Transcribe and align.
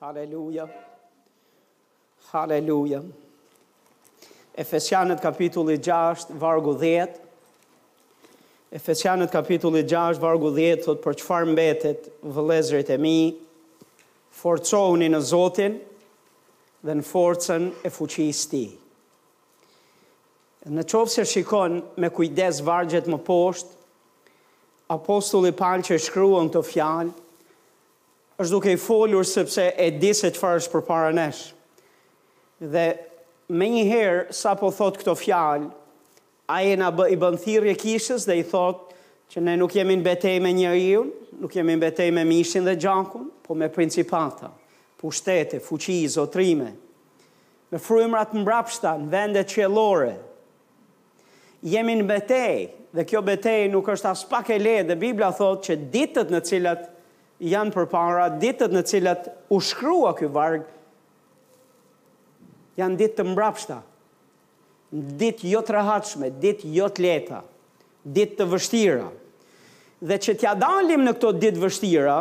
Haleluja. 0.00 0.68
Haleluja. 2.32 3.00
Efesianët 4.56 5.20
kapitulli 5.20 5.78
6, 5.78 6.36
vargu 6.40 6.74
10. 6.74 7.08
Efesianët 8.72 9.32
kapitulli 9.32 9.82
6, 9.88 10.20
vargu 10.20 10.50
10, 10.52 10.82
thot 10.84 11.00
për 11.04 11.16
qëfar 11.20 11.46
mbetet 11.48 12.10
vëlezrit 12.36 12.92
e 12.92 12.98
mi, 13.00 13.16
forcohuni 14.36 15.08
në 15.14 15.20
Zotin 15.30 15.78
dhe 16.86 16.98
në 17.00 17.04
forcen 17.08 17.70
e 17.80 17.88
fuqis 17.96 18.44
ti. 18.52 18.64
Në 20.76 20.84
qovë 20.92 21.12
se 21.16 21.24
shikon 21.32 21.80
me 22.02 22.12
kujdes 22.16 22.60
vargjet 22.66 23.08
më 23.12 23.20
poshtë, 23.28 23.72
apostulli 24.96 25.54
palë 25.56 25.88
që 25.88 25.98
shkruon 26.06 26.52
të 26.52 26.64
fjalë, 26.74 27.14
është 28.36 28.52
duke 28.52 28.72
i 28.74 28.80
folur 28.80 29.24
sepse 29.24 29.62
e 29.80 29.86
di 29.96 30.10
se 30.14 30.28
çfarë 30.34 30.60
është 30.60 30.72
përpara 30.74 31.12
nesh. 31.16 31.44
Dhe 32.60 32.84
me 33.56 33.68
një 33.72 33.84
herë, 33.90 34.36
sa 34.36 34.52
po 34.60 34.68
thot 34.76 34.98
këto 35.00 35.14
fjalë, 35.16 35.70
a 36.52 36.58
e 36.68 36.74
nga 36.78 36.92
i 37.10 37.16
bën 37.18 37.38
thirje 37.40 37.74
kishës 37.80 38.26
dhe 38.28 38.36
i 38.40 38.44
thot 38.50 38.90
që 39.32 39.42
ne 39.42 39.54
nuk 39.58 39.72
jemi 39.74 39.96
në 39.98 40.04
betej 40.06 40.36
me 40.44 40.52
njëri 40.54 41.40
nuk 41.42 41.52
jemi 41.56 41.74
në 41.76 41.82
betej 41.82 42.12
me 42.14 42.22
mishin 42.28 42.64
dhe 42.68 42.76
gjankun, 42.80 43.26
po 43.44 43.54
me 43.58 43.66
principata, 43.68 44.48
pushtete, 45.00 45.58
fuqi, 45.60 45.98
zotrime, 46.08 46.70
me 47.70 47.78
frujmrat 47.82 48.32
mbrapshta 48.38 48.92
në 49.00 49.10
vende 49.12 49.42
qelore. 49.44 50.12
Jemi 51.66 51.96
në 52.00 52.06
betej, 52.08 52.56
dhe 52.96 53.04
kjo 53.04 53.20
betej 53.26 53.66
nuk 53.72 53.84
është 53.94 54.08
as 54.12 54.24
pak 54.30 54.48
e 54.54 54.58
le, 54.62 54.76
dhe 54.88 54.96
Biblia 54.96 55.28
thot 55.36 55.66
që 55.68 55.76
ditët 55.92 56.30
në 56.32 56.40
cilat 56.46 56.82
njështë, 56.84 56.94
janë 57.42 57.74
për 57.74 57.88
para 57.92 58.28
ditët 58.40 58.72
në 58.72 58.82
cilat 58.88 59.26
u 59.52 59.58
shkrua 59.60 60.14
këj 60.16 60.30
varg, 60.32 60.64
janë 62.80 62.98
ditë 63.02 63.18
të 63.18 63.26
mbrapshta, 63.30 63.80
ditë 65.20 65.50
jo 65.50 65.60
të 65.66 65.74
rahatshme, 65.76 66.30
ditë 66.40 66.70
jo 66.76 66.88
të 66.94 67.04
leta, 67.04 67.42
ditë 68.04 68.38
të 68.40 68.46
vështira. 68.54 69.08
Dhe 70.06 70.18
që 70.22 70.36
t'ja 70.42 70.54
dalim 70.60 71.04
në 71.04 71.14
këto 71.16 71.30
ditë 71.40 71.62
vështira, 71.62 72.16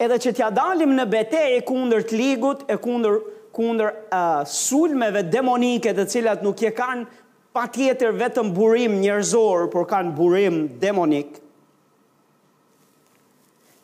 edhe 0.00 0.16
që 0.24 0.32
t'ja 0.36 0.48
dalim 0.52 0.94
në 0.96 1.06
bete 1.12 1.42
e 1.56 1.60
kunder 1.68 2.04
t'ligut, 2.08 2.64
e 2.72 2.76
kunder, 2.80 3.18
kunder 3.54 3.92
uh, 4.12 4.40
sulmeve 4.48 5.24
demonike 5.32 5.92
të 5.96 6.08
cilat 6.12 6.44
nuk 6.44 6.60
je 6.64 6.72
kanë 6.76 7.08
pa 7.52 7.66
tjetër 7.68 8.14
vetëm 8.16 8.52
burim 8.56 8.96
njërzor, 9.02 9.66
por 9.72 9.84
kanë 9.90 10.14
burim 10.16 10.64
demonik, 10.80 11.41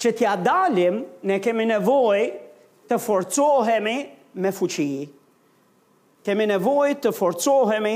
që 0.00 0.10
t'ja 0.18 0.32
dalim, 0.40 1.00
ne 1.26 1.38
kemi 1.42 1.64
nevoj 1.66 2.22
të 2.88 2.98
forcohemi 3.02 3.96
me 4.38 4.52
fuqi. 4.54 4.92
Kemi 6.26 6.46
nevoj 6.52 6.92
të 7.02 7.12
forcohemi 7.16 7.94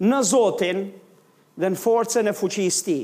në 0.00 0.20
Zotin 0.24 0.82
dhe 1.60 1.70
në 1.74 1.76
forcën 1.82 2.30
e 2.30 2.34
fuqis 2.38 2.78
ti. 2.86 2.98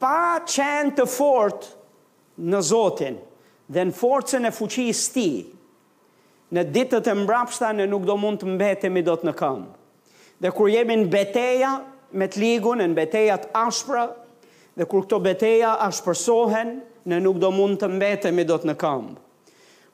Pa 0.00 0.36
qenë 0.48 0.94
të 0.98 1.06
fort 1.08 1.70
në 2.50 2.60
Zotin 2.68 3.16
dhe 3.70 3.84
në 3.88 3.96
forcën 3.96 4.48
e 4.48 4.52
fuqis 4.56 5.02
ti, 5.14 5.28
në 6.50 6.64
ditët 6.74 7.06
e 7.06 7.12
mbrapshta 7.14 7.70
në 7.76 7.86
nuk 7.92 8.04
do 8.08 8.16
mund 8.20 8.42
të 8.42 8.50
mbetemi 8.56 9.04
do 9.06 9.14
të 9.20 9.28
në 9.30 9.34
këmë. 9.38 9.66
Dhe 10.40 10.52
kur 10.56 10.70
jemi 10.72 10.96
në 11.02 11.08
beteja 11.12 11.74
me 12.18 12.26
të 12.32 12.40
ligun, 12.42 12.82
në 12.82 12.96
betejat 12.96 13.48
ashpra, 13.54 14.08
dhe 14.80 14.86
kur 14.88 15.02
këto 15.04 15.18
beteja 15.20 15.74
ashtë 15.84 16.06
përsohen, 16.08 16.70
ne 17.04 17.16
nuk 17.20 17.36
do 17.42 17.50
mund 17.52 17.76
të 17.82 17.88
mbetemi 17.92 18.46
do 18.48 18.56
të 18.62 18.70
në 18.70 18.74
kambë. 18.80 19.26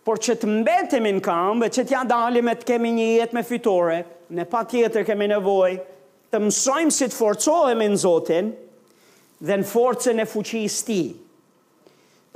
Por 0.06 0.20
që 0.22 0.36
të 0.38 0.48
mbetemi 0.60 1.10
në 1.16 1.22
kambë, 1.26 1.68
që 1.74 1.84
t'ja 1.90 2.04
dalim 2.06 2.46
e 2.46 2.54
të 2.54 2.68
kemi 2.68 2.92
një 2.94 3.08
jetë 3.18 3.34
me 3.34 3.42
fitore, 3.48 3.96
ne 4.30 4.44
pa 4.46 4.60
tjetër 4.70 5.02
kemi 5.08 5.26
nevoj 5.34 5.72
të 6.30 6.38
mësojmë 6.44 6.94
si 6.94 7.08
të 7.10 7.18
forcohemi 7.18 7.88
në 7.90 7.98
Zotin 8.02 8.52
dhe 9.46 9.58
në 9.58 9.66
forcën 9.66 10.22
e 10.22 10.28
fuqis 10.30 10.78
ti. 10.86 11.00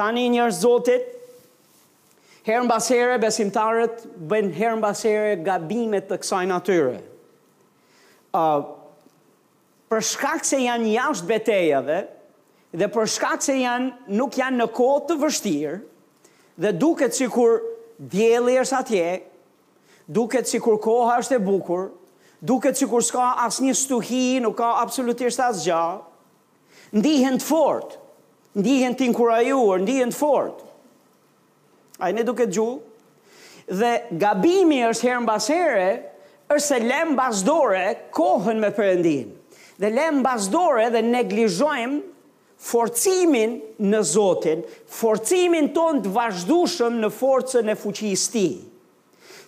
Tani 0.01 0.27
njërë 0.35 0.57
Zotit, 0.59 1.07
herën 2.49 2.67
basere, 2.71 3.21
besimtarët, 3.23 4.03
bën 4.31 4.51
herën 4.59 4.83
basere 4.83 5.37
gabimet 5.47 6.11
të 6.11 6.19
kësaj 6.25 6.47
natyre. 6.51 6.99
Uh, 8.35 8.67
për 9.91 10.03
shkak 10.13 10.47
se 10.47 10.59
janë 10.65 10.97
jashtë 10.97 11.31
betejave, 11.31 11.99
dhe 12.73 12.87
për 12.95 13.09
shkak 13.11 13.43
se 13.43 13.57
janë 13.61 14.15
nuk 14.19 14.37
janë 14.39 14.61
në 14.63 14.67
kohë 14.77 15.07
të 15.09 15.17
vështirë 15.23 15.79
dhe 16.63 16.73
duket 16.79 17.17
sikur 17.17 17.59
dielli 18.13 18.57
është 18.61 18.77
atje, 18.79 19.09
duket 20.07 20.49
sikur 20.51 20.77
koha 20.83 21.17
është 21.23 21.39
e 21.39 21.43
bukur, 21.47 21.89
duket 22.41 22.79
sikur 22.79 23.03
s'ka 23.03 23.33
asnjë 23.47 23.75
stuhi, 23.79 24.25
nuk 24.45 24.57
ka 24.59 24.73
absolutisht 24.83 25.41
asgjë. 25.41 25.81
Ndihen 26.99 27.37
të 27.41 27.47
fort, 27.47 27.97
ndihen 28.59 28.97
të 28.99 29.07
inkurajuar, 29.09 29.83
ndihen 29.85 30.11
të 30.13 30.19
fort. 30.19 30.63
A 32.01 32.09
i 32.11 32.17
ne 32.17 32.25
duket 32.27 32.51
të 32.51 32.57
gjuhë? 32.59 32.79
Dhe 33.81 33.91
gabimi 34.19 34.81
është 34.89 35.07
herën 35.09 35.27
basere, 35.29 35.91
është 36.51 36.67
se 36.67 36.79
lem 36.87 37.13
basdore 37.17 37.87
kohën 38.17 38.59
me 38.63 38.73
përëndin. 38.75 39.29
Dhe 39.81 39.93
lem 39.95 40.21
basdore 40.25 40.89
dhe 40.97 41.05
neglizhojmë 41.07 41.99
forcimin 42.61 43.55
në 43.81 44.01
Zotin, 44.05 44.61
forcimin 44.93 45.71
ton 45.77 46.03
të 46.05 46.11
vazhdushëm 46.15 46.99
në 47.03 47.09
forcën 47.17 47.73
e 47.73 47.77
fuqis 47.81 48.27
ti. 48.35 48.49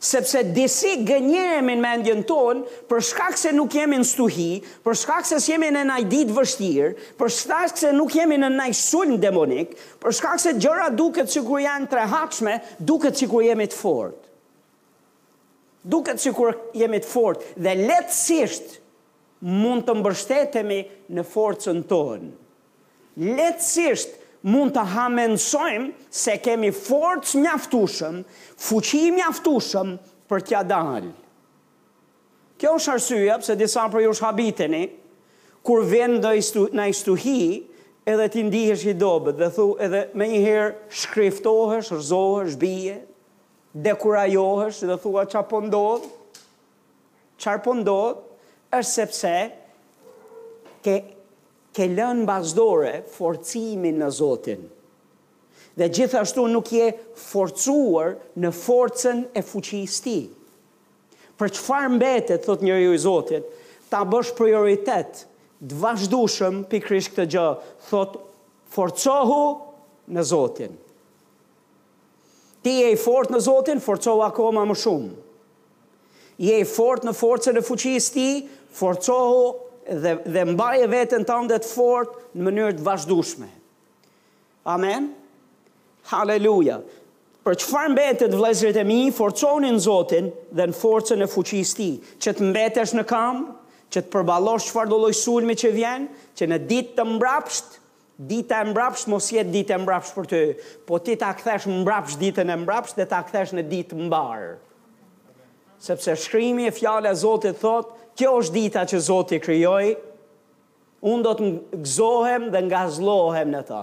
Sepse 0.02 0.40
disi 0.50 0.96
gënjemi 1.06 1.76
në 1.78 1.82
mendjen 1.84 2.24
ton, 2.26 2.64
për 2.88 3.02
shkak 3.06 3.36
se 3.38 3.52
nuk 3.54 3.74
jemi 3.76 4.00
në 4.00 4.06
stuhi, 4.08 4.48
për 4.82 4.96
shkak 4.98 5.28
se 5.28 5.38
s'jemi 5.44 5.68
në 5.76 5.84
najdit 5.86 6.32
vështir, 6.34 6.96
për 7.20 7.30
shkak 7.30 7.76
se 7.78 7.92
nuk 7.94 8.16
jemi 8.18 8.40
në 8.42 8.48
najsullm 8.56 9.20
demonik, 9.22 9.76
për 10.02 10.16
shkak 10.18 10.42
se 10.42 10.56
gjëra 10.58 10.88
duket 10.98 11.30
si 11.30 11.44
kur 11.46 11.62
janë 11.62 11.86
tre 11.92 12.08
haqme, 12.10 12.56
duket 12.82 13.14
si 13.20 13.28
kur 13.30 13.44
jemi 13.46 13.68
të 13.70 13.78
fort. 13.78 14.18
Duket 15.84 16.18
si 16.22 16.30
kur 16.34 16.56
jemi 16.78 16.98
të 17.02 17.06
fort 17.12 17.42
dhe 17.58 17.76
letësisht 17.78 18.78
mund 19.46 19.86
të 19.86 20.00
mbështetemi 20.00 20.80
në 21.14 21.26
forcën 21.30 21.82
tonë 21.90 22.36
letësisht 23.20 24.14
mund 24.48 24.72
të 24.74 24.82
hamensojmë 24.94 25.92
se 26.10 26.36
kemi 26.42 26.70
forcë 26.74 27.42
mjaftushëm, 27.44 28.22
fuqi 28.58 29.02
mjaftushëm 29.14 29.92
për 30.30 30.44
t'ja 30.48 30.62
dalë. 30.66 31.12
Kjo 32.58 32.74
është 32.78 32.92
arsyja, 32.94 33.36
pëse 33.42 33.58
disa 33.58 33.84
për 33.90 34.04
ju 34.06 34.14
shabiteni, 34.16 34.82
kur 35.66 35.84
vendë 35.90 36.20
në 36.22 36.32
istu, 36.40 36.64
në 36.74 36.88
istuhi, 36.90 37.46
edhe 38.10 38.28
ti 38.34 38.42
ndihesh 38.48 38.86
i 38.90 38.96
dobet, 38.98 39.36
dhe 39.38 39.48
thu 39.54 39.66
edhe 39.86 40.04
me 40.18 40.26
njëherë 40.30 40.72
shkriftohesh, 41.02 41.92
rëzohesh, 41.94 42.56
bije, 42.58 42.96
dekurajohesh, 43.86 44.82
dhe 44.90 44.96
thua 45.02 45.26
qa 45.30 45.42
po 45.50 45.60
ndodhë, 45.64 46.10
qa 47.42 47.56
po 47.62 47.76
ndodhë, 47.78 48.30
është 48.72 48.92
sepse 48.96 49.34
ke 50.82 50.96
ke 51.72 51.86
lën 51.88 52.24
bazdore 52.28 52.98
forcimin 53.16 53.98
në 54.02 54.10
Zotin. 54.12 54.62
Dhe 55.72 55.86
gjithashtu 55.88 56.44
nuk 56.52 56.68
je 56.68 56.90
forcuar 57.16 58.16
në 58.44 58.50
forcen 58.52 59.22
e 59.32 59.40
fuqisti. 59.40 60.18
Për 61.40 61.54
që 61.56 61.62
farë 61.64 61.92
mbetet, 61.96 62.42
thot 62.44 62.60
njëri 62.64 62.84
ju 62.84 62.92
i 62.96 63.00
Zotit, 63.00 63.46
ta 63.90 64.02
bësh 64.06 64.34
prioritet, 64.36 65.22
dë 65.64 65.78
vazhdushëm 65.80 66.60
për 66.70 66.84
këtë 66.92 67.26
gjë, 67.32 67.46
thot 67.88 68.18
forcohu 68.68 69.44
në 70.12 70.26
Zotin. 70.28 70.76
Ti 72.62 72.72
e 72.84 72.92
i 72.94 73.00
fort 73.00 73.32
në 73.34 73.40
Zotin, 73.48 73.80
forcohu 73.82 74.20
akoma 74.28 74.66
më 74.68 74.76
shumë. 74.84 75.12
Je 76.42 76.54
i 76.60 76.68
fort 76.68 77.04
në 77.08 77.12
forcen 77.16 77.56
e 77.56 77.62
fuqisti, 77.64 78.28
forcohu 78.76 79.48
dhe, 79.90 80.16
dhe 80.26 80.44
mbaj 80.54 80.82
e 80.84 80.88
vetën 80.90 81.24
të 81.26 81.36
ndet 81.46 81.66
fort 81.66 82.18
në 82.36 82.46
mënyrët 82.46 82.82
vazhdushme. 82.84 83.48
Amen? 84.70 85.10
Haleluja! 86.10 86.80
Për 87.42 87.56
që 87.58 87.66
farë 87.72 87.90
mbetët 87.96 88.34
vlezrit 88.38 88.76
e 88.78 88.82
mi, 88.86 89.00
forconin 89.10 89.74
në 89.74 89.82
Zotin 89.82 90.28
dhe 90.54 90.68
në 90.70 90.76
forcën 90.78 91.24
e 91.24 91.28
fuqis 91.30 91.72
ti, 91.74 91.88
që 92.22 92.36
të 92.38 92.44
mbetesh 92.52 92.92
në 92.94 93.04
kam, 93.10 93.40
që 93.92 94.04
të 94.04 94.10
përbalosh 94.12 94.68
që 94.68 94.74
farë 94.76 94.92
do 94.92 94.98
lojë 95.02 95.18
sulmi 95.18 95.56
që 95.58 95.70
vjen, 95.74 96.04
që 96.38 96.46
në 96.50 96.60
ditë 96.70 96.96
të 97.00 97.08
mbrapsht, 97.16 97.78
Dita 98.22 98.58
e 98.62 98.66
mbrapsht 98.68 99.08
mos 99.08 99.26
jetë 99.34 99.50
dita 99.50 99.74
e 99.74 99.78
mbrapsht 99.82 100.12
për 100.14 100.26
ty, 100.30 100.38
po 100.86 100.98
ti 101.02 101.14
ta 101.18 101.30
kthesh 101.34 101.64
mbrapsht 101.80 102.20
ditën 102.20 102.52
e 102.52 102.56
mbrapsht 102.60 102.98
dhe 103.00 103.06
ta 103.08 103.22
kthesh 103.26 103.54
në 103.56 103.64
ditë 103.70 103.94
të 103.94 103.98
mbar. 104.04 104.42
Sepse 105.82 106.12
shkrimi 106.20 106.68
e 106.68 106.74
fjalës 106.76 107.16
së 107.16 107.20
Zotit 107.24 107.58
thotë, 107.58 108.01
kjo 108.18 108.32
është 108.42 108.54
dita 108.56 108.82
që 108.88 108.98
Zoti 109.06 109.38
krijoi, 109.42 109.92
unë 111.02 111.24
do 111.26 111.32
të 111.38 111.46
gëzohem 111.82 112.48
dhe 112.54 112.60
nga 112.68 112.84
zlohem 112.94 113.52
në 113.54 113.62
ta. 113.68 113.82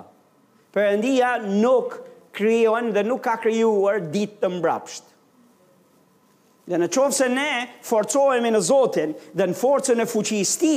Perëndia 0.73 1.33
nuk 1.47 1.97
krijon 2.37 2.91
dhe 2.95 3.03
nuk 3.07 3.23
ka 3.25 3.37
kryuar 3.41 4.03
ditë 4.13 4.39
të 4.43 4.51
mbrapsht. 4.59 5.05
Dhe 6.69 6.77
në 6.77 6.87
qovë 6.93 7.15
se 7.17 7.27
ne 7.33 7.51
forcojme 7.83 8.51
në 8.53 8.59
Zotin 8.61 9.15
dhe 9.33 9.47
në 9.49 9.57
forcën 9.57 10.03
e 10.03 10.07
fuqisti, 10.11 10.75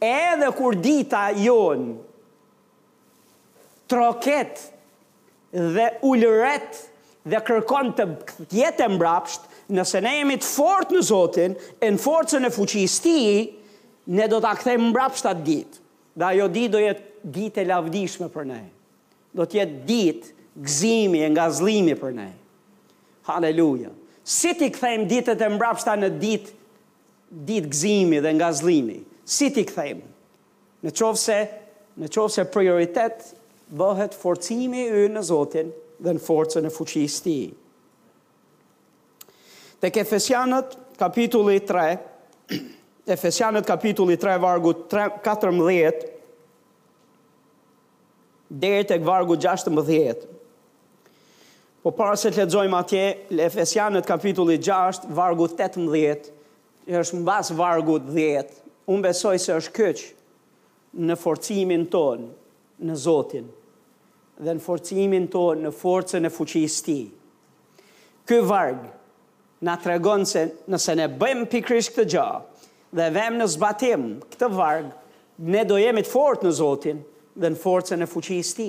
edhe 0.00 0.48
kur 0.56 0.78
dita 0.80 1.26
jonë 1.36 1.98
troket 3.92 4.62
dhe 5.52 5.90
ullëret 6.08 6.80
dhe 7.28 7.40
kërkon 7.44 7.92
të 7.98 8.06
jetë 8.56 8.88
mbrapsht, 8.96 9.44
nëse 9.72 10.00
ne 10.04 10.10
jemi 10.18 10.36
të 10.40 10.46
fort 10.48 10.90
në 10.92 11.02
Zotin, 11.06 11.54
e 11.80 11.90
në 11.94 12.00
forcën 12.02 12.46
e 12.46 12.50
fuqis 12.52 12.98
ti, 13.04 13.14
ne 14.14 14.26
do 14.28 14.40
të 14.42 14.50
akthej 14.52 14.74
mbrapsht 14.90 15.28
atë 15.30 15.44
ditë. 15.46 15.80
Dhe 16.14 16.26
ajo 16.28 16.48
ditë 16.54 16.72
do 16.74 16.82
jetë 16.82 17.32
ditë 17.36 17.62
e 17.64 17.68
lavdishme 17.70 18.28
për 18.34 18.48
ne. 18.50 18.60
Do 19.34 19.46
të 19.48 19.60
jetë 19.60 19.80
ditë 19.88 20.32
gëzimi 20.66 21.22
e 21.26 21.30
ngazlimi 21.32 21.96
për 21.98 22.12
ne. 22.20 22.28
Haleluja. 23.30 23.90
Si 24.24 24.52
ti 24.56 24.68
kthejmë 24.72 25.08
ditët 25.10 25.42
e 25.42 25.48
mbrapsht 25.56 25.88
në 25.98 26.12
ditë 26.20 26.58
ditë 27.48 27.70
gëzimi 27.72 28.20
dhe 28.24 28.34
ngazlimi? 28.36 29.00
Si 29.24 29.48
ti 29.52 29.64
kthejmë? 29.68 30.04
Në 30.84 30.92
qovë 30.92 31.40
në 32.04 32.08
qovë 32.12 32.34
se 32.34 32.44
prioritet 32.52 33.20
bëhet 33.78 34.16
forcimi 34.18 34.84
e 34.90 35.06
në 35.08 35.22
Zotin 35.24 35.68
dhe 36.02 36.12
në 36.12 36.20
forcën 36.26 36.68
e 36.68 36.72
fuqis 36.74 37.20
ti. 37.24 37.38
Haleluja. 37.48 37.62
Të 39.84 39.90
ke 39.92 40.00
Efesianët 40.00 40.70
kapitulli 40.96 41.58
3, 41.68 41.80
Efesianët 43.14 43.66
kapitulli 43.68 44.14
3, 44.16 44.38
vargu 44.40 44.70
14, 44.94 46.06
dhe 48.48 48.70
tek 48.88 49.02
të 49.02 49.04
vargu 49.10 49.36
16. 49.44 50.22
Po 51.84 51.92
para 51.92 52.16
se 52.16 52.32
të 52.32 52.40
ledzojmë 52.40 52.78
atje, 52.80 53.02
Efesianët 53.48 54.08
kapitulli 54.08 54.56
6, 54.56 55.04
vargu 55.18 55.50
18, 55.52 56.32
është 56.88 57.20
mbas 57.20 57.52
vargu 57.60 57.98
10, 58.08 58.56
unë 58.88 59.04
besoj 59.10 59.36
se 59.36 59.58
është 59.60 59.74
këqë 59.82 60.10
në 61.12 61.18
forcimin 61.20 61.84
tonë, 61.92 62.30
në 62.88 62.96
Zotin, 63.04 63.52
dhe 64.40 64.50
në 64.56 64.64
forcimin 64.64 65.28
tonë, 65.28 65.66
në 65.68 65.76
forcën 65.84 66.30
e 66.32 66.36
së 66.40 66.84
Tij. 66.88 67.04
Kë 68.24 68.44
varg 68.48 68.93
na 69.64 69.76
të 69.80 69.94
regon 69.94 70.26
se 70.28 70.42
nëse 70.68 70.94
ne 70.98 71.06
bëjmë 71.20 71.46
pikrish 71.54 71.92
këtë 71.94 72.08
gjë, 72.14 72.26
dhe 72.98 73.06
vem 73.14 73.38
në 73.40 73.46
zbatim 73.54 74.04
këtë 74.32 74.48
varg, 74.52 74.90
ne 75.54 75.62
do 75.66 75.78
jemi 75.80 76.04
të 76.04 76.10
fort 76.12 76.44
në 76.46 76.52
Zotin 76.58 77.00
dhe 77.42 77.50
në 77.54 77.58
forcën 77.64 78.04
e 78.04 78.06
së 78.06 78.56
ti. 78.58 78.68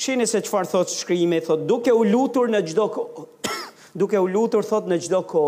Shini 0.00 0.24
se 0.30 0.40
qëfar 0.40 0.66
thot 0.70 0.88
shkrimi, 0.94 1.40
thot 1.44 1.66
duke 1.68 1.92
u 1.92 2.04
lutur 2.08 2.48
në 2.48 2.62
gjdo 2.70 2.86
ko, 2.94 3.02
duke 4.00 4.18
u 4.18 4.26
lutur 4.32 4.64
thot 4.64 4.86
në 4.88 4.96
gjdo 5.06 5.20
ko, 5.28 5.42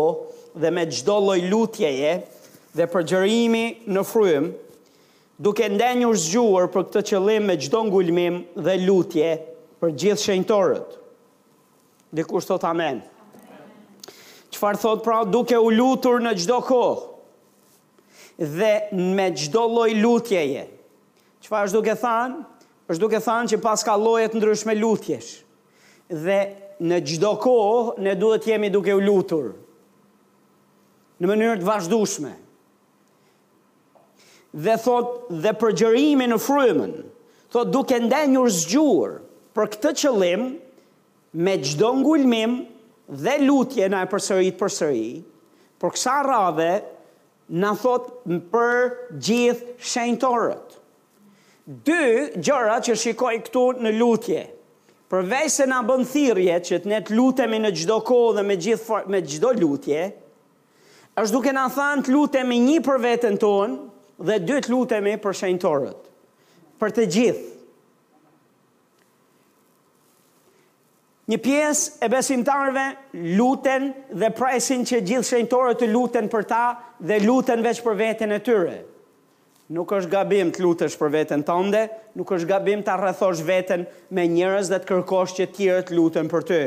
dhe 0.61 0.69
me 0.75 0.83
gjdo 0.85 1.15
loj 1.25 1.39
lutjeje, 1.49 2.11
dhe 2.77 2.85
përgjërimi 2.93 3.63
në 3.95 4.03
frym, 4.05 4.51
duke 5.43 5.67
ndenjur 5.73 6.15
zgjuar 6.27 6.69
për 6.73 6.85
këtë 6.89 7.03
qëllim 7.11 7.49
me 7.49 7.57
gjdo 7.63 7.81
ngulmim 7.89 8.41
dhe 8.67 8.77
lutje 8.85 9.33
për 9.81 9.95
gjithë 9.99 10.25
shenjtorët. 10.27 10.99
Dhe 12.13 12.27
kur 12.29 12.43
shtot 12.45 12.63
amenë? 12.69 13.01
qëfar 14.63 14.79
thot 14.79 15.01
pra 15.03 15.17
duke 15.27 15.57
u 15.59 15.67
lutur 15.75 16.21
në 16.23 16.31
gjdo 16.39 16.61
kohë 16.63 18.51
dhe 18.53 18.71
me 19.15 19.27
gjdo 19.37 19.63
loj 19.69 19.91
lutjeje. 19.99 20.63
Qëfar 21.45 21.67
është 21.67 21.77
duke 21.81 21.97
thanë? 21.99 22.37
është 22.91 23.01
duke 23.01 23.19
thanë 23.25 23.51
që 23.53 23.57
pas 23.63 23.81
ka 23.87 23.93
lojet 23.97 24.33
ndryshme 24.35 24.73
lutjesh. 24.77 25.43
Dhe 26.11 26.37
në 26.83 26.97
gjdo 27.07 27.31
kohë 27.43 27.95
ne 28.05 28.11
duhet 28.19 28.47
jemi 28.49 28.69
duke 28.71 28.95
u 28.97 29.01
lutur. 29.03 29.53
Në 31.21 31.29
mënyrë 31.29 31.59
të 31.61 31.67
vazhdushme. 31.67 32.33
Dhe 34.53 34.75
thot 34.83 35.13
dhe 35.45 35.55
përgjërimi 35.61 36.27
në 36.31 36.39
frymën. 36.43 36.91
Thot 37.53 37.71
duke 37.73 37.99
ndenjur 38.03 38.49
zgjur 38.61 39.15
për 39.57 39.71
këtë 39.75 39.95
qëllim 40.03 40.43
me 41.43 41.55
gjdo 41.61 41.91
ngulmim, 42.01 42.59
dhe 43.09 43.37
lutje 43.43 43.89
na 43.91 44.03
e 44.05 44.09
përsërit 44.11 44.57
përsëri, 44.59 45.07
por 45.79 45.93
kësa 45.95 46.19
radhe 46.23 46.71
na 47.49 47.73
thot 47.75 48.11
për 48.53 48.91
gjithë 49.19 49.75
shenjtorët. 49.83 50.79
Dy 51.63 52.39
gjëra 52.43 52.77
që 52.83 52.95
shikoj 52.99 53.37
këtu 53.47 53.65
në 53.83 53.93
lutje. 53.99 54.43
Përveç 55.13 55.51
se 55.59 55.65
na 55.69 55.81
bën 55.85 56.03
thirrje 56.09 56.55
që 56.69 56.79
ne 56.89 56.99
të 57.05 57.15
lutemi 57.15 57.59
në 57.61 57.73
çdo 57.81 57.97
kohë 58.07 58.35
dhe 58.39 58.45
me 58.47 58.57
gjithë 58.59 59.01
me 59.13 59.21
çdo 59.29 59.51
lutje, 59.61 60.03
është 61.19 61.33
duke 61.35 61.53
na 61.53 61.67
thanë 61.69 62.05
të 62.07 62.15
lutemi 62.15 62.57
një 62.63 62.79
për 62.87 63.03
veten 63.03 63.35
tonë 63.43 64.27
dhe 64.29 64.37
dy 64.47 64.59
të 64.65 64.73
lutemi 64.73 65.15
për 65.21 65.37
shenjtorët. 65.43 65.99
Për 66.81 66.95
të 66.97 67.05
gjithë. 67.15 67.49
Një 71.31 71.37
pjesë 71.39 72.03
e 72.03 72.09
besimtarve 72.11 72.81
luten 73.39 73.93
dhe 74.11 74.27
presin 74.35 74.81
që 74.87 74.97
gjithë 75.07 75.29
shenjtorët 75.29 75.79
të 75.79 75.87
luten 75.87 76.25
për 76.33 76.47
ta 76.49 76.63
dhe 76.99 77.21
luten 77.23 77.63
veç 77.63 77.79
për 77.85 77.95
veten 78.01 78.33
e 78.35 78.39
tyre. 78.43 78.81
Nuk 79.71 79.93
është 79.95 80.11
gabim 80.11 80.49
të 80.53 80.59
lutesh 80.65 80.97
për 80.99 81.13
veten 81.15 81.45
tënde, 81.47 81.85
nuk 82.19 82.27
është 82.35 82.49
gabim 82.51 82.83
të 82.85 82.97
rrethosh 82.99 83.39
veten 83.47 83.85
me 84.13 84.25
njerëz 84.29 84.73
dhe 84.73 84.81
të 84.83 84.89
kërkosh 84.91 85.37
që 85.39 85.47
tjerë 85.55 85.85
të 85.89 85.95
luten 85.97 86.27
për 86.29 86.47
ty. 86.49 86.59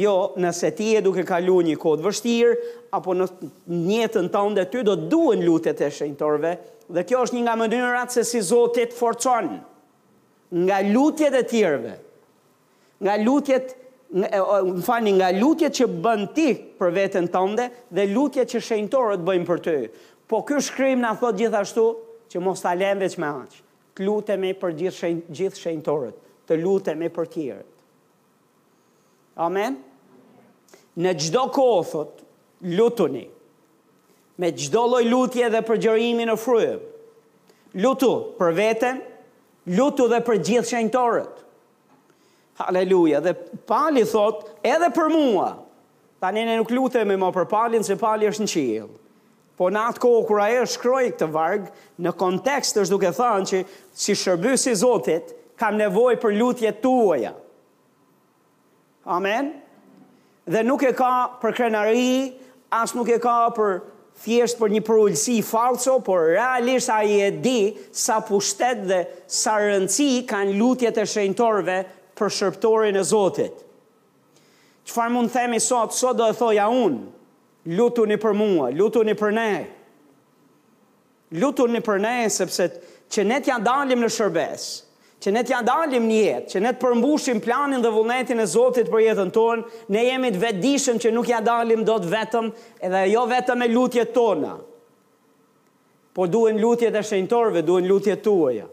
Jo, 0.00 0.12
nëse 0.40 0.70
ti 0.76 0.90
e 0.98 1.00
duke 1.04 1.24
kalu 1.28 1.56
një 1.70 1.78
kodë 1.80 2.04
vështirë, 2.04 2.52
apo 2.96 3.16
në 3.16 3.30
njetën 3.88 4.28
të 4.32 4.44
ndë 4.52 4.66
ty 4.74 4.84
do 4.90 4.98
duen 5.08 5.40
lutet 5.44 5.80
e 5.80 5.88
shenjtorve, 5.92 6.54
dhe 6.92 7.06
kjo 7.08 7.24
është 7.24 7.38
një 7.40 7.46
nga 7.48 7.56
mënyrat 7.62 8.12
se 8.14 8.26
si 8.28 8.40
Zotit 8.44 8.92
forcon 8.96 9.50
nga 10.54 10.78
lutjet 10.86 11.32
e 11.32 11.42
tjerve, 11.50 11.98
nga 13.00 13.16
lutjet 13.18 13.74
më 14.14 14.28
fani 14.86 15.12
nga 15.18 15.32
lutjet 15.34 15.74
që 15.74 15.86
bën 16.04 16.22
ti 16.36 16.48
për 16.78 16.92
veten 16.94 17.26
tënde 17.34 17.68
dhe 17.90 18.04
lutjet 18.14 18.50
që 18.54 18.60
shenjtorët 18.62 19.24
bëjnë 19.26 19.46
për 19.48 19.62
ty. 19.64 19.76
Po 20.30 20.42
ky 20.46 20.60
shkrim 20.62 21.02
na 21.02 21.14
thot 21.18 21.38
gjithashtu 21.38 21.86
që 22.30 22.42
mos 22.42 22.62
ta 22.62 22.74
lëm 22.78 23.02
veç 23.02 23.18
me 23.20 23.28
aq. 23.30 23.58
Të 23.94 24.00
lutemi 24.06 24.50
për 24.58 24.72
gjithë 24.78 24.98
shenj, 24.98 25.18
gjithë 25.30 25.60
shenjtorët, 25.60 26.14
të 26.50 26.56
lutemi 26.58 27.10
për 27.14 27.28
tjerët. 27.34 27.68
Amen. 29.38 29.76
Në 30.98 31.12
çdo 31.18 31.44
kohë 31.54 31.84
thot, 31.90 32.18
lutuni. 32.78 33.28
Me 34.38 34.50
çdo 34.58 34.82
lloj 34.90 35.04
lutje 35.06 35.48
dhe 35.50 35.60
përgjërimi 35.66 36.26
në 36.26 36.34
frym. 36.42 36.80
Lutu 37.82 38.10
për 38.38 38.50
veten, 38.58 38.98
lutu 39.78 40.08
dhe 40.10 40.18
për 40.26 40.42
gjithë 40.50 40.70
shenjtorët. 40.72 41.43
Haleluja. 42.58 43.20
Dhe 43.22 43.34
pali 43.68 44.04
thot, 44.06 44.44
edhe 44.62 44.90
për 44.94 45.10
mua, 45.10 45.48
ta 46.22 46.30
një 46.32 46.44
nuk 46.56 46.70
lutemi 46.72 47.16
më 47.18 47.30
për 47.34 47.48
palin, 47.50 47.86
se 47.86 47.96
pali 47.98 48.28
është 48.30 48.44
në 48.46 48.52
qilë. 48.52 48.92
Po 49.58 49.68
në 49.70 49.80
atë 49.90 50.02
kohë 50.02 50.24
kura 50.26 50.46
e 50.50 50.62
shkroj 50.70 51.02
këtë 51.14 51.28
vargë, 51.34 51.72
në 52.04 52.12
kontekst 52.18 52.78
është 52.82 52.94
duke 52.96 53.10
thënë 53.14 53.48
që 53.50 53.60
si 54.04 54.16
shërbysi 54.18 54.72
Zotit, 54.80 55.28
kam 55.60 55.76
nevoj 55.78 56.16
për 56.22 56.34
lutje 56.34 56.72
tuaja. 56.82 57.30
Amen? 59.14 59.52
Dhe 60.50 60.62
nuk 60.66 60.82
e 60.86 60.90
ka 60.98 61.12
për 61.42 61.54
krenari, 61.54 62.32
as 62.74 62.94
nuk 62.98 63.10
e 63.14 63.20
ka 63.22 63.36
për 63.54 63.76
thjesht 64.24 64.58
për 64.58 64.72
një 64.74 64.82
përullësi 64.86 65.38
falso, 65.46 66.00
por 66.06 66.26
realisht 66.32 66.90
a 66.94 66.98
i 67.06 67.14
e 67.26 67.30
di 67.42 67.58
sa 67.94 68.18
pushtet 68.26 68.82
dhe 68.90 69.02
sa 69.30 69.54
rëndësi 69.62 70.10
kanë 70.30 70.58
lutjet 70.58 70.98
e 71.02 71.06
shenjtorve 71.10 71.82
për 72.16 72.32
shërptorin 72.38 72.96
e 72.96 73.02
Zotit. 73.04 73.62
Qëfar 74.84 75.10
mund 75.14 75.32
themi 75.32 75.60
sot, 75.64 75.94
sot 75.96 76.16
do 76.18 76.26
e 76.30 76.34
thoja 76.36 76.66
unë, 76.70 77.00
lutu 77.76 78.04
një 78.08 78.18
për 78.20 78.34
mua, 78.36 78.70
lutu 78.76 79.02
një 79.08 79.14
për 79.18 79.34
ne, 79.34 79.50
lutu 81.40 81.66
një 81.72 81.80
për 81.86 82.02
ne, 82.04 82.16
sepse 82.30 82.66
që 83.14 83.24
ne 83.26 83.38
t'ja 83.46 83.56
dalim 83.64 84.02
në 84.04 84.10
shërbes, 84.12 84.66
që 85.24 85.32
ne 85.32 85.40
t'ja 85.48 85.62
dalim 85.64 86.04
një 86.10 86.18
jetë, 86.20 86.48
që 86.52 86.62
ne 86.66 86.74
t'përmbushim 86.76 87.40
planin 87.46 87.80
dhe 87.82 87.92
vullnetin 87.94 88.44
e 88.44 88.48
Zotit 88.52 88.92
për 88.92 89.06
jetën 89.06 89.32
tonë, 89.32 89.64
ne 89.94 90.04
jemi 90.10 90.30
të 90.34 90.42
vedishëm 90.42 91.00
që 91.00 91.14
nuk 91.16 91.32
ja 91.32 91.40
dalim 91.46 91.82
do 91.88 91.96
të 92.04 92.12
vetëm, 92.12 92.52
edhe 92.84 93.04
jo 93.14 93.24
vetëm 93.32 93.64
e 93.64 93.72
lutjet 93.72 94.12
tona, 94.14 94.54
por 96.14 96.28
duen 96.30 96.60
lutjet 96.62 96.94
e 96.94 97.02
shenjtorve, 97.02 97.64
duen 97.66 97.88
lutjet 97.90 98.20
tuaja 98.22 98.68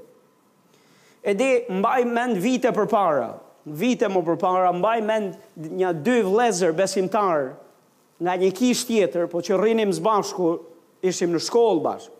e 1.23 1.33
di 1.33 1.49
mbaj 1.69 2.01
mend 2.09 2.37
vite 2.41 2.71
për 2.73 2.87
para, 2.89 3.27
vite 3.65 4.07
më 4.09 4.21
për 4.25 4.39
para, 4.41 4.71
mbaj 4.73 4.99
mend 5.05 5.75
një 5.81 5.91
dy 6.05 6.21
vlezër 6.25 6.73
besimtar 6.77 7.51
nga 8.21 8.35
një 8.37 8.49
kishë 8.57 8.87
tjetër, 8.89 9.27
po 9.29 9.41
që 9.45 9.57
rrinim 9.57 9.91
zbashku, 9.97 10.55
ishim 11.01 11.33
në 11.33 11.41
shkollë 11.41 11.83
bashkë. 11.85 12.17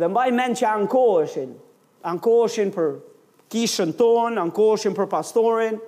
Dhe 0.00 0.08
mbaj 0.10 0.26
mend 0.36 0.56
që 0.60 0.68
ankoheshin, 0.70 1.50
ankoheshin 2.10 2.70
për 2.74 2.94
kishën 3.52 3.92
tonë, 3.98 4.38
ankoheshin 4.42 4.96
për 4.96 5.08
pastorin, 5.12 5.80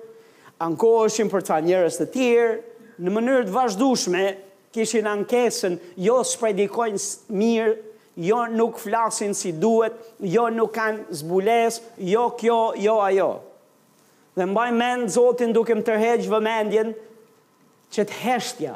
ankoheshin 0.61 1.29
për 1.33 1.45
ca 1.49 1.57
njerës 1.65 1.97
të 2.01 2.09
tjerë, 2.13 2.53
në 3.01 3.13
mënyrë 3.13 3.47
të 3.49 3.55
vazhdushme, 3.57 4.23
kishin 4.73 5.09
ankesën, 5.09 5.77
jo 6.01 6.19
së 6.25 6.39
predikojnë 6.41 7.07
mirë 7.41 7.73
jo 8.17 8.45
nuk 8.49 8.77
flasin 8.79 9.33
si 9.35 9.51
duhet, 9.53 9.93
jo 10.25 10.49
nuk 10.49 10.71
kanë 10.73 11.17
zbules, 11.21 11.81
jo 12.01 12.25
kjo, 12.39 12.59
jo 12.81 12.99
ajo. 13.03 13.31
Dhe 14.37 14.45
mbaj 14.45 14.71
mend 14.73 15.09
Zotin 15.09 15.53
duke 15.53 15.75
më 15.79 15.85
vë 16.03 16.27
vëmendjen, 16.31 16.91
që 17.93 18.05
të 18.09 18.17
heshtja. 18.23 18.75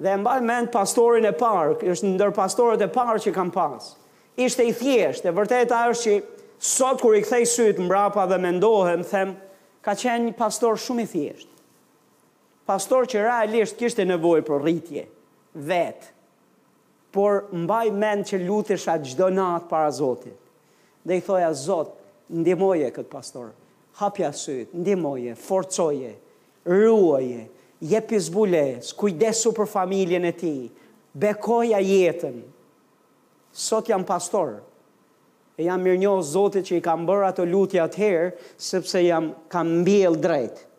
Dhe 0.00 0.14
mbaj 0.20 0.38
mend 0.44 0.70
pastorin 0.72 1.24
e 1.28 1.32
parë, 1.36 1.76
është 1.92 2.14
ndër 2.14 2.32
pastorët 2.36 2.82
e 2.86 2.90
parë 2.94 3.20
që 3.26 3.32
kam 3.36 3.52
pas. 3.54 3.92
Ishte 4.40 4.64
i 4.64 4.72
thjesht, 4.72 5.24
e 5.28 5.34
vërteta 5.36 5.84
është 5.92 6.16
që 6.16 6.44
sot 6.70 7.00
kur 7.00 7.16
i 7.16 7.22
kthej 7.24 7.44
sytë 7.48 7.84
mbrapa 7.86 8.24
dhe 8.28 8.40
mendohem, 8.40 9.04
them, 9.10 9.34
ka 9.84 9.92
qenë 9.96 10.28
një 10.30 10.36
pastor 10.40 10.80
shumë 10.80 11.04
i 11.04 11.08
thjesht. 11.12 11.46
Pastor 12.68 13.06
që 13.10 13.24
realisht 13.24 13.78
kishte 13.80 14.04
nevojë 14.06 14.44
për 14.48 14.64
rritje 14.64 15.04
vetë, 15.56 16.12
por 17.14 17.46
mbaj 17.54 17.88
mend 17.96 18.28
që 18.30 18.38
lutesha 18.46 18.94
çdo 19.02 19.30
natë 19.34 19.68
para 19.70 19.90
Zotit. 19.94 20.36
Dhe 21.06 21.16
i 21.20 21.24
thoja 21.24 21.50
Zot, 21.56 21.94
ndihmoje 22.30 22.90
kët 22.94 23.08
pastor. 23.10 23.50
Hapja 23.98 24.30
syt, 24.36 24.70
ndihmoje, 24.76 25.34
forcoje, 25.34 26.12
ruaje, 26.68 27.48
jepi 27.82 28.20
zbule, 28.22 28.64
kujdesu 28.98 29.52
për 29.56 29.68
familjen 29.68 30.26
e 30.28 30.32
tij. 30.38 30.62
Bekoja 31.12 31.80
jetën. 31.82 32.38
Sot 33.50 33.88
jam 33.90 34.04
pastor. 34.06 34.60
E 35.58 35.66
jam 35.66 35.82
mirënjohës 35.84 36.30
Zotit 36.36 36.68
që 36.70 36.78
i 36.78 36.84
kam 36.84 37.08
bërë 37.08 37.30
ato 37.32 37.44
të 37.48 37.80
atëherë, 37.88 38.30
sepse 38.56 39.02
jam 39.04 39.32
kam 39.50 39.80
mbjell 39.82 40.14
drejtë 40.22 40.69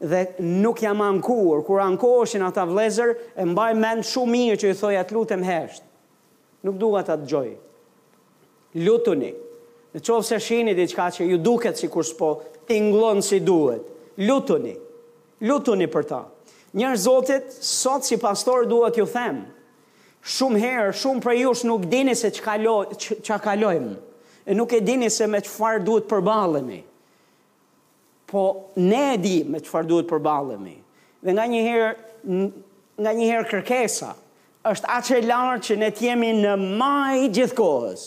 dhe 0.00 0.24
nuk 0.40 0.78
jam 0.80 1.00
ankuar 1.00 1.62
kur 1.64 1.78
ankoheshin 1.80 2.42
ata 2.42 2.64
vlezër, 2.66 3.16
e 3.36 3.44
mbaj 3.44 3.72
mend 3.76 4.04
shumë 4.08 4.32
mirë 4.34 4.56
që 4.62 4.70
i 4.72 4.76
thoj 4.80 4.94
at 4.96 5.12
lutem 5.12 5.42
hesht. 5.44 5.84
Nuk 6.64 6.78
dua 6.80 7.02
ta 7.04 7.16
dëgjoj. 7.20 7.50
Lutuni. 8.80 9.30
Në 9.92 10.00
qovë 10.06 10.26
se 10.30 10.38
shihni 10.40 10.74
diçka 10.78 11.08
që 11.18 11.26
ju 11.26 11.38
duket 11.42 11.76
sikur 11.80 12.04
s'po 12.06 12.30
tingëllon 12.68 13.20
si 13.26 13.40
duhet. 13.44 13.84
Lutuni. 14.24 14.72
Lutuni 15.44 15.88
për 15.90 16.04
ta. 16.10 16.22
Njërë 16.78 16.96
zotit, 17.02 17.48
sot 17.64 18.04
si 18.06 18.16
pastor 18.20 18.68
duhet 18.70 18.94
ju 19.00 19.06
them, 19.10 19.40
shumë 20.22 20.60
herë, 20.64 20.92
shumë 20.94 21.22
për 21.24 21.34
jush 21.40 21.64
nuk 21.66 21.88
dini 21.90 22.14
se 22.14 22.28
që 22.30 23.38
kalojmë, 23.42 23.96
e 24.46 24.54
nuk 24.54 24.70
e 24.70 24.78
dini 24.86 25.08
se 25.10 25.26
me 25.26 25.40
që 25.42 25.50
farë 25.50 25.82
duhet 25.82 26.06
përbalemi. 26.10 26.78
Uh, 26.84 26.89
po 28.30 28.70
ne 28.78 29.14
e 29.18 29.18
di 29.18 29.36
me 29.48 29.58
farë 29.60 29.88
duhet 29.90 30.08
përbalemi. 30.10 30.76
Dhe 31.26 31.32
nga 31.34 31.44
njëherë, 31.50 31.90
nga 33.02 33.12
njëherë 33.18 33.48
kërkesa, 33.50 34.12
është 34.70 34.90
atë 34.96 35.18
e 35.18 35.22
lartë 35.28 35.64
që 35.70 35.78
ne 35.82 35.88
t'jemi 35.96 36.30
në 36.38 36.54
maj 36.78 37.18
gjithkohës. 37.36 38.04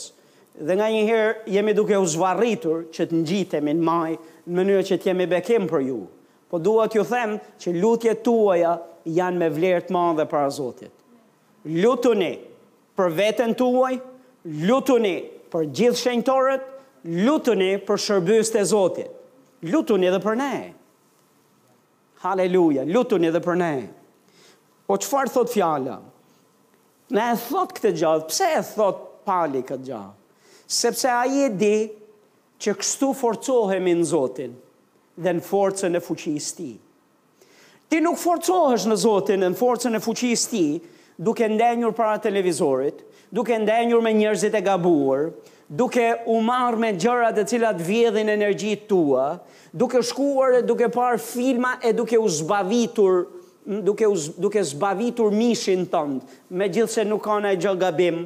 Dhe 0.68 0.76
nga 0.80 0.88
njëherë 0.88 1.58
jemi 1.58 1.76
duke 1.78 2.00
u 2.02 2.08
zvarritur 2.16 2.88
që 2.96 3.08
të 3.10 3.20
njitemi 3.26 3.74
në 3.76 3.84
maj 3.88 4.12
në 4.16 4.58
mënyrë 4.58 4.86
që 4.90 5.00
t'jemi 5.04 5.28
bekim 5.36 5.68
për 5.72 5.86
ju. 5.92 6.00
Po 6.50 6.60
duhet 6.62 6.96
ju 6.96 7.04
them 7.10 7.36
që 7.60 7.74
lutje 7.82 8.14
tuaja 8.24 8.76
janë 9.06 9.40
me 9.42 9.50
vlerët 9.56 9.90
madhe 9.96 10.26
para 10.30 10.50
Zotit. 10.54 10.92
Lutuni 11.66 12.36
për 13.00 13.10
veten 13.18 13.56
tuaj, 13.58 13.96
lutuni 14.68 15.16
për 15.52 15.68
gjithë 15.78 16.02
shenjtorët, 16.04 16.64
lutuni 17.26 17.74
për 17.88 18.02
shërbys 18.08 18.54
të 18.54 18.64
Zotit 18.70 19.12
lutu 19.72 19.96
një 19.98 20.10
dhe 20.14 20.22
për 20.24 20.38
ne. 20.40 20.54
Haleluja, 22.24 22.86
lutu 22.88 23.18
një 23.20 23.32
dhe 23.36 23.42
për 23.44 23.58
ne. 23.60 23.72
Po 24.88 24.98
qëfar 25.00 25.32
thot 25.32 25.52
fjala? 25.54 25.98
Ne 27.14 27.26
e 27.32 27.38
thot 27.48 27.74
këtë 27.78 27.94
gjallë, 28.00 28.28
pse 28.32 28.48
e 28.60 28.64
thot 28.66 29.04
pali 29.28 29.62
këtë 29.68 29.88
gjallë? 29.90 30.16
Sepse 30.74 31.10
a 31.12 31.24
i 31.30 31.46
e 31.46 31.50
di 31.50 31.76
që 32.64 32.76
kështu 32.80 33.10
forcohemi 33.20 33.94
në 34.00 34.08
Zotin 34.10 34.54
dhe 35.22 35.34
në 35.38 35.44
forcën 35.46 35.94
e 35.94 36.02
fuqis 36.02 36.48
ti. 36.58 36.72
Ti 37.92 38.00
nuk 38.02 38.18
forcohesh 38.18 38.88
në 38.90 38.98
Zotin 39.04 39.44
dhe 39.46 39.52
në 39.54 39.60
forcën 39.60 39.94
e 39.94 40.02
fuqis 40.02 40.46
ti 40.52 40.64
duke 41.24 41.48
ndenjur 41.52 41.94
para 41.96 42.18
televizorit, 42.24 43.04
duke 43.30 43.56
ndenjur 43.62 44.02
me 44.02 44.16
njerëzit 44.18 44.56
e 44.58 44.64
gabuar, 44.66 45.30
duke 45.74 46.06
u 46.30 46.38
marrë 46.46 46.78
me 46.84 46.92
gjërat 47.02 47.38
e 47.42 47.46
cilat 47.50 47.80
vjedhin 47.82 48.30
energji 48.30 48.76
tua, 48.90 49.40
duke 49.74 50.04
shkuar 50.06 50.60
e 50.60 50.66
duke 50.66 50.90
parë 50.94 51.20
filma 51.22 51.76
e 51.86 51.94
duke 51.98 52.20
u 52.20 52.30
zbavitur 52.30 53.24
duke 53.66 54.08
u 54.12 54.16
duke 54.44 54.62
zbavitur 54.64 55.32
mishin 55.34 55.86
tënd, 55.90 56.22
megjithse 56.60 57.06
nuk 57.08 57.24
ka 57.26 57.38
ndaj 57.40 57.58
gjë 57.64 57.78
gabim 57.80 58.18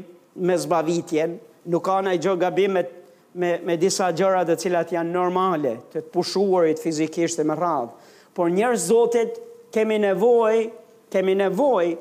me 0.47 0.55
zbavitjen, 0.57 1.37
nuk 1.71 1.85
ka 1.85 1.99
ndaj 2.03 2.19
gjë 2.25 2.37
gabim 2.43 2.73
me 2.79 2.85
me, 3.37 3.51
me 3.61 3.75
disa 3.77 4.07
gjëra 4.17 4.39
të 4.47 4.55
cilat 4.57 4.89
janë 4.95 5.11
normale 5.13 5.75
të 5.93 6.01
të 6.01 6.05
pushuarit 6.09 6.79
fizikisht 6.81 7.37
e 7.37 7.43
me 7.45 7.53
radhë. 7.59 7.91
Por 8.33 8.49
njerëz 8.49 8.87
zotet 8.89 9.35
kemi 9.75 9.99
nevojë, 10.01 10.63
kemi 11.13 11.35
nevojë 11.37 11.91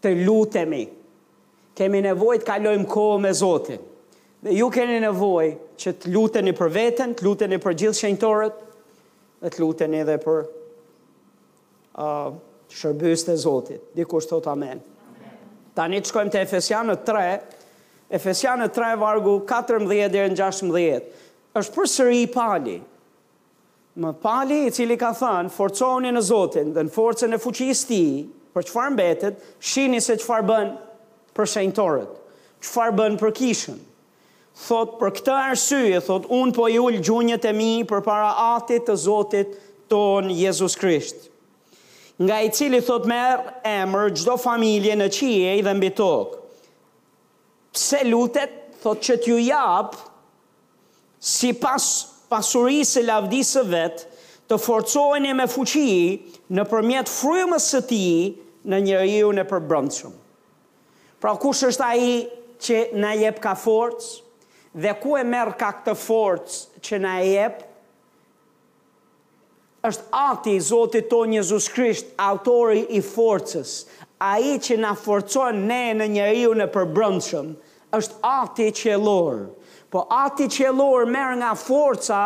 të 0.00 0.12
lutemi, 0.24 0.86
kemi 1.78 2.02
nevoj 2.06 2.38
të 2.40 2.46
kalojmë 2.48 2.88
kohë 2.90 3.20
me 3.24 3.32
Zotin. 3.34 3.82
Dhe 4.44 4.52
ju 4.58 4.66
keni 4.72 4.98
nevoj 5.02 5.46
që 5.80 5.94
të 6.02 6.12
luteni 6.14 6.52
për 6.56 6.70
veten, 6.74 7.14
të 7.16 7.24
luteni 7.26 7.58
për 7.58 7.76
gjithë 7.82 8.00
shenjtorët, 8.02 8.58
dhe 9.40 9.52
të 9.52 9.62
luteni 9.62 10.02
edhe 10.04 10.18
për 10.22 10.42
uh, 11.96 12.32
të 12.70 13.36
Zotit. 13.40 13.80
Dikur 13.96 14.22
thot 14.28 14.46
amen. 14.52 14.78
amen. 14.78 15.36
Tani 15.74 16.02
të 16.02 16.12
shkojmë 16.12 16.32
të 16.34 16.42
Efesianë 16.44 16.98
3, 17.06 17.24
Efesianë 18.14 18.68
3, 18.76 18.92
vargu 19.00 19.38
14 19.48 20.12
dhe 20.12 20.26
në 20.34 20.38
16. 20.38 20.74
është 21.56 21.74
për 21.78 21.90
sëri 21.94 22.22
i 22.22 22.26
pali. 22.34 22.78
Më 23.94 24.10
pali 24.22 24.56
i 24.66 24.72
cili 24.74 24.96
ka 24.98 25.12
thënë, 25.14 25.52
forconi 25.54 26.10
në 26.16 26.22
Zotin 26.26 26.72
dhe 26.74 26.84
në 26.88 26.94
forcen 26.94 27.32
e 27.32 27.38
fuqis 27.40 27.84
ti, 27.88 28.02
për 28.54 28.66
qëfar 28.68 28.90
mbetet, 28.94 29.44
shini 29.62 30.00
se 30.02 30.16
qëfar 30.20 30.44
bënë, 30.46 30.72
për 31.34 31.48
shenjtorët. 31.52 32.12
Çfarë 32.64 32.94
bën 32.98 33.16
për 33.20 33.32
kishën? 33.36 33.76
Thot 34.64 34.92
për 35.00 35.12
këtë 35.18 35.32
arsye, 35.50 35.98
thot 36.06 36.28
un 36.32 36.52
po 36.54 36.68
i 36.70 36.78
ul 36.78 36.98
gjunjët 37.02 37.48
e 37.50 37.54
mi 37.58 37.70
përpara 37.90 38.30
Atit 38.54 38.86
të 38.86 38.94
Zotit 39.06 39.56
ton 39.90 40.28
Jezu 40.32 40.68
Krisht. 40.78 41.24
Nga 42.22 42.36
i 42.46 42.52
cili 42.54 42.78
thot 42.86 43.06
merr 43.10 43.40
emër 43.66 44.12
çdo 44.20 44.36
familje 44.38 44.94
në 44.96 45.08
qiell 45.16 45.62
dhe 45.66 45.74
mbi 45.80 45.90
tokë. 45.98 46.40
Pse 47.74 48.04
lutet, 48.06 48.52
thot 48.84 49.00
që 49.02 49.16
t'ju 49.24 49.40
jap 49.48 49.96
sipas 51.24 51.88
pasurisë 52.30 53.02
lavdisë 53.08 53.64
vet 53.72 54.06
të 54.50 54.60
forcoheni 54.60 55.34
me 55.34 55.48
fuqi 55.50 55.88
nëpërmjet 56.54 57.10
frymës 57.10 57.66
së 57.74 57.80
tij 57.90 58.12
në 58.70 58.80
njeriu 58.86 59.32
në 59.34 59.48
përbrëndshëm. 59.50 60.20
Pra 61.24 61.32
kush 61.40 61.62
është 61.64 61.86
aji 61.88 62.16
që 62.60 62.80
në 63.00 63.10
jep 63.22 63.38
ka 63.40 63.54
forcë, 63.56 64.08
dhe 64.76 64.90
ku 65.00 65.14
e 65.16 65.22
merë 65.24 65.54
ka 65.56 65.70
këtë 65.78 65.94
forcë 66.00 66.82
që 66.84 66.98
në 67.00 67.12
jep, 67.24 67.62
është 69.88 70.18
ati 70.20 70.52
i 70.58 70.58
Zotit 70.66 71.08
tonë 71.08 71.38
Jezus 71.38 71.70
Krisht, 71.72 72.10
autori 72.20 72.82
i 72.92 73.00
forcës, 73.04 73.72
a 74.20 74.34
i 74.36 74.58
që 74.66 74.76
në 74.82 74.90
forcon 75.00 75.62
ne 75.70 75.80
në 76.02 76.10
njeriu 76.18 76.52
në 76.60 76.68
përbrëndshëm, 76.76 77.48
është 77.96 78.20
ati 78.34 78.68
që 78.82 78.92
e 78.92 79.00
lorë. 79.06 79.48
Po 79.88 80.04
ati 80.18 80.50
që 80.52 80.68
e 80.68 80.76
lorë 80.76 81.08
merë 81.16 81.40
nga 81.40 81.54
forca 81.62 82.20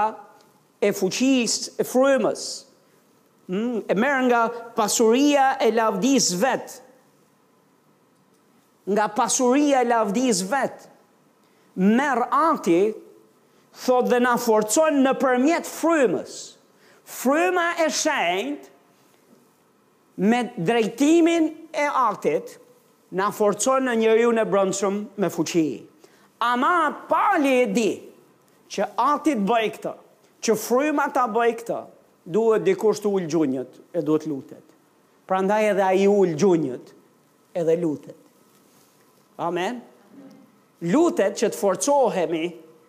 e 0.83 0.91
fuqisë 0.91 1.77
e 1.79 1.87
frymës, 1.93 2.49
Mm, 3.49 3.79
e 3.89 3.95
merë 3.97 4.25
nga 4.27 4.41
pasuria 4.77 5.45
e 5.65 5.71
lavdis 5.73 6.27
vetë, 6.37 6.75
nga 8.89 9.09
pasuria 9.13 9.83
e 9.85 9.89
lavdis 9.91 10.41
vet. 10.49 10.89
Merë 11.77 12.25
ati, 12.35 12.81
thot 13.85 14.09
dhe 14.11 14.19
na 14.25 14.33
forcon 14.41 15.03
në 15.05 15.13
përmjet 15.21 15.69
frymës. 15.69 16.37
Fryma 17.09 17.69
e 17.85 17.89
shenjt 17.99 18.67
me 20.29 20.41
drejtimin 20.59 21.47
e 21.79 21.85
aktit 22.09 22.57
na 23.17 23.31
forcon 23.33 23.87
në 23.89 23.95
njeriu 24.03 24.33
në 24.37 24.45
brëndshëm 24.51 24.99
me 25.23 25.31
fuqi. 25.33 25.69
Ama 26.49 26.75
pali 27.09 27.55
e 27.63 27.67
di 27.77 27.91
që 28.71 28.91
aktit 29.05 29.41
bëj 29.49 29.71
këtë, 29.77 29.95
që 30.45 30.57
fryma 30.65 31.07
ta 31.15 31.25
bëj 31.35 31.51
këtë, 31.61 31.79
duhet 32.29 32.67
dikush 32.69 33.01
të 33.01 33.13
ullë 33.15 33.33
gjunjët 33.33 33.81
e 33.99 34.03
duhet 34.05 34.29
lutet. 34.31 34.65
Pra 35.29 35.41
ndaj 35.45 35.65
edhe 35.73 35.85
a 35.87 35.93
i 36.03 36.09
ullë 36.09 36.37
gjunjët 36.41 36.93
edhe 37.63 37.77
lutet. 37.81 38.18
Amen. 39.39 39.79
Lutet 40.91 41.37
që 41.39 41.49
të 41.55 41.59
forcohemi, 41.59 42.47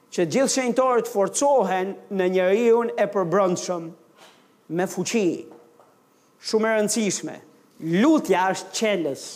që 0.09 0.25
gjithë 0.33 0.53
shenjtorët 0.55 1.05
të 1.05 1.13
forcohen 1.13 1.91
në 2.17 2.27
njeriun 2.33 2.89
e 2.97 3.05
përbrëndshëm, 3.13 3.83
me 4.73 4.87
fuqi, 4.89 5.27
shumë 6.49 6.71
e 6.71 6.77
rëndësishme. 6.79 7.35
Lutja 8.01 8.47
është 8.55 8.73
qeles 8.79 9.27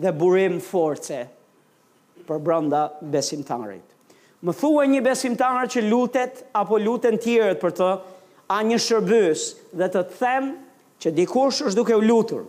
dhe 0.00 0.12
burim 0.20 0.56
force 0.64 1.20
për 2.28 2.42
brënda 2.48 2.82
besimtarit. 3.12 3.84
Më 4.44 4.54
thua 4.60 4.86
një 4.88 5.02
besimtar 5.04 5.68
që 5.72 5.82
lutet 5.88 6.42
apo 6.62 6.78
lutën 6.84 7.18
tjërët 7.22 7.60
për 7.62 7.74
të 7.80 7.88
a 8.54 8.58
një 8.64 8.78
shërbys 8.84 9.48
dhe 9.80 9.88
të 9.92 10.04
them 10.16 10.52
që 11.02 11.12
dikush 11.20 11.64
është 11.66 11.76
duke 11.80 11.96
u 12.00 12.04
lutur 12.08 12.46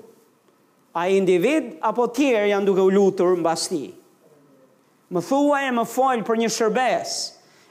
a 0.94 1.06
individ 1.12 1.76
apo 1.86 2.08
tjerë 2.16 2.50
janë 2.52 2.68
duke 2.68 2.84
u 2.84 2.92
lutur 2.94 3.36
në 3.38 3.46
basti. 3.46 3.84
Më 5.10 5.22
thua 5.26 5.62
e 5.68 5.74
më 5.74 5.84
folë 5.90 6.26
për 6.28 6.42
një 6.44 6.50
shërbes, 6.54 7.14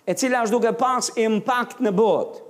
e 0.08 0.14
cila 0.18 0.44
është 0.46 0.54
duke 0.54 0.74
pas 0.80 1.10
impact 1.20 1.82
në 1.84 1.92
botë, 1.98 2.42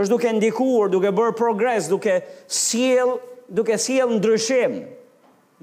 është 0.00 0.12
duke 0.12 0.32
ndikur, 0.38 0.90
duke 0.92 1.12
bërë 1.16 1.36
progres, 1.38 1.88
duke 1.88 2.18
siel, 2.46 3.18
duke 3.48 3.76
siel 3.80 4.12
ndryshim. 4.18 4.82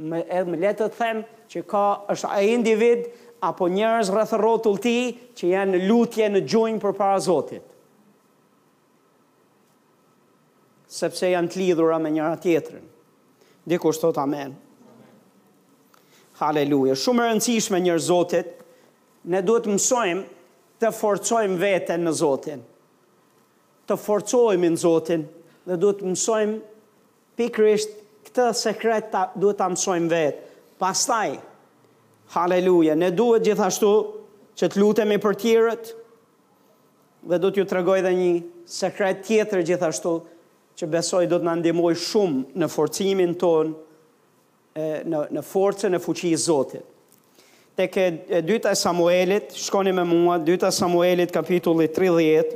Me, 0.02 0.24
edhe 0.30 0.50
me 0.50 0.58
letë 0.62 0.88
të 0.96 0.98
them 0.98 1.24
që 1.52 1.66
ka 1.70 1.86
është 2.14 2.30
a 2.32 2.40
individ 2.50 3.10
apo 3.44 3.68
njërës 3.74 4.10
rëthërotull 4.14 4.80
ti 4.82 4.98
që 5.38 5.50
janë 5.52 5.84
lutje 5.90 6.30
në 6.32 6.46
gjojnë 6.50 6.82
për 6.82 6.96
para 6.98 7.20
Zotit. 7.22 7.66
Sepse 10.92 11.30
janë 11.32 11.50
të 11.54 11.62
lidhura 11.62 12.00
me 12.04 12.10
njëra 12.14 12.38
tjetërin. 12.44 12.91
Ndiku 13.66 13.92
është 13.94 14.12
amen. 14.18 14.56
Halleluja. 16.42 16.96
Shumë 16.98 17.22
e 17.28 17.32
rëndësishme 17.32 17.78
një 17.86 18.00
Zotit, 18.02 18.56
ne 19.30 19.42
duhet 19.46 19.68
të 19.68 19.74
mësojmë 19.76 20.24
të 20.82 20.90
forcojmë 20.98 21.60
veten 21.62 22.02
në 22.08 22.14
Zotin. 22.18 22.64
Të 23.86 23.98
forcojmë 24.02 24.72
në 24.74 24.82
Zotin 24.82 25.28
dhe 25.70 25.78
duhet 25.78 26.02
të 26.02 26.10
mësojmë 26.10 26.58
pikrisht 27.38 27.94
këtë 28.32 28.48
sekret 28.58 29.12
ta 29.14 29.28
duhet 29.36 29.60
ta 29.62 29.68
mësojmë 29.76 30.10
vet. 30.16 30.42
Pastaj, 30.82 31.38
halleluja, 32.34 32.96
ne 32.98 33.12
duhet 33.14 33.46
gjithashtu 33.46 33.94
që 34.58 34.72
të 34.74 34.82
lutemi 34.82 35.20
për 35.22 35.38
tjërët 35.44 35.94
dhe 37.30 37.38
do 37.44 37.52
t'ju 37.54 37.68
tregoj 37.70 38.00
edhe 38.02 38.16
një 38.18 38.32
sekret 38.72 39.22
tjetër 39.28 39.62
gjithashtu, 39.70 40.16
që 40.82 40.88
besoj 40.98 41.28
do 41.30 41.38
të 41.40 41.46
na 41.48 41.52
ndihmoj 41.62 41.92
shumë 42.02 42.58
në 42.64 42.68
forcimin 42.74 43.36
ton 43.40 43.72
e, 44.74 44.86
në 45.06 45.20
në 45.38 45.42
forcën 45.46 45.94
e 45.94 46.00
fuqisë 46.02 46.40
së 46.42 46.48
Zotit. 46.48 46.88
Tek 47.78 47.98
e, 48.02 48.08
e 48.40 48.40
dyta 48.44 48.74
e 48.74 48.80
Samuelit, 48.80 49.54
shkoni 49.56 49.94
me 49.96 50.04
mua, 50.06 50.40
dyta 50.44 50.70
e 50.74 50.74
Samuelit 50.76 51.30
kapitulli 51.34 51.86
30. 51.86 52.56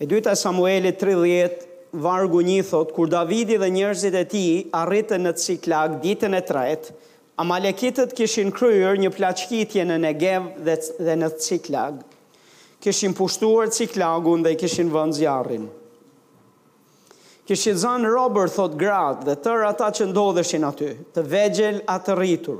E 0.00 0.06
dyta 0.06 0.34
e 0.36 0.42
Samuelit 0.44 1.02
30 1.02 1.66
Vargu 1.92 2.42
një 2.44 2.58
thot, 2.68 2.90
kur 2.94 3.08
Davidi 3.10 3.56
dhe 3.58 3.70
njerëzit 3.72 4.14
e 4.18 4.24
ti 4.28 4.40
arritën 4.76 5.22
në 5.24 5.30
ciklag 5.42 5.94
ditën 6.04 6.36
e 6.38 6.42
tret, 6.48 6.90
Amalekitët 7.38 8.14
kishin 8.18 8.48
kryer 8.54 8.96
një 8.98 9.12
plaçkitje 9.14 9.82
në 9.86 9.96
Negev 10.04 10.46
dhe, 10.66 10.74
dhe 11.06 11.14
në 11.20 11.28
Ciklag. 11.38 12.00
Kishin 12.82 13.14
pushtuar 13.14 13.70
Ciklagun 13.70 14.42
dhe 14.42 14.56
kishin 14.58 14.90
vënë 14.90 15.14
zjarrin 15.20 15.68
kishin 17.48 17.78
zanë 17.80 18.10
robër, 18.12 18.50
thot 18.52 18.74
gratë, 18.76 19.24
dhe 19.24 19.36
tërë 19.40 19.68
ata 19.70 19.86
që 19.96 20.06
ndodheshin 20.10 20.66
aty, 20.68 20.90
të 21.16 21.24
vegjel 21.32 21.78
atë 21.88 22.16
rritur. 22.18 22.58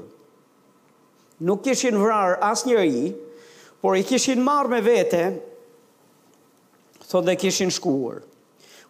Nuk 1.45 1.61
kishin 1.67 1.99
vrarë 2.01 2.39
as 2.49 2.65
njëri, 2.67 3.11
por 3.85 3.99
i 4.01 4.07
kishin 4.09 4.41
marrë 4.47 4.73
me 4.73 4.81
vete, 4.87 5.23
thot 7.05 7.29
dhe 7.29 7.37
kishin 7.43 7.71
shkuar. 7.71 8.23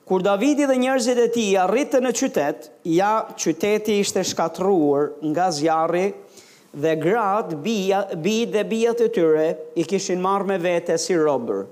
Kur 0.08 0.22
Davidi 0.24 0.64
dhe 0.70 0.78
njerëzit 0.80 1.18
e 1.20 1.26
ti 1.34 1.48
arritën 1.60 2.06
në 2.06 2.14
qytet, 2.16 2.70
ja 2.94 3.10
qyteti 3.42 3.98
ishte 4.04 4.22
shkatruar 4.24 5.10
nga 5.32 5.50
zjarri 5.58 6.06
dhe 6.72 6.94
gratë, 7.02 7.58
bi, 7.66 7.76
bi 8.24 8.38
dhe 8.54 8.62
bijat 8.70 9.02
e 9.02 9.10
tyre 9.18 9.50
i 9.76 9.84
kishin 9.90 10.22
marrë 10.24 10.48
me 10.54 10.60
vete 10.64 10.96
si 11.02 11.18
robër. 11.18 11.66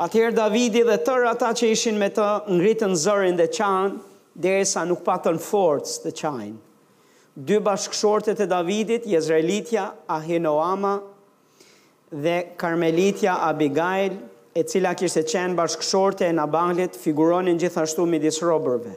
Atëherë 0.00 0.32
Davidi 0.32 0.80
dhe 0.88 0.94
tërë 1.04 1.26
ata 1.34 1.50
që 1.58 1.68
ishin 1.74 1.98
me 2.00 2.06
të 2.16 2.26
ngritën 2.48 2.94
zërin 2.96 3.36
dhe 3.36 3.46
qanë, 3.52 3.98
dhe 4.40 4.52
sa 4.64 4.86
nuk 4.88 5.02
patën 5.04 5.36
forcë 5.36 5.98
të 6.06 6.12
qajnë. 6.20 6.54
Dy 7.48 7.58
bashkëshortet 7.64 8.40
e 8.40 8.46
Davidit, 8.48 9.04
Jezrelitja, 9.08 9.84
Ahinoama 10.12 10.94
dhe 12.10 12.36
Karmelitja 12.60 13.34
Abigail, 13.50 14.16
e 14.56 14.62
cila 14.68 14.94
kishte 14.96 15.22
qenë 15.28 15.56
bashkëshorte 15.58 16.24
e 16.26 16.32
Nabalit, 16.36 16.96
figuronin 17.00 17.60
gjithashtu 17.60 18.04
midis 18.08 18.40
robërve. 18.44 18.94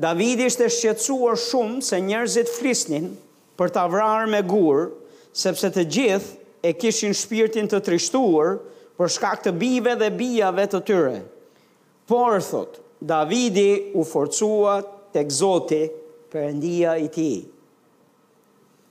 Davidi 0.00 0.48
ishte 0.48 0.66
shqetësuar 0.72 1.36
shumë 1.40 1.80
se 1.84 2.00
njerëzit 2.04 2.50
flisnin 2.52 3.10
për 3.56 3.70
ta 3.72 3.84
vrarë 3.88 4.28
me 4.32 4.40
gur, 4.48 4.88
sepse 5.36 5.70
të 5.76 5.84
gjithë 5.96 6.48
e 6.64 6.72
kishin 6.76 7.16
shpirtin 7.16 7.68
të 7.72 7.80
trishtuar, 7.88 8.58
për 8.96 9.10
shkak 9.12 9.42
të 9.44 9.52
bijve 9.60 9.92
dhe 10.00 10.10
bijave 10.16 10.64
të 10.72 10.80
tyre. 10.88 11.16
Por 12.08 12.38
thot, 12.46 12.78
Davidi 13.00 13.68
u 13.98 14.04
forcua 14.08 14.78
tek 15.12 15.30
Zoti 15.32 15.82
për 16.32 16.46
endia 16.50 16.94
i 17.00 17.08
tij. 17.12 17.42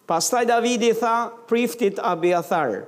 Pastaj 0.06 0.46
Davidi 0.46 0.92
tha 1.00 1.16
priftit 1.50 1.98
Abiathar, 2.06 2.84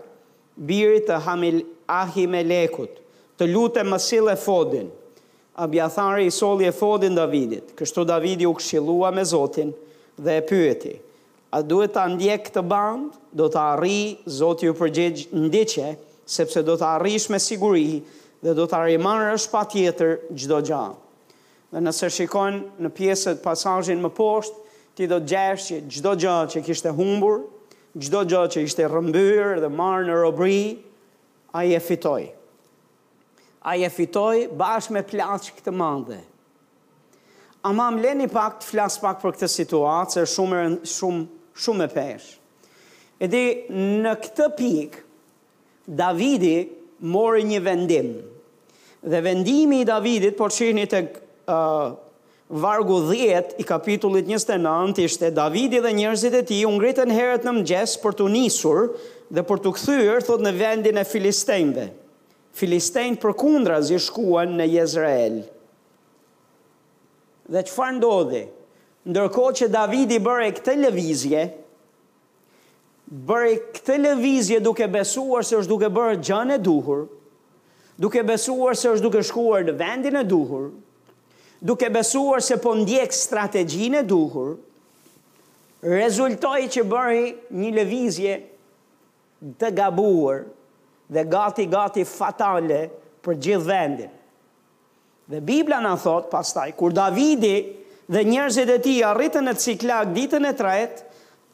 birit 0.56 1.08
të 1.10 1.18
Hamil 1.26 1.64
Ahimelekut, 1.90 3.00
të 3.42 3.48
lutem 3.50 3.90
më 3.94 3.98
sille 4.04 4.36
fodin. 4.38 4.92
Abiathar 5.58 6.20
i 6.22 6.30
solli 6.32 6.68
e 6.70 6.74
fodin 6.78 7.16
Davidit. 7.18 7.72
Kështu 7.78 8.04
Davidi 8.06 8.46
u 8.46 8.54
këshillua 8.60 9.10
me 9.18 9.24
Zotin 9.26 9.72
dhe 10.22 10.36
e 10.38 10.46
pyeti: 10.46 10.94
A 11.58 11.64
duhet 11.66 11.96
ta 11.98 12.04
ndjek 12.12 12.52
këtë 12.52 12.62
band? 12.70 13.08
Do 13.34 13.50
të 13.50 13.58
arrij 13.58 14.18
Zoti 14.38 14.68
ju 14.70 14.76
përgjigj 14.78 15.24
ndiqje 15.38 15.90
sepse 16.28 16.62
do 16.68 16.76
të 16.78 16.86
arrish 16.98 17.30
me 17.32 17.40
siguri 17.40 18.02
dhe 18.44 18.54
do 18.56 18.66
të 18.70 18.78
arrimarë 18.78 19.32
është 19.36 19.52
pa 19.54 19.62
tjetër 19.72 20.18
gjdo 20.38 20.62
gja. 20.68 20.84
Dhe 21.72 21.82
nëse 21.84 22.10
shikon 22.14 22.60
në 22.84 22.92
pjesët 22.96 23.42
pasajin 23.44 24.02
më 24.04 24.12
poshtë, 24.18 24.62
ti 24.98 25.08
do 25.10 25.20
të 25.22 25.30
gjesh 25.32 25.68
që 25.70 25.80
gjdo 25.94 26.14
gja 26.20 26.36
që 26.54 26.64
kishte 26.66 26.94
humbur, 26.98 27.42
gjdo 28.02 28.24
gja 28.30 28.44
që 28.54 28.64
ishte 28.66 28.88
rëmbyrë 28.90 29.62
dhe 29.64 29.72
marë 29.74 30.08
në 30.10 30.16
robri, 30.24 30.60
a 31.58 31.64
je 31.66 31.80
fitoj. 31.82 32.24
A 33.68 33.76
je 33.76 33.90
fitoj 33.92 34.46
bashkë 34.60 34.96
me 34.98 35.04
plaqë 35.08 35.54
këtë 35.58 35.74
A 35.74 36.22
Ama 37.70 37.90
më 37.92 38.02
leni 38.04 38.28
pak 38.32 38.60
të 38.62 38.68
flasë 38.72 39.02
pak 39.02 39.22
për 39.22 39.34
këtë 39.36 39.48
situatë, 39.50 40.12
se 40.12 40.26
shumë, 40.26 40.86
shumë, 40.88 41.28
shumë 41.58 41.84
e 41.84 41.88
peshë. 41.88 42.38
E 43.20 43.28
di, 43.28 43.42
në 44.06 44.14
këtë 44.24 44.46
pikë, 44.58 45.07
Davidi 45.88 46.68
mori 47.08 47.46
një 47.48 47.62
vendim. 47.64 48.08
Dhe 49.00 49.20
vendimi 49.24 49.80
i 49.82 49.88
Davidit, 49.88 50.36
por 50.36 50.52
shihni 50.52 50.84
tek 50.90 51.14
uh, 51.48 51.94
vargu 52.50 52.98
10 53.08 53.54
i 53.62 53.66
kapitullit 53.68 54.28
29, 54.28 55.00
ishte 55.08 55.30
Davidi 55.32 55.80
dhe 55.80 55.94
njerëzit 55.96 56.36
e 56.36 56.42
tij 56.50 56.66
u 56.68 56.74
ngritën 56.76 57.14
herët 57.16 57.48
në 57.48 57.54
mëngjes 57.62 57.94
për 58.04 58.18
të 58.20 58.28
nisur 58.36 58.84
dhe 59.32 59.44
për 59.48 59.64
të 59.64 59.74
kthyer 59.78 60.28
thot 60.28 60.44
në 60.44 60.54
vendin 60.60 61.00
e 61.00 61.08
filistejnëve. 61.08 61.88
Filistejnë 62.58 63.22
për 63.24 63.36
kundra 63.38 63.78
zi 63.86 64.00
shkuan 64.02 64.58
në 64.60 64.66
Jezrael. 64.74 65.40
Dhe 67.48 67.64
që 67.64 67.72
farë 67.78 67.96
ndodhi? 68.02 68.44
Ndërko 69.08 69.48
që 69.62 69.70
Davidi 69.72 70.18
bërë 70.20 70.50
e 70.50 70.56
këte 70.58 70.76
levizje, 70.82 71.46
bërë 73.08 73.52
këtë 73.78 73.96
lëvizje 74.04 74.58
duke 74.64 74.88
besuar 74.92 75.46
se 75.48 75.56
është 75.56 75.72
duke 75.72 75.90
bërë 75.96 76.18
gjën 76.28 76.52
e 76.58 76.58
duhur, 76.60 77.06
duke 77.96 78.24
besuar 78.28 78.76
se 78.76 78.92
është 78.92 79.06
duke 79.06 79.22
shkuar 79.24 79.64
në 79.70 79.78
vendin 79.80 80.20
e 80.20 80.26
duhur, 80.28 80.70
duke 81.64 81.88
besuar 81.94 82.44
se 82.44 82.58
po 82.62 82.74
ndjek 82.76 83.16
strategjinë 83.16 84.02
e 84.04 84.08
duhur, 84.10 84.58
rezultoi 85.88 86.68
që 86.74 86.84
bëri 86.92 87.26
një 87.64 87.72
lëvizje 87.80 88.36
të 89.62 89.72
gabuar 89.78 90.44
dhe 91.08 91.24
gati 91.32 91.68
gati 91.72 92.04
fatale 92.06 92.88
për 93.24 93.40
gjithë 93.40 93.70
vendin. 93.70 94.12
Dhe 95.28 95.40
Bibla 95.44 95.80
na 95.84 95.96
thot 96.00 96.28
pastaj 96.32 96.70
kur 96.80 96.94
Davidi 96.96 97.56
dhe 98.08 98.22
njerëzit 98.24 98.70
e 98.72 98.78
tij 98.84 99.02
arritën 99.08 99.44
në 99.48 99.54
Ciklag 99.60 100.12
ditën 100.16 100.46
e 100.48 100.54
tretë, 100.56 101.07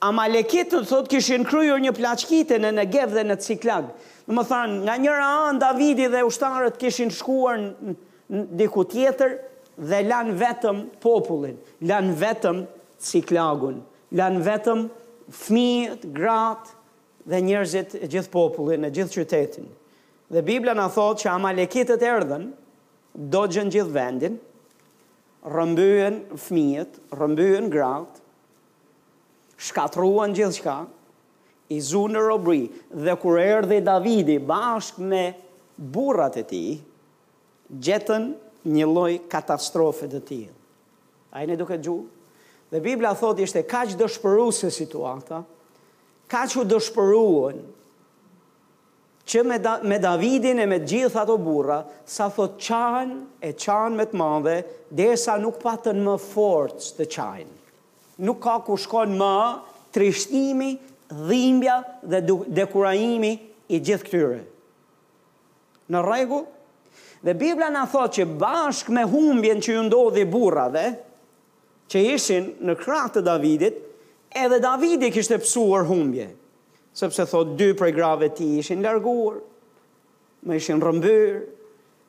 Amalekit 0.04 0.68
të 0.74 0.82
thot 0.84 1.06
kishin 1.08 1.46
kryur 1.48 1.80
një 1.80 1.94
plaçkite 1.96 2.58
në 2.60 2.74
Negev 2.76 3.14
dhe 3.16 3.22
në 3.24 3.38
Ciklag. 3.40 3.86
Në 4.28 4.36
më 4.36 4.44
thanë, 4.50 4.78
nga 4.84 4.98
njëra 5.00 5.28
anë, 5.50 5.62
Davidi 5.64 6.10
dhe 6.12 6.24
ushtarët 6.28 6.76
kishin 6.82 7.12
shkuar 7.16 7.62
në 7.62 8.42
diku 8.60 8.84
tjetër 8.92 9.38
dhe 9.80 10.02
lanë 10.10 10.36
vetëm 10.42 10.82
popullin, 11.06 11.56
lanë 11.88 12.16
vetëm 12.20 12.60
Ciklagun, 13.04 13.78
lanë 14.20 14.42
vetëm 14.50 14.82
fëmijët, 15.46 16.04
gratë 16.20 16.76
dhe 17.32 17.40
njerëzit 17.48 17.96
e 18.04 18.10
gjithë 18.12 18.32
popullin 18.34 18.84
e 18.84 18.92
gjithë 18.98 19.22
qytetin. 19.22 19.70
Dhe 20.34 20.44
Bibla 20.48 20.76
na 20.82 20.90
thot 20.92 21.22
që 21.24 21.30
Amalekitet 21.32 22.04
erdhen, 22.12 22.50
dojën 23.38 23.72
gjithë 23.76 23.96
vendin, 23.96 24.36
rëmbyen 25.56 26.20
fëmijët, 26.50 27.00
rëmbyen 27.22 27.72
gratë, 27.74 28.23
shkatruan 29.64 30.36
gjithë 30.36 30.58
shka, 30.60 30.78
i 31.72 31.78
në 32.12 32.24
robri, 32.28 32.66
dhe 33.06 33.14
kur 33.22 33.40
erdhe 33.40 33.78
Davidi 33.86 34.36
bashkë 34.50 35.02
me 35.08 35.22
burat 35.96 36.36
e 36.38 36.44
ti, 36.52 36.62
gjetën 37.86 38.28
një 38.76 38.90
loj 38.92 39.14
katastrofe 39.32 40.10
të 40.12 40.20
ti. 40.28 40.42
A 41.34 41.42
i 41.42 41.48
në 41.50 41.56
duke 41.62 41.78
gju? 41.82 41.96
Dhe 42.70 42.82
Biblia 42.82 43.14
thot 43.18 43.40
ishte 43.46 43.64
ka 43.70 43.86
që 43.90 43.98
dëshpëru 44.00 44.50
se 44.60 44.70
situata, 44.74 45.40
ka 46.32 46.44
që 46.52 46.68
dëshpëruen 46.74 47.64
që 49.30 49.42
me, 49.48 49.58
da, 49.64 49.78
me 49.88 49.98
Davidin 50.04 50.60
e 50.60 50.68
me 50.70 50.82
gjithë 50.84 51.22
ato 51.24 51.40
burra, 51.40 51.80
sa 52.06 52.28
thot 52.34 52.60
qanë 52.60 53.42
e 53.50 53.54
qanë 53.56 53.98
me 54.02 54.08
të 54.12 54.20
madhe, 54.20 54.58
dhe 54.92 55.14
sa 55.24 55.40
nuk 55.42 55.62
patën 55.64 55.98
më 56.06 56.20
forcë 56.30 56.98
të 57.00 57.08
qajnë 57.18 57.54
nuk 58.20 58.40
ka 58.44 58.60
ku 58.62 58.78
shkon 58.78 59.18
më 59.18 59.34
trishtimi, 59.94 60.78
dhimbja 61.10 61.78
dhe 62.06 62.20
dekurajimi 62.56 63.32
i 63.74 63.78
gjithë 63.80 64.04
këtyre. 64.10 64.40
Në 65.94 66.02
regu, 66.06 66.44
dhe 67.24 67.34
Biblia 67.38 67.70
në 67.74 67.86
thot 67.92 68.18
që 68.18 68.28
bashk 68.42 68.90
me 68.94 69.06
humbjen 69.08 69.62
që 69.64 69.76
ju 69.78 69.84
ndodhi 69.88 70.26
burrave, 70.30 70.86
që 71.90 72.04
ishin 72.14 72.52
në 72.66 72.76
kratë 72.80 73.18
të 73.20 73.26
Davidit, 73.28 73.78
edhe 74.34 74.60
Davidi 74.64 75.12
kishte 75.14 75.38
pësuar 75.44 75.86
humbje, 75.86 76.28
sepse 76.98 77.26
thot 77.30 77.54
dy 77.60 77.72
prej 77.78 77.94
grave 77.98 78.32
ti 78.34 78.52
ishin 78.62 78.82
larguar, 78.86 79.40
me 80.50 80.58
ishin 80.58 80.82
rëmbyrë, 80.82 81.44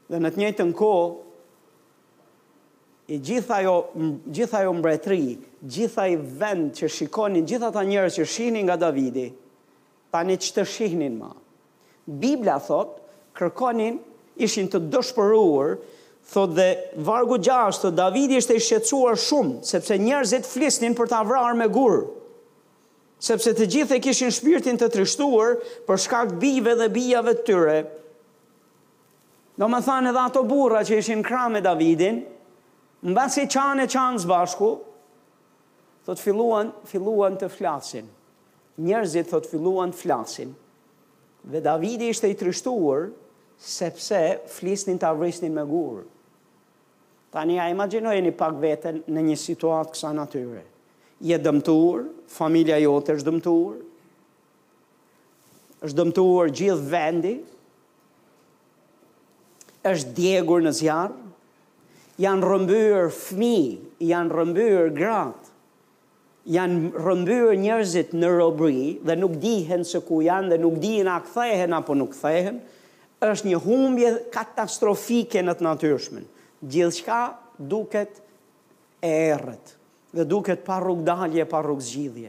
dhe 0.09 0.21
në 0.21 0.33
të 0.35 0.41
njëtë 0.41 0.69
në 0.69 0.79
kohë, 0.79 1.13
i 3.09 3.19
gjitha 3.19 3.61
jo, 3.61 3.87
gjitha 4.27 4.63
jo 4.63 4.73
mbretri, 4.73 5.39
gjitha 5.61 6.07
i 6.09 6.17
vend 6.17 6.71
që 6.77 6.89
shikonin, 6.89 7.45
gjitha 7.47 7.69
ta 7.75 7.83
njërë 7.85 8.13
që 8.17 8.25
shihnin 8.27 8.67
nga 8.69 8.79
Davidi, 8.81 9.27
ta 10.15 10.23
një 10.25 10.39
që 10.41 10.55
të 10.57 10.65
shihnin 10.71 11.19
ma. 11.21 11.33
Biblia 12.07 12.57
thot, 12.63 12.95
kërkonin, 13.37 13.99
ishin 14.41 14.69
të 14.73 14.81
dëshpëruar, 14.93 15.77
thot 16.33 16.55
dhe 16.57 16.69
vargu 17.05 17.37
gjashtë, 17.45 17.87
thot 17.91 17.97
Davidi 17.99 18.39
ishte 18.41 18.57
i 18.57 18.63
shqetsuar 18.65 19.19
shumë, 19.21 19.61
sepse 19.69 19.99
njërzit 20.01 20.49
flisnin 20.49 20.97
për 20.97 21.11
ta 21.13 21.21
vrarë 21.29 21.59
me 21.61 21.69
gurë, 21.73 22.07
sepse 23.25 23.53
të 23.57 23.69
gjithë 23.75 23.99
e 23.99 24.03
kishin 24.05 24.33
shpirtin 24.33 24.81
të 24.81 24.89
trishtuar 24.95 25.59
për 25.87 26.01
shkak 26.05 26.33
bive 26.41 26.73
dhe 26.81 26.89
bijave 26.93 27.37
të 27.39 27.45
tyre. 27.51 27.77
Do 29.61 29.69
më 29.71 29.83
thanë 29.87 30.11
edhe 30.11 30.23
ato 30.25 30.43
burra 30.49 30.81
që 30.85 30.99
ishin 31.03 31.23
kra 31.23 31.45
me 31.53 31.61
Davidin, 31.63 32.25
Në 33.05 33.13
basi 33.13 33.43
qanë 33.53 33.85
e 33.85 33.89
qanë 33.93 34.23
zbashku, 34.23 34.69
thot 36.09 36.21
filluan, 36.21 36.71
filluan 36.89 37.35
të 37.37 37.51
flasin. 37.53 38.07
Njerëzit 38.81 39.29
thot 39.29 39.49
filluan 39.51 39.91
të 39.93 39.99
flasin. 40.01 40.55
Dhe 41.53 41.61
Davidi 41.61 42.09
ishte 42.15 42.31
i 42.33 42.37
trishtuar, 42.41 43.11
sepse 43.61 44.23
flisnin 44.51 44.97
të 45.01 45.11
avrisnin 45.11 45.53
me 45.55 45.67
gurë. 45.69 46.07
Tani 47.35 47.59
a 47.61 47.67
imaginojë 47.69 48.23
një 48.25 48.33
pak 48.41 48.57
vetën 48.63 49.03
në 49.13 49.25
një 49.29 49.37
situatë 49.43 49.93
kësa 49.93 50.15
natyre. 50.17 50.63
Je 51.25 51.37
dëmtuar, 51.39 52.07
familia 52.39 52.79
jote 52.81 53.19
është 53.19 53.29
dëmtuar, 53.29 53.77
është 55.85 56.01
dëmtuar 56.01 56.55
gjithë 56.57 56.89
vendi, 56.95 57.35
është 59.93 60.15
djegur 60.17 60.65
në 60.65 60.73
zjarë, 60.81 61.23
janë 62.23 62.47
rëmbyrë 62.47 63.07
fmi, 63.15 63.59
janë 64.07 64.35
rëmbyrë 64.39 64.91
gratë, 64.97 65.49
janë 66.55 66.91
rëmbyrë 67.03 67.55
njerëzit 67.65 68.13
në 68.15 68.29
robri 68.39 68.93
dhe 69.09 69.17
nuk 69.19 69.39
dihen 69.43 69.83
se 69.89 69.99
ku 70.07 70.21
janë 70.23 70.53
dhe 70.55 70.59
nuk 70.63 70.77
dihen 70.83 71.09
a 71.11 71.17
kthehen 71.25 71.75
apo 71.79 71.97
nuk 71.99 72.13
kthehen, 72.15 72.61
është 73.25 73.49
një 73.51 73.61
humbje 73.65 74.13
katastrofike 74.35 75.43
në 75.47 75.55
të 75.59 75.67
natyrshmen. 75.67 76.27
Gjithë 76.65 76.97
shka 77.01 77.23
duket 77.59 78.21
e 79.05 79.11
erët 79.35 79.75
dhe 80.15 80.23
duket 80.31 80.61
pa 80.65 80.77
rrug 80.81 81.01
dalje, 81.05 81.43
pa 81.51 81.59
rrug 81.65 81.81
zgjidhje. 81.85 82.29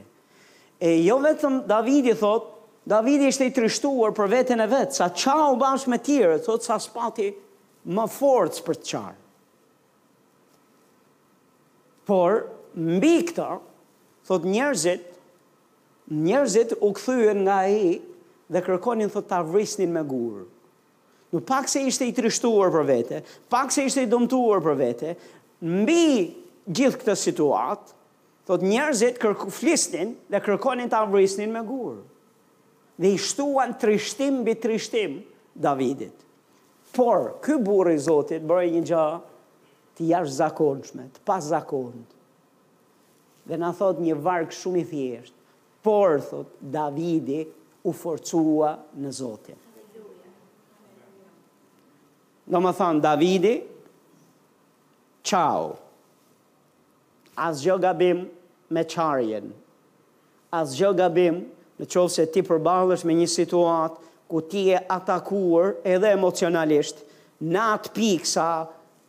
E 0.81 0.95
jo 1.05 1.19
vetëm 1.23 1.59
Davidi 1.69 2.15
thot, 2.19 2.47
Davidi 2.85 3.27
ishte 3.31 3.45
i 3.45 3.51
trishtuar 3.55 4.09
për 4.17 4.27
veten 4.31 4.61
e 4.63 4.65
vetë, 4.69 4.97
sa 5.01 5.05
qa 5.13 5.35
u 5.51 5.59
bashkë 5.61 5.91
me 5.93 5.99
tjere, 6.05 6.39
thot 6.45 6.65
sa 6.65 6.79
spati 6.83 7.27
më 7.95 8.05
forcë 8.13 8.65
për 8.67 8.79
të 8.81 8.89
qarë. 8.89 9.15
Por, 12.05 12.43
mbi 12.77 13.17
këta, 13.25 13.47
thot 14.27 14.43
njerëzit, 14.45 15.05
njerëzit 16.29 16.75
u 16.85 16.89
këthyën 16.97 17.39
nga 17.47 17.59
e 17.81 17.95
dhe 18.53 18.61
kërkonin 18.61 19.09
thot 19.13 19.25
ta 19.31 19.39
vrisnin 19.45 19.93
me 19.95 20.03
gurë. 20.05 20.43
Nuk 21.33 21.43
pak 21.49 21.67
se 21.67 21.81
ishte 21.89 22.05
i 22.07 22.13
trishtuar 22.15 22.69
për 22.75 22.85
vete, 22.85 23.21
pak 23.51 23.73
se 23.73 23.83
ishte 23.89 24.03
i 24.05 24.09
dëmtuar 24.11 24.61
për 24.67 24.77
vete, 24.79 25.15
mbi 25.59 26.33
gjithë 26.69 27.01
këtë 27.01 27.15
situatë, 27.23 27.95
thot 28.45 28.61
njerëzit 28.69 29.17
kërku 29.23 29.49
flisnin 29.51 30.13
dhe 30.31 30.41
kërkonin 30.45 30.91
ta 30.93 31.01
vrisnin 31.09 31.49
me 31.55 31.63
gurë. 31.67 32.03
Dhe 33.01 33.15
i 33.15 33.19
shtuan 33.19 33.73
trishtim 33.81 34.43
bi 34.47 34.53
trishtim 34.63 35.17
Davidit. 35.53 36.13
Por, 36.95 37.33
kë 37.43 37.57
burë 37.65 37.97
i 37.97 37.99
Zotit 38.05 38.45
bërë 38.47 38.69
një 38.77 38.83
gjahë 38.93 39.17
të 39.97 40.07
jash 40.11 40.33
zakonshme, 40.39 41.05
të 41.15 41.21
pas 41.27 41.43
zakonët. 41.51 42.11
Dhe 43.47 43.59
në 43.61 43.69
thot 43.77 43.99
një 44.03 44.15
varkë 44.25 44.57
shumë 44.57 44.81
i 44.81 44.87
thjeshtë, 44.89 45.43
por, 45.85 46.15
thot, 46.31 46.55
Davidi 46.73 47.43
u 47.87 47.93
forcua 47.93 48.73
në 48.99 49.11
Zotin. 49.13 49.59
Në 52.51 52.61
më 52.61 52.71
thonë, 52.79 53.03
Davidi, 53.05 53.55
qau, 55.25 55.75
as 57.41 57.61
gjë 57.63 57.79
gabim 57.83 58.25
me 58.73 58.83
qarjen, 58.89 59.49
as 60.55 60.75
gjë 60.77 60.91
gabim 60.99 61.39
në 61.79 61.87
qovë 61.91 62.13
se 62.19 62.27
ti 62.33 62.41
përbalësh 62.47 63.05
me 63.09 63.15
një 63.17 63.29
situatë 63.37 64.03
ku 64.31 64.41
ti 64.49 64.67
e 64.73 64.79
atakuar 64.89 65.75
edhe 65.91 66.11
emocionalisht, 66.15 67.01
në 67.45 67.63
atë 67.75 67.91
pikë 67.97 68.29
sa 68.29 68.49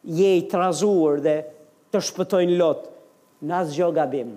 je 0.07 0.29
i 0.39 0.47
trazuar 0.53 1.19
dhe 1.25 1.35
të 1.91 2.01
shpëtojnë 2.09 2.57
lot, 2.61 2.87
në 3.43 3.57
asë 3.61 3.89
gabim. 3.95 4.33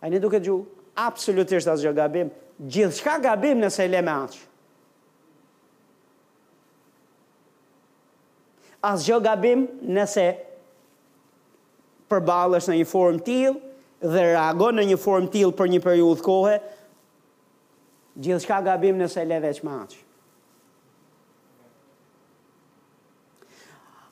A 0.00 0.10
një 0.10 0.20
duke 0.22 0.40
gjuhë, 0.42 0.64
absolutisht 1.06 1.68
asë 1.68 1.92
gabim, 1.96 2.30
gjithë 2.60 2.98
shka 2.98 3.18
gabim 3.24 3.60
nëse 3.60 3.86
le 3.90 4.00
me 4.06 4.14
aqë. 4.26 4.42
Asë 8.88 9.20
gabim 9.24 9.66
nëse 9.96 10.26
përbalësht 12.10 12.70
në 12.72 12.80
një 12.80 12.88
form 12.88 13.20
t'ilë 13.20 14.06
dhe 14.12 14.24
reagon 14.32 14.78
në 14.78 14.88
një 14.92 14.98
form 15.02 15.28
t'ilë 15.32 15.56
për 15.58 15.72
një 15.74 15.84
periudhë 15.84 16.24
kohë, 16.26 16.58
gjithë 18.16 18.42
shka 18.46 18.62
gabim 18.70 19.00
nëse 19.02 19.26
le 19.28 19.42
veç 19.44 19.64
me 19.66 19.78
aqë. 19.82 20.05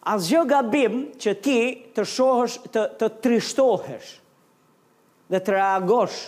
asgjë 0.05 0.40
gabim 0.51 0.95
që 1.21 1.33
ti 1.43 1.57
të 1.97 2.05
shohësh, 2.07 2.59
të, 2.73 2.83
të 3.01 3.09
trishtohesh 3.25 4.11
dhe 5.33 5.40
të 5.40 5.55
reagosh 5.57 6.19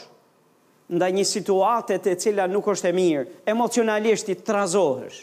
nda 0.97 1.09
një 1.13 1.25
situatet 1.29 2.07
e 2.09 2.15
cila 2.23 2.47
nuk 2.49 2.69
është 2.73 2.89
e 2.89 2.95
mirë, 2.97 3.25
emocionalisht 3.53 4.31
i 4.33 4.37
të 4.39 4.47
trazohesh. 4.49 5.21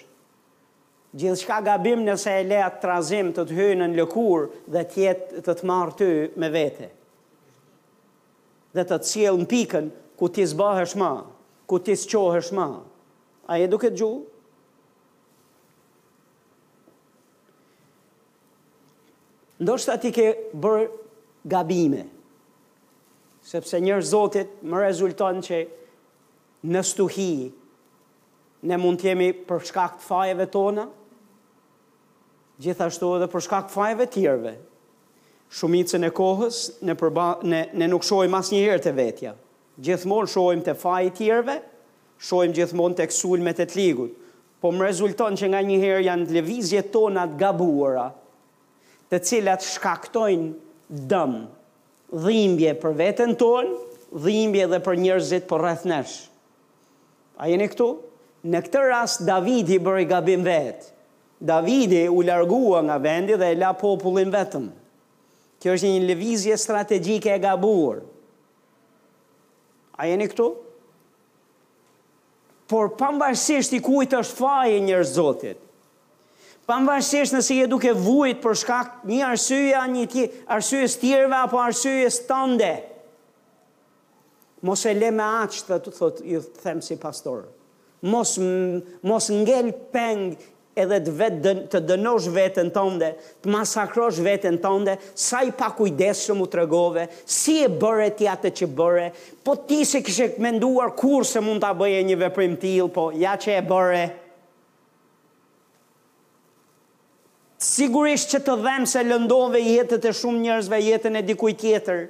Gjithë 1.14 1.40
shka 1.44 1.58
gabim 1.66 2.04
nëse 2.06 2.34
e 2.40 2.46
lea 2.50 2.68
të 2.74 2.82
trazim 2.84 3.30
të 3.36 3.46
të 3.48 3.58
hynë 3.58 3.88
në 3.92 3.98
lëkur 4.02 4.48
dhe 4.74 4.84
të 4.92 5.02
jetë 5.06 5.44
të 5.48 5.58
të 5.60 5.68
marë 5.70 5.96
ty 6.00 6.12
me 6.42 6.50
vete. 6.54 6.90
Dhe 8.74 8.82
të 8.86 8.98
të 9.00 9.10
cilë 9.12 9.36
në 9.42 9.50
pikën 9.54 9.90
ku 10.20 10.30
ti 10.36 10.46
zbahesh 10.50 10.98
ma, 10.98 11.12
ku 11.70 11.80
ti 11.80 11.96
së 11.96 12.44
më. 12.52 12.54
ma. 12.58 12.68
A 13.48 13.58
e 13.60 13.68
duke 13.68 13.90
gjuhë? 13.94 14.33
ndoshta 19.60 19.98
ti 20.02 20.12
ke 20.14 20.26
bërë 20.54 20.88
gabime, 21.50 22.08
sepse 23.46 23.80
njërë 23.84 24.08
zotit 24.08 24.54
më 24.66 24.82
rezulton 24.82 25.42
që 25.46 25.60
në 26.74 26.82
stuhi 26.88 27.30
ne 28.70 28.78
mund 28.80 29.02
të 29.02 29.10
jemi 29.12 29.28
për 29.50 29.66
shkak 29.70 29.98
të 30.00 30.08
fajeve 30.08 30.46
tona, 30.54 30.88
gjithashtu 32.64 33.10
edhe 33.18 33.28
për 33.34 33.44
shkak 33.44 33.68
të 33.68 33.76
fajeve 33.76 34.08
tjerve. 34.14 34.54
Shumicën 35.54 36.02
e 36.08 36.10
kohës 36.18 36.62
ne 36.82 36.96
përba, 36.98 37.28
ne, 37.46 37.66
ne 37.78 37.88
nuk 37.92 38.02
shohim 38.08 38.34
asnjëherë 38.40 38.82
te 38.88 38.94
vetja. 38.98 39.36
Gjithmonë 39.86 40.30
shohim 40.32 40.64
te 40.66 40.74
fajit 40.78 41.20
tjerve, 41.20 41.60
tjerëve, 41.60 42.18
shohim 42.24 42.56
gjithmonë 42.56 42.98
tek 43.04 43.12
sulmet 43.14 43.60
e 43.62 43.68
të 43.68 43.78
ligut. 43.78 44.16
Po 44.64 44.72
më 44.72 44.86
rezulton 44.88 45.36
që 45.38 45.52
nga 45.52 45.62
një 45.68 45.78
herë 45.84 46.04
janë 46.08 46.32
lëvizjet 46.38 46.90
tona 46.94 47.28
të 47.34 47.38
gabuara, 47.42 48.08
të 49.14 49.20
cilat 49.30 49.62
shkaktojnë 49.62 50.48
dëm, 51.10 51.34
dhimbje 52.24 52.72
për 52.82 52.96
veten 52.98 53.36
tonë, 53.38 53.76
dhimbje 54.26 54.68
dhe 54.72 54.80
për 54.86 54.98
njerëzit 55.06 55.46
për 55.46 55.50
po 55.52 55.60
rreth 55.62 55.86
nesh. 55.90 56.16
A 57.42 57.46
jeni 57.52 57.68
këtu? 57.70 57.92
Në 58.50 58.64
këtë 58.66 58.82
rast 58.90 59.22
Davidi 59.28 59.78
bëri 59.82 60.08
gabim 60.10 60.42
vetë. 60.46 60.90
Davidi 61.44 62.06
u 62.12 62.22
largua 62.26 62.82
nga 62.88 62.98
vendi 63.04 63.38
dhe 63.40 63.50
e 63.54 63.58
la 63.60 63.72
popullin 63.78 64.32
vetëm. 64.34 64.66
Kjo 65.64 65.76
është 65.78 65.94
një 65.94 66.04
lëvizje 66.10 66.58
strategjike 66.60 67.30
e 67.30 67.40
gabuar. 67.44 68.02
A 70.00 70.10
jeni 70.10 70.28
këtu? 70.32 70.50
Por 72.68 72.94
pambarësisht 73.00 73.76
i 73.78 73.84
kujt 73.84 74.16
është 74.22 74.40
faji 74.42 74.82
njerëz 74.90 75.14
Zotit 75.20 75.63
pavarësisht 76.70 77.34
nëse 77.36 77.58
je 77.64 77.72
duke 77.72 77.92
vujt 77.98 78.40
për 78.44 78.56
shkak 78.62 78.94
një 79.08 79.22
arsyeja, 79.34 79.82
një 79.92 80.06
tjë, 80.14 80.28
arsyeja 80.58 80.92
stjerve 80.94 81.40
apo 81.44 81.60
arsyeja 81.62 82.12
stande. 82.16 82.72
Mos 84.64 84.86
e 84.88 84.94
le 84.96 85.10
me 85.12 85.26
aqë, 85.44 85.60
të 85.84 85.92
thot, 85.98 86.22
ju 86.24 86.40
them 86.64 86.80
si 86.86 86.96
pastorë. 87.02 87.50
Mos, 88.08 88.36
mos 89.08 89.30
ngel 89.32 89.72
peng 89.94 90.34
edhe 90.76 90.98
të, 91.06 91.12
vetë, 91.20 91.54
të 91.72 91.80
dënosh 91.88 92.28
vetën 92.34 92.72
tënde, 92.76 93.10
të 93.44 93.52
masakrosh 93.54 94.20
vetën 94.26 94.56
tënde, 94.64 94.96
sa 95.16 95.44
i 95.46 95.52
pa 95.56 95.70
kujdesë 95.78 96.36
më 96.40 96.48
të 96.52 96.60
regove, 96.64 97.06
si 97.30 97.60
e 97.64 97.70
bëre 97.70 98.08
ti 98.18 98.28
atë 98.32 98.52
që 98.60 98.70
bëre, 98.80 99.06
po 99.46 99.58
ti 99.70 99.84
se 99.88 100.02
kështë 100.04 100.42
menduar 100.44 100.96
kur 100.98 101.28
se 101.30 101.44
mund 101.46 101.64
të 101.64 101.72
bëje 101.84 102.04
një 102.10 102.20
veprim 102.24 102.56
t'il, 102.60 102.90
po 102.96 103.10
ja 103.20 103.36
që 103.38 103.60
e 103.60 103.64
bëre, 103.70 104.04
po 104.16 104.23
sigurisht 107.64 108.34
që 108.36 108.40
të 108.44 108.56
dhemë 108.66 108.90
se 108.94 109.02
lëndove 109.08 109.62
jetët 109.64 110.06
e 110.10 110.14
shumë 110.18 110.42
njerëzve 110.46 110.80
jetën 110.84 111.18
e 111.20 111.24
dikuj 111.30 111.54
tjetër. 111.62 112.02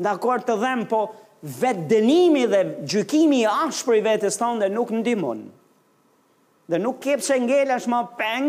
Ndakor 0.00 0.44
të 0.46 0.56
dhemë 0.62 0.86
po 0.90 1.00
vetë 1.60 1.84
dënimi 1.90 2.46
dhe 2.52 2.62
gjykimi 2.88 3.42
i 3.44 3.50
ashpër 3.52 3.98
i 4.00 4.04
vetës 4.06 4.38
tonë 4.40 4.64
dhe 4.64 4.70
nuk 4.72 4.92
ndimon. 4.96 5.44
Dhe 6.70 6.80
nuk 6.82 6.98
kep 7.04 7.22
se 7.22 7.36
ngelesh 7.44 7.86
më 7.92 8.00
peng 8.18 8.48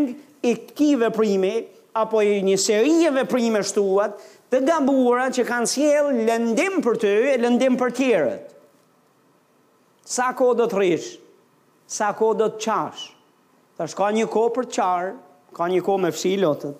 i 0.50 0.56
kive 0.72 1.12
primi 1.14 1.54
apo 1.98 2.22
i 2.24 2.40
një 2.46 2.58
seri 2.62 2.96
e 3.06 3.12
veprime 3.16 3.64
shtuat, 3.66 4.18
të 4.54 4.60
gabura 4.68 5.26
që 5.34 5.44
kanë 5.48 5.68
s'jelë 5.70 6.26
lëndim 6.28 6.76
për 6.86 7.00
të 7.04 7.14
e 7.34 7.38
lëndim 7.42 7.78
për 7.80 7.94
tjerët. 7.98 8.44
Sa 10.08 10.30
ko 10.38 10.52
do 10.56 10.68
të 10.72 10.78
rish, 10.80 11.08
sa 11.90 12.12
ko 12.16 12.30
do 12.38 12.48
të 12.54 12.62
qash, 12.64 13.08
të 13.78 13.88
shka 13.92 14.12
një 14.16 14.28
ko 14.32 14.46
për 14.56 14.70
të 14.70 14.76
qarë, 14.78 15.16
ka 15.58 15.66
një 15.74 15.82
kohë 15.82 16.04
me 16.06 16.12
fshi 16.14 16.36
lotët. 16.38 16.78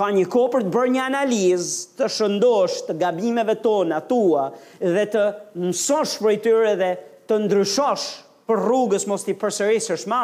Ka 0.00 0.08
një 0.16 0.24
kohë 0.32 0.52
për 0.54 0.64
të 0.66 0.70
bërë 0.74 0.92
një 0.94 1.02
analizë, 1.10 1.96
të 1.98 2.08
shëndosh 2.14 2.78
të 2.88 2.94
gabimeve 3.02 3.56
tona, 3.60 3.98
tua, 4.08 4.46
dhe 4.80 5.04
të 5.12 5.24
mësosh 5.66 6.14
për 6.22 6.32
i 6.32 6.38
tyre 6.46 6.72
dhe 6.80 6.90
të 7.28 7.40
ndryshosh 7.44 8.06
për 8.48 8.62
rrugës 8.64 9.04
mos 9.10 9.26
t'i 9.26 9.36
përsërisësh 9.38 10.06
ma, 10.10 10.22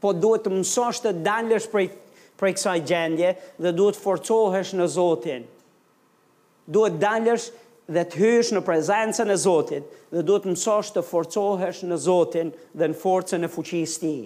po 0.00 0.14
duhet 0.16 0.46
të 0.46 0.54
mësosh 0.54 1.02
të 1.04 1.12
dalësh 1.26 1.68
për, 1.72 1.84
për 2.40 2.50
i 2.52 2.56
kësaj 2.56 2.78
gjendje 2.88 3.34
dhe 3.60 3.74
duhet 3.76 3.98
të 4.00 4.04
forcohesh 4.08 4.72
në 4.80 4.88
Zotin. 4.96 5.44
Duhet 6.72 6.96
dalësh 7.02 7.50
dhe 7.94 8.02
të 8.10 8.18
hysh 8.22 8.54
në 8.56 8.64
prezencën 8.66 9.28
e 9.30 9.36
Zotit 9.42 9.84
dhe 10.14 10.24
duhet 10.26 10.46
të 10.48 10.54
mësosh 10.56 10.88
të 10.96 11.04
forcohesh 11.12 11.84
në 11.86 11.98
Zotin 12.08 12.48
dhe 12.74 12.88
në 12.94 13.00
forcën 13.04 13.44
e 13.46 13.50
fuqis 13.52 14.00
ti. 14.02 14.16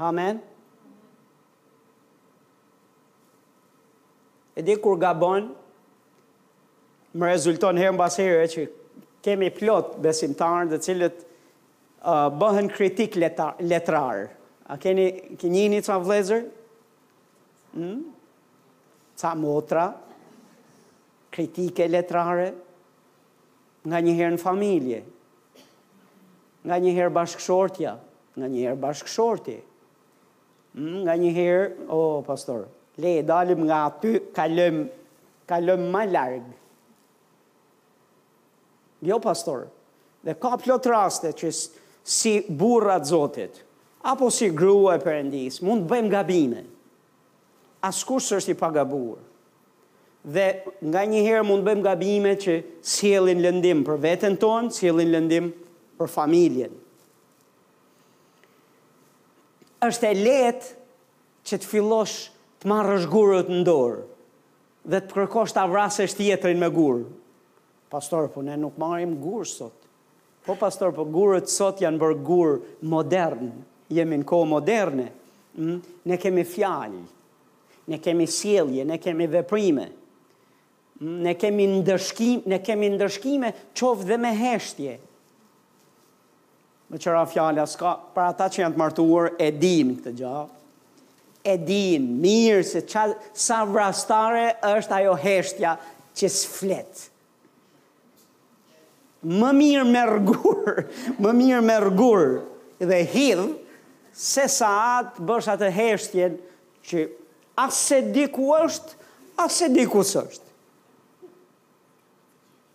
Amen. 0.00 0.40
E 4.56 4.60
di 4.62 4.74
kur 4.80 4.96
gabon, 5.02 5.44
më 7.18 7.28
rezulton 7.28 7.76
herë 7.78 7.92
mbas 7.98 8.16
herë 8.20 8.46
që 8.54 8.64
kemi 9.24 9.50
plot 9.58 9.98
besimtarë 10.04 10.70
dhe 10.72 10.78
cilët 10.86 11.20
uh, 11.20 12.30
bëhen 12.40 12.72
kritik 12.72 13.18
letar, 13.20 13.52
letrar. 13.70 14.22
A 14.72 14.78
keni 14.80 15.06
kënjini 15.40 15.76
një 15.76 15.84
çfarë 15.86 16.06
vlezër? 16.08 16.48
Hm? 17.74 17.84
Mm? 17.84 18.06
motra 19.36 19.82
kritike 21.30 21.84
letrare 21.92 22.46
nga 23.84 23.98
një 24.00 24.14
herë 24.20 24.32
në 24.34 24.40
familje. 24.40 25.02
Nga 26.64 26.76
një 26.86 26.92
herë 26.96 27.12
bashkëshortja, 27.18 27.92
nga 28.38 28.46
një 28.48 28.64
herë 28.64 28.80
bashkëshorti. 28.86 29.58
Nga 30.74 31.14
një 31.18 31.30
herë, 31.34 31.62
o, 31.90 31.96
oh, 31.98 32.16
pastor, 32.26 32.68
le, 33.02 33.16
dalim 33.26 33.64
nga 33.66 33.84
aty, 33.88 34.18
kalëm, 34.36 34.84
kalëm 35.50 35.88
ma 35.90 36.04
largë. 36.06 36.54
Jo, 39.08 39.16
pastor, 39.22 39.66
dhe 40.22 40.34
ka 40.38 40.54
plot 40.60 40.86
raste 40.92 41.32
që 41.40 41.50
si 42.04 42.34
burrat 42.48 43.08
zotit, 43.10 43.62
apo 44.06 44.28
si 44.30 44.50
grua 44.54 44.94
e 44.98 45.02
përëndis, 45.02 45.58
mund 45.66 45.88
të 45.88 45.90
bëjmë 45.90 46.12
gabime. 46.12 46.62
Askur 47.88 48.20
është 48.20 48.52
i 48.52 48.58
pagabur. 48.60 49.18
Dhe 50.22 50.46
nga 50.84 51.02
një 51.08 51.22
herë 51.26 51.46
mund 51.48 51.64
të 51.64 51.70
bëjmë 51.70 51.84
gabime 51.88 52.34
që 52.38 52.58
sielin 52.84 53.40
lëndim 53.42 53.82
për 53.88 53.98
vetën 54.06 54.36
tonë, 54.38 54.70
sielin 54.76 55.10
lëndim 55.16 55.50
për 55.98 56.10
familjen 56.14 56.76
është 59.88 60.06
e 60.10 60.16
letë 60.16 60.72
që 61.48 61.58
të 61.60 61.68
fillosh 61.72 62.16
të 62.60 62.68
marrë 62.70 62.96
gurët 63.12 63.48
në 63.52 63.62
dorë 63.68 64.02
dhe 64.90 65.00
të 65.04 65.14
kërkosh 65.16 65.54
të 65.54 65.62
avrasesh 65.64 66.14
tjetërin 66.16 66.60
me 66.60 66.68
gurë. 66.74 67.04
Pastor, 67.92 68.26
po 68.32 68.42
ne 68.44 68.56
nuk 68.60 68.76
marrim 68.80 69.14
gurë 69.22 69.48
sot. 69.48 69.76
Po, 70.46 70.54
pastor, 70.56 70.92
po 70.96 71.04
gurët 71.12 71.50
sot 71.52 71.80
janë 71.84 72.00
bërë 72.00 72.18
gurë 72.24 72.58
modernë, 72.92 73.50
jemi 73.96 74.18
në 74.22 74.28
kohë 74.30 74.48
moderne. 74.50 75.08
Mm? 75.58 75.78
Ne 76.08 76.18
kemi 76.22 76.44
fjalë, 76.48 77.02
ne 77.92 77.98
kemi 78.04 78.28
sielje, 78.30 78.86
ne 78.88 78.96
kemi 79.02 79.28
veprime. 79.32 79.88
Mm? 81.00 81.18
Ne 81.26 81.34
kemi 81.42 81.68
ndëshkim, 81.74 82.44
ne 82.52 82.60
kemi 82.68 82.92
ndëshkime 82.94 83.52
qoftë 83.78 84.08
dhe 84.12 84.18
me 84.24 84.32
heshtje, 84.40 84.96
me 86.90 86.98
qëra 86.98 87.22
fjalla, 87.30 87.64
s'ka, 87.70 87.92
për 88.14 88.24
ata 88.32 88.48
që 88.50 88.64
janë 88.64 88.74
të 88.74 88.80
martuar, 88.80 89.28
e 89.38 89.52
din 89.62 89.92
këtë 89.98 90.12
gjahë, 90.20 90.46
e 91.52 91.54
din, 91.64 92.08
mirë, 92.20 92.64
se 92.66 92.82
qa, 92.90 93.04
sa 93.38 93.60
vrastare 93.68 94.48
është 94.72 94.96
ajo 94.98 95.12
heshtja 95.22 95.76
që 96.18 96.30
s'flet. 96.34 97.04
Më 99.30 99.52
mirë 99.60 99.86
me 99.86 100.02
rgur, 100.16 100.84
më 101.22 101.34
mirë 101.44 101.62
me 101.70 101.78
rgur 101.86 102.24
dhe 102.90 103.00
hidh, 103.14 103.46
se 104.10 104.48
sa 104.50 104.72
atë 104.98 105.22
bësh 105.28 105.50
atë 105.54 105.70
heshtjen 105.78 106.34
që 106.90 107.06
asë 107.62 108.02
diku 108.16 108.50
është, 108.58 108.96
asë 109.46 109.70
diku 109.78 110.02
së 110.04 110.24
është. 110.26 110.46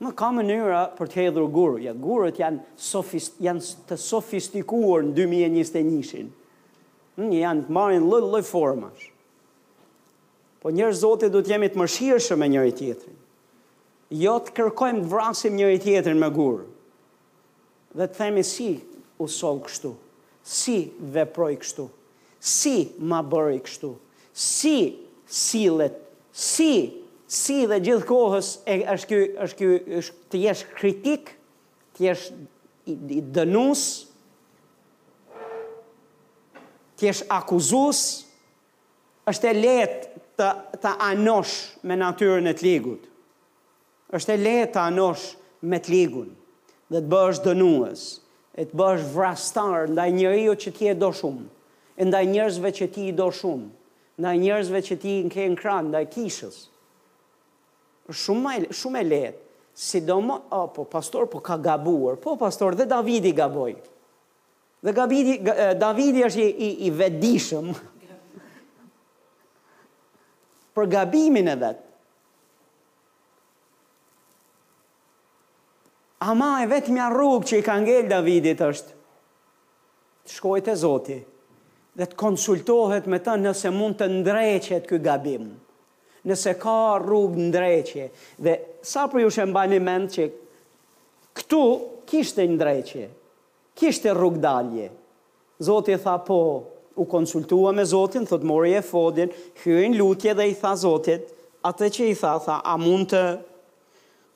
Në 0.04 0.12
ka 0.20 0.28
mënyra 0.36 0.80
për 0.98 1.08
të 1.12 1.22
hedhur 1.24 1.46
gurë. 1.56 1.78
Ja, 1.88 1.94
gurët 1.96 2.40
janë, 2.42 2.60
sofist, 2.84 3.38
janë 3.44 3.64
të 3.88 3.98
sofistikuar 4.02 5.06
në 5.08 5.14
2021-in. 5.22 6.32
Në 7.16 7.24
hm, 7.24 7.30
janë 7.40 7.68
të 7.70 7.76
marrin 7.78 8.08
lëllë 8.12 8.32
lëj 8.34 8.42
formash. 8.50 9.06
Po 10.60 10.74
njërë 10.76 10.98
zote 11.04 11.30
du 11.32 11.40
të 11.46 11.54
jemi 11.56 11.70
të 11.72 11.80
mërshirëshë 11.84 12.36
me 12.42 12.50
njëri 12.52 12.74
tjetërin. 12.80 13.22
Jo 14.20 14.36
të 14.46 14.54
kërkojmë 14.58 15.06
të 15.06 15.12
vrasim 15.14 15.56
njëri 15.60 15.80
tjetërin 15.88 16.20
me 16.22 16.28
gurë. 16.36 16.66
Dhe 17.96 18.10
të 18.10 18.20
themi 18.20 18.44
si 18.46 18.68
u 19.24 19.30
sol 19.32 19.62
kështu, 19.64 19.94
si 20.44 20.78
veproj 21.16 21.54
kështu, 21.62 21.86
si 22.46 22.76
ma 23.00 23.22
bëri 23.26 23.62
kështu, 23.66 23.94
si 24.48 24.76
silet, 25.36 25.96
si 26.36 26.74
si 27.28 27.64
dhe 27.66 27.80
gjithë 27.82 28.06
kohës 28.06 28.50
e 28.70 28.76
është 28.94 29.08
ky 29.10 29.18
është 29.46 29.56
ky 29.58 30.02
të 30.32 30.42
jesh 30.44 30.66
kritik, 30.78 31.32
të 31.98 32.04
jesh 32.10 32.26
i, 32.92 32.94
i 33.18 33.22
dënues, 33.34 33.86
të 36.98 37.08
jesh 37.10 37.24
akuzues, 37.34 38.02
është 39.32 39.50
e 39.52 39.56
lehtë 39.62 40.22
të 40.38 40.50
të 40.84 40.92
anosh 41.10 41.54
me 41.88 41.96
natyrën 41.98 42.52
e 42.52 42.54
të 42.60 42.66
ligut. 42.68 43.08
Është 44.14 44.36
e 44.36 44.42
lehtë 44.44 44.74
të 44.76 44.82
anosh 44.84 45.24
me 45.72 45.80
të 45.82 45.92
ligun 45.94 46.30
dhe 46.94 47.00
të 47.02 47.10
bësh 47.14 47.40
dënues, 47.46 48.02
e 48.60 48.64
të 48.70 48.78
bësh 48.80 49.08
vrastar 49.16 49.88
ndaj 49.96 50.12
njeriu 50.20 50.54
që 50.62 50.72
ti 50.78 50.90
e 50.92 50.92
do 51.02 51.08
shumë, 51.18 51.48
ndaj 52.06 52.24
njerëzve 52.36 52.72
që 52.80 52.88
ti 52.94 53.08
i 53.10 53.16
do 53.18 53.26
shumë, 53.40 53.66
ndaj 54.22 54.36
njerëzve 54.44 54.82
që 54.92 54.98
ti 55.02 55.16
në 55.26 55.34
ke 55.34 55.48
në 55.54 55.58
kran, 55.60 55.90
ndaj 55.92 56.06
kishës 56.14 56.60
shumë 58.14 58.70
shumë 58.74 59.00
e 59.02 59.08
lehtë. 59.10 59.42
Sidomo, 59.76 60.38
po 60.72 60.86
pastor, 60.88 61.26
po 61.28 61.42
ka 61.44 61.58
gabuar. 61.60 62.16
Po 62.16 62.38
pastor, 62.40 62.76
dhe 62.80 62.86
Davidi 62.88 63.34
gaboi. 63.36 63.74
Dhe 64.86 64.94
Davidi 64.94 65.40
Davidi 65.80 66.24
është 66.24 66.46
i 66.46 66.48
i, 66.48 66.70
i 66.88 66.92
vetdishëm. 66.92 67.74
për 70.76 70.90
gabimin 70.92 71.48
e 71.52 71.56
vet. 71.60 71.82
Ama 76.26 76.62
e 76.64 76.70
mja 76.90 77.10
rrugë 77.12 77.46
që 77.50 77.60
i 77.60 77.64
ka 77.68 77.76
ngellë 77.84 78.10
Davidit 78.10 78.62
është 78.64 78.94
të 80.26 80.34
shkojt 80.34 80.70
e 80.72 80.76
Zoti 80.80 81.18
dhe 81.96 82.06
të 82.12 82.18
konsultohet 82.20 83.06
me 83.12 83.20
ta 83.24 83.36
nëse 83.40 83.70
mund 83.72 84.00
të 84.00 84.08
ndreqet 84.14 84.88
këj 84.90 85.04
gabim 85.06 85.52
nëse 86.30 86.54
ka 86.62 86.98
rrugë 87.04 87.50
ndreqje, 87.50 88.06
Dhe 88.46 88.56
sa 88.86 89.06
për 89.10 89.24
ju 89.26 89.32
shënë 89.38 89.54
bani 89.56 89.80
mend 89.82 90.12
që 90.14 90.28
këtu 91.38 91.62
kishtë 92.10 92.46
në 92.52 92.60
drejqe, 92.62 93.08
kishtë 93.78 94.14
rrugë 94.16 94.42
dalje. 94.44 94.90
Zotë 95.66 95.96
i 95.96 96.00
tha 96.04 96.14
po, 96.28 96.38
u 97.02 97.06
konsultua 97.12 97.72
me 97.76 97.86
Zotën, 97.88 98.26
thotë 98.30 98.48
mori 98.48 98.74
e 98.78 98.82
fodin, 98.84 99.32
hyën 99.64 99.96
lutje 100.00 100.34
dhe 100.38 100.46
i 100.52 100.56
tha 100.60 100.76
Zotët, 100.80 101.30
atë 101.68 101.90
që 101.96 102.08
i 102.12 102.18
tha, 102.20 102.34
tha 102.46 102.60
a 102.64 102.76
mund 102.80 103.12
të, 103.14 103.24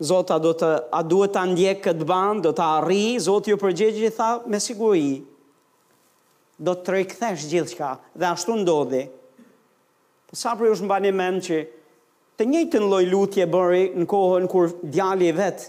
Zotëa 0.07 0.37
do 0.39 0.53
të, 0.55 0.67
a 0.95 1.01
duhet 1.03 1.33
të 1.35 1.41
ndjekë 1.51 1.83
këtë 1.89 2.05
bandë, 2.07 2.43
do 2.47 2.53
të 2.55 2.67
arri, 2.77 3.17
Zotë 3.23 3.51
ju 3.51 3.59
përgjegjë 3.61 4.05
i 4.09 4.13
tha 4.15 4.29
me 4.53 4.61
siguri, 4.63 5.09
do 6.59 6.75
të 6.75 6.97
rikthesh 6.99 7.47
gjithë 7.51 7.89
dhe 8.19 8.29
ashtu 8.29 8.55
ndodhe. 8.61 9.05
Sa 10.35 10.53
për 10.59 10.69
ju 10.71 10.77
shënë 10.81 11.11
mend 11.15 11.43
që, 11.47 11.59
Të 12.39 12.45
njëjtën 12.47 12.85
lloj 12.87 13.03
lutje 13.11 13.43
bëri 13.51 13.81
në 13.99 14.05
kohën 14.07 14.45
kur 14.47 14.69
djali 14.95 15.27
i 15.27 15.33
vet 15.35 15.59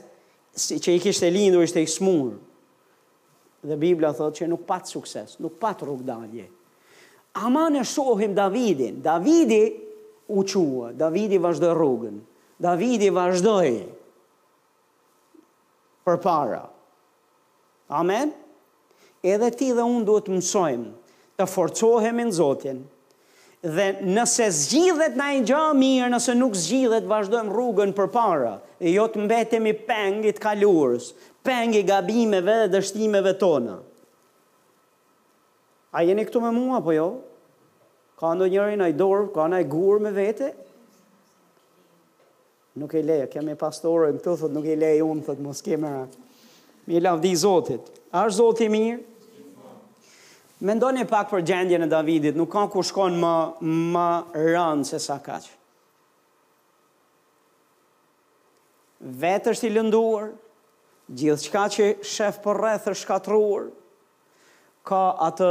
që 0.78 0.92
i 0.94 1.00
kishte 1.02 1.26
lindur 1.34 1.64
ishte 1.66 1.82
i 1.82 1.88
smur. 1.90 2.36
Dhe 3.66 3.74
Bibla 3.76 4.12
thotë 4.14 4.44
që 4.44 4.48
nuk 4.52 4.62
pat 4.68 4.86
sukses, 4.86 5.34
nuk 5.42 5.56
pat 5.58 5.82
rrugë 5.82 6.06
dalje. 6.06 6.44
Ama 7.42 7.64
ne 7.74 7.82
shohim 7.82 8.36
Davidin. 8.38 9.00
Davidi 9.02 9.64
u 10.30 10.44
Davidi 11.02 11.42
vazhdoi 11.42 11.74
rrugën. 11.74 12.22
Davidi 12.62 13.10
vazhdoi. 13.18 13.74
Përpara. 16.06 16.62
Amen. 17.98 18.30
Edhe 19.26 19.50
ti 19.50 19.72
dhe 19.74 19.82
unë 19.90 20.06
duhet 20.06 20.30
të 20.30 20.38
mësojmë 20.38 20.90
të 21.38 21.46
forcohemi 21.50 22.30
në 22.30 22.36
Zotin, 22.38 22.84
dhe 23.62 23.90
nëse 24.02 24.46
zgjidhet 24.56 25.16
na 25.20 25.32
i 25.36 25.42
gjë 25.44 25.64
mirë, 25.76 26.06
nëse 26.14 26.32
nuk 26.36 26.54
zgjidhet 26.56 27.08
vazhdojmë 27.08 27.52
rrugën 27.52 27.90
për 27.96 28.06
para, 28.14 28.54
e 28.80 28.94
jo 28.94 29.04
të 29.12 29.24
mbetemi 29.26 29.74
pengit 29.84 30.40
kalurës, 30.40 31.10
pengi 31.44 31.82
gabimeve 31.88 32.54
dhe 32.64 32.70
dështimeve 32.78 33.34
tona. 33.40 33.76
A 35.92 36.04
jeni 36.06 36.24
këtu 36.24 36.40
me 36.44 36.54
mua, 36.56 36.80
po 36.80 36.94
jo? 36.94 37.08
Ka 38.20 38.32
ndo 38.36 38.46
njëri 38.48 38.76
në 38.80 38.88
i 38.92 38.96
dorë, 38.96 39.28
ka 39.36 39.46
në 39.50 39.60
i 39.64 39.68
gurë 39.72 40.02
me 40.06 40.14
vete? 40.16 40.50
Nuk 42.80 42.94
e 42.96 43.02
leja, 43.04 43.26
kemi 43.32 43.52
e 43.52 43.58
pastore 43.60 44.08
në 44.14 44.22
të 44.24 44.36
thot, 44.44 44.52
nuk 44.54 44.64
e 44.70 44.76
leja 44.78 45.04
unë, 45.04 45.24
thot, 45.26 45.40
mos 45.44 45.60
kemera. 45.64 46.06
Mi 46.88 47.00
lavdi 47.02 47.34
zotit. 47.36 47.88
Ashtë 48.12 48.36
zotit 48.38 48.72
mirë? 48.72 49.02
Mendoni 50.60 51.06
pak 51.08 51.30
për 51.32 51.40
gjendjen 51.48 51.86
e 51.86 51.88
Davidit, 51.88 52.36
nuk 52.36 52.50
ka 52.52 52.66
ku 52.68 52.82
shkon 52.84 53.14
më 53.20 53.30
më 53.94 54.08
rënd 54.50 54.84
se 54.84 54.98
sa 55.00 55.14
kaq. 55.24 55.46
Vetësh 59.22 59.62
i 59.64 59.70
lënduar, 59.72 60.26
gjithçka 61.16 61.62
që 61.76 61.86
shef 62.04 62.42
për 62.44 62.60
rreth 62.60 62.90
është 62.92 63.00
shkatruar. 63.00 63.70
Ka 64.84 65.00
atë 65.30 65.48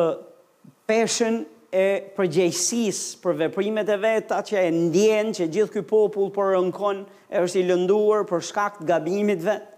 peshën 0.90 1.40
e 1.74 1.88
përgjegjësisë 2.14 3.18
për 3.24 3.40
veprimet 3.42 3.90
e 3.94 3.98
vet, 4.04 4.30
atë 4.30 4.52
që 4.52 4.62
e 4.70 4.76
ndjen 4.78 5.34
që 5.40 5.48
gjithë 5.56 5.74
ky 5.80 5.84
popull 5.90 6.30
për 6.30 6.36
po 6.38 6.46
rënkon, 6.54 7.00
është 7.42 7.64
i 7.64 7.64
lënduar 7.72 8.28
për 8.30 8.46
shkak 8.52 8.78
të 8.78 8.86
gabimit 8.94 9.42
vetë. 9.50 9.74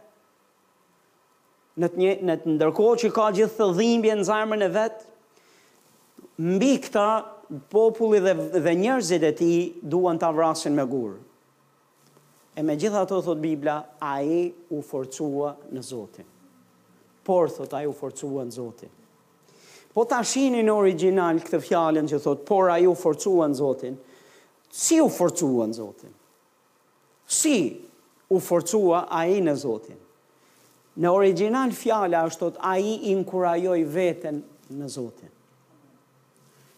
Në 1.79 1.91
të 1.95 2.03
një, 2.03 2.11
në 2.27 2.37
të 2.43 2.57
ndërkohë 2.57 2.99
që 3.05 3.11
ka 3.15 3.29
gjithë 3.39 3.57
të 3.61 3.69
dhimbje 3.79 4.19
në 4.19 4.27
zarmën 4.27 4.67
e 4.67 4.69
vetë, 4.75 5.07
mbi 6.41 6.77
këta 6.81 7.05
populli 7.69 8.19
dhe, 8.23 8.33
dhe 8.65 8.71
njerëzit 8.79 9.23
e 9.27 9.31
ti 9.39 9.53
duan 9.91 10.17
të 10.19 10.27
avrasin 10.31 10.73
me 10.75 10.85
gurë. 10.89 11.19
E 12.59 12.63
me 12.67 12.73
gjitha 12.79 13.03
të 13.07 13.19
thot 13.25 13.39
Biblia, 13.39 13.75
a 14.03 14.15
i 14.25 14.39
u 14.75 14.81
forcua 14.83 15.53
në 15.73 15.83
Zotin. 15.87 16.25
Por, 17.23 17.47
thot, 17.53 17.73
a 17.77 17.83
i 17.85 17.87
u 17.87 17.93
forcua 17.95 18.43
në 18.47 18.55
Zotin. 18.57 18.89
Po 19.91 20.03
ta 20.07 20.19
shini 20.25 20.63
në 20.63 20.73
original 20.79 21.39
këtë 21.43 21.59
fjallën 21.65 22.07
që 22.09 22.19
thot, 22.23 22.43
por 22.47 22.71
a 22.73 22.79
i 22.81 22.87
u 22.89 22.95
forcua 22.97 23.47
në 23.51 23.59
Zotin. 23.61 23.95
Si 24.71 24.99
u 25.03 25.07
forcua 25.11 25.67
në 25.71 25.77
Zotin? 25.77 26.13
Si 27.31 27.55
u 28.31 28.39
forcua 28.43 29.05
a 29.07 29.23
i 29.29 29.39
në 29.43 29.55
Zotin? 29.65 29.99
Në 31.01 31.13
original 31.15 31.71
fjallë 31.75 32.25
ashtot, 32.27 32.59
a 32.59 32.75
i 32.83 32.97
inkurajoj 33.13 33.79
veten 33.95 34.43
në 34.75 34.89
Zotin. 34.97 35.31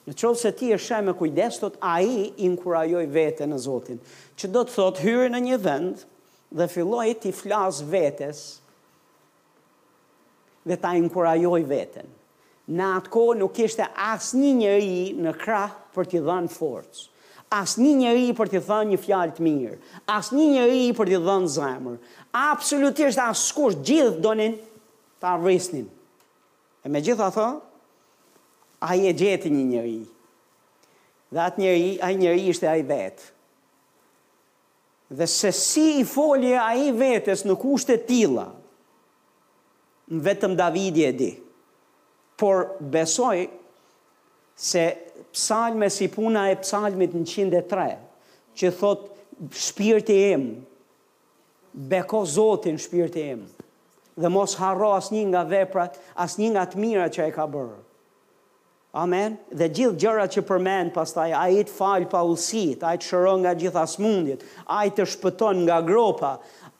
Në 0.04 0.14
qovë 0.20 0.36
se 0.40 0.50
ti 0.60 0.72
e 0.76 0.78
shemë 0.84 1.14
e 1.14 1.18
kujdes, 1.20 1.60
thot 1.62 1.78
a 1.88 1.94
i 2.04 2.26
inkurajoj 2.44 3.06
vete 3.14 3.46
në 3.48 3.60
Zotin. 3.64 4.02
Që 4.36 4.50
do 4.52 4.66
të 4.68 4.76
thot 4.76 5.00
hyrë 5.00 5.30
në 5.32 5.40
një 5.46 5.60
vend 5.64 6.02
dhe 6.60 6.68
filloj 6.70 7.06
ti 7.24 7.32
flas 7.36 7.80
vetes 7.90 8.42
dhe 10.68 10.78
ta 10.80 10.92
inkurajoj 11.00 11.62
veten. 11.70 12.10
Në 12.72 12.90
atë 12.98 13.12
ko 13.12 13.24
nuk 13.36 13.56
ishte 13.64 13.88
asë 14.10 14.42
një 14.44 14.52
njëri 14.60 15.02
në 15.24 15.34
krah 15.44 15.74
për 15.96 16.10
t'i 16.12 16.22
dhanë 16.28 16.52
forës. 16.58 17.06
Asë 17.54 17.80
një 17.84 17.96
njëri 18.04 18.30
për 18.36 18.52
t'i 18.54 18.62
dhanë 18.68 18.92
një 18.96 19.02
fjalë 19.06 19.36
të 19.40 19.44
mirë. 19.48 19.80
Asë 20.12 20.36
një 20.40 20.46
njëri 20.58 20.86
për 21.00 21.12
t'i 21.14 21.20
dhanë 21.30 21.52
zemër. 21.56 21.98
Absolutisht 22.44 23.24
asë 23.24 23.46
skush 23.56 23.80
gjithë 23.88 24.20
donin 24.24 24.60
t'a 25.24 25.36
vrisnin. 25.44 25.88
E 26.84 26.92
me 26.92 27.00
gjitha 27.06 27.28
thotë, 27.36 27.72
a 28.90 28.96
i 28.96 29.06
e 29.08 29.14
gjeti 29.18 29.50
një 29.54 29.64
njëri. 29.70 29.98
Dhe 31.34 31.42
atë 31.44 31.62
njëri, 31.64 31.88
a 32.04 32.10
i 32.12 32.18
njëri 32.20 32.42
ishte 32.52 32.68
a 32.68 32.74
i 32.80 32.84
vetë. 32.84 33.30
Dhe 35.20 35.28
se 35.32 35.52
si 35.56 35.86
i 36.02 36.04
folje 36.10 36.58
a 36.60 36.70
i 36.76 36.90
vetës 36.98 37.46
në 37.48 37.56
kushte 37.62 37.96
tila, 38.10 38.50
në 40.12 40.20
vetëm 40.26 40.58
Davidi 40.60 41.06
e 41.08 41.12
di. 41.16 41.32
Por 42.42 42.74
besoj 42.92 43.46
se 44.56 44.84
psalme 45.34 45.88
si 45.90 46.10
puna 46.12 46.50
e 46.52 46.58
psalmit 46.60 47.16
në 47.16 47.24
103, 47.30 47.88
që 48.58 48.74
thot 48.82 49.08
shpirti 49.64 50.18
im, 50.34 50.44
beko 51.90 52.26
zotin 52.30 52.76
shpirti 52.84 53.24
im, 53.32 53.48
dhe 54.20 54.30
mos 54.30 54.58
harro 54.60 54.92
as 54.98 55.08
një 55.16 55.24
nga 55.32 55.48
veprat, 55.56 55.98
as 56.20 56.36
një 56.38 56.52
nga 56.58 56.68
të 56.74 56.84
mira 56.84 57.08
që 57.16 57.30
e 57.32 57.36
ka 57.40 57.48
bërë. 57.56 57.80
Amen. 58.94 59.40
Dhe 59.50 59.70
gjithë 59.74 59.96
gjërat 60.04 60.36
që 60.38 60.42
përmend 60.46 60.92
pastaj 60.94 61.32
ai 61.34 61.64
të 61.66 61.74
fal 61.74 62.04
pa 62.12 62.20
ulsi, 62.30 62.64
ai 62.86 62.96
të 63.02 63.08
shëron 63.08 63.42
nga 63.42 63.56
gjitha 63.58 63.88
smundjet, 63.90 64.44
ai 64.70 64.92
të 64.94 65.08
shpëton 65.16 65.64
nga 65.66 65.80
gropa, 65.88 66.36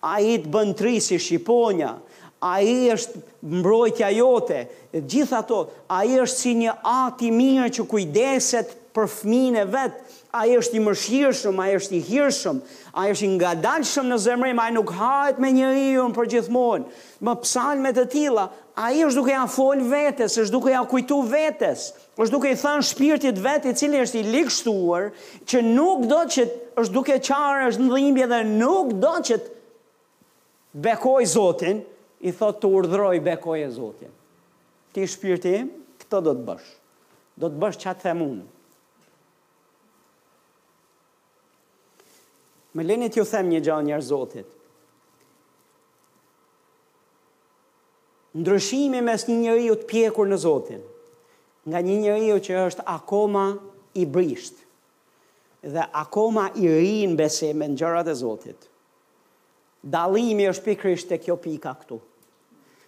ai 0.06 0.36
të 0.44 0.52
bën 0.54 0.74
si 1.02 1.18
shqiponja, 1.18 1.96
ai 2.38 2.94
është 2.94 3.18
mbrojtja 3.58 4.10
jote. 4.20 4.60
gjithë 4.94 5.38
ato, 5.40 5.60
ai 5.90 6.14
është 6.22 6.38
si 6.38 6.54
një 6.62 6.74
ati 7.02 7.32
mirë 7.34 7.70
që 7.80 7.88
kujdeset 7.90 8.78
për 8.94 9.10
fëmin 9.18 9.58
e 9.66 9.66
vet, 9.66 9.98
a 10.34 10.48
e 10.50 10.56
është 10.58 10.80
i 10.80 10.82
mëshirëshëm, 10.82 11.60
a 11.62 11.66
e 11.70 11.76
është 11.78 11.94
i 11.94 12.00
hirëshëm, 12.08 12.60
a 12.98 13.02
e 13.06 13.12
është 13.14 13.26
i 13.28 13.28
nga 13.36 13.52
dalëshëm 13.62 14.08
në 14.10 14.16
zemrejmë, 14.24 14.62
a 14.64 14.66
e 14.66 14.74
nuk 14.74 14.94
hajt 14.98 15.40
me 15.44 15.50
një 15.54 15.68
iëm 15.94 16.16
për 16.16 16.30
gjithmonë, 16.32 16.88
më 17.28 17.36
psalmet 17.44 18.00
e 18.02 18.06
tila, 18.10 18.48
a 18.74 18.88
e 18.96 19.04
është 19.06 19.20
duke 19.20 19.36
a 19.38 19.44
fol 19.54 19.84
vetës, 19.92 20.38
është 20.42 20.54
duke 20.56 20.74
a 20.74 20.82
kujtu 20.90 21.20
vetës, 21.30 21.84
është 22.18 22.34
duke 22.34 22.50
i 22.50 22.58
thënë 22.64 22.88
shpirtit 22.88 23.42
vetë 23.46 23.70
i 23.70 23.78
cilë 23.84 24.02
është 24.08 24.20
i 24.24 24.24
likështuar, 24.34 25.06
që 25.54 25.62
nuk 25.68 26.08
do 26.10 26.24
që 26.34 26.48
është 26.82 26.94
duke 26.98 27.20
qarë 27.30 27.70
është 27.70 27.84
në 27.86 27.94
dhimbje 27.94 28.30
dhe 28.34 28.42
nuk 28.56 28.96
do 29.06 29.14
që 29.30 29.38
të 29.38 29.60
bekoj 30.88 31.22
zotin, 31.36 31.84
i 32.26 32.34
thotë 32.34 32.64
të 32.64 32.74
urdhroj 32.80 33.16
bekoj 33.30 33.60
e 33.68 33.70
zotin. 33.76 34.10
Ti 34.98 35.06
shpirtim, 35.14 35.70
këto 36.02 36.24
do 36.26 36.34
të 36.40 36.48
bësh, 36.50 36.74
do 37.44 37.54
të 37.54 37.62
bësh 37.66 37.82
qatë 37.86 38.08
themunë. 38.08 38.42
Me 42.74 42.84
leni 42.84 43.10
t'ju 43.14 43.24
them 43.30 43.50
një 43.54 43.60
gjallë 43.68 43.86
njërë 43.88 44.06
Zotit. 44.10 44.48
Ndryshimi 48.34 49.02
mes 49.06 49.28
një 49.30 49.36
njëri 49.44 49.68
u 49.70 49.76
të 49.84 49.88
pjekur 49.92 50.30
në 50.32 50.40
Zotin, 50.42 50.82
nga 51.70 51.82
një 51.86 51.98
njëri 52.02 52.32
u 52.34 52.40
që 52.48 52.56
është 52.64 52.86
akoma 52.96 53.44
i 54.04 54.08
brisht, 54.10 54.64
dhe 55.62 55.86
akoma 56.02 56.48
i 56.58 56.66
rinë 56.72 57.18
bese 57.20 57.52
me 57.54 57.68
në 57.70 57.78
gjërat 57.84 58.10
e 58.10 58.18
Zotit. 58.24 58.66
Dalimi 59.84 60.48
është 60.50 60.66
pikrisht 60.72 61.14
e 61.14 61.22
kjo 61.22 61.38
pika 61.44 61.76
këtu. 61.84 62.00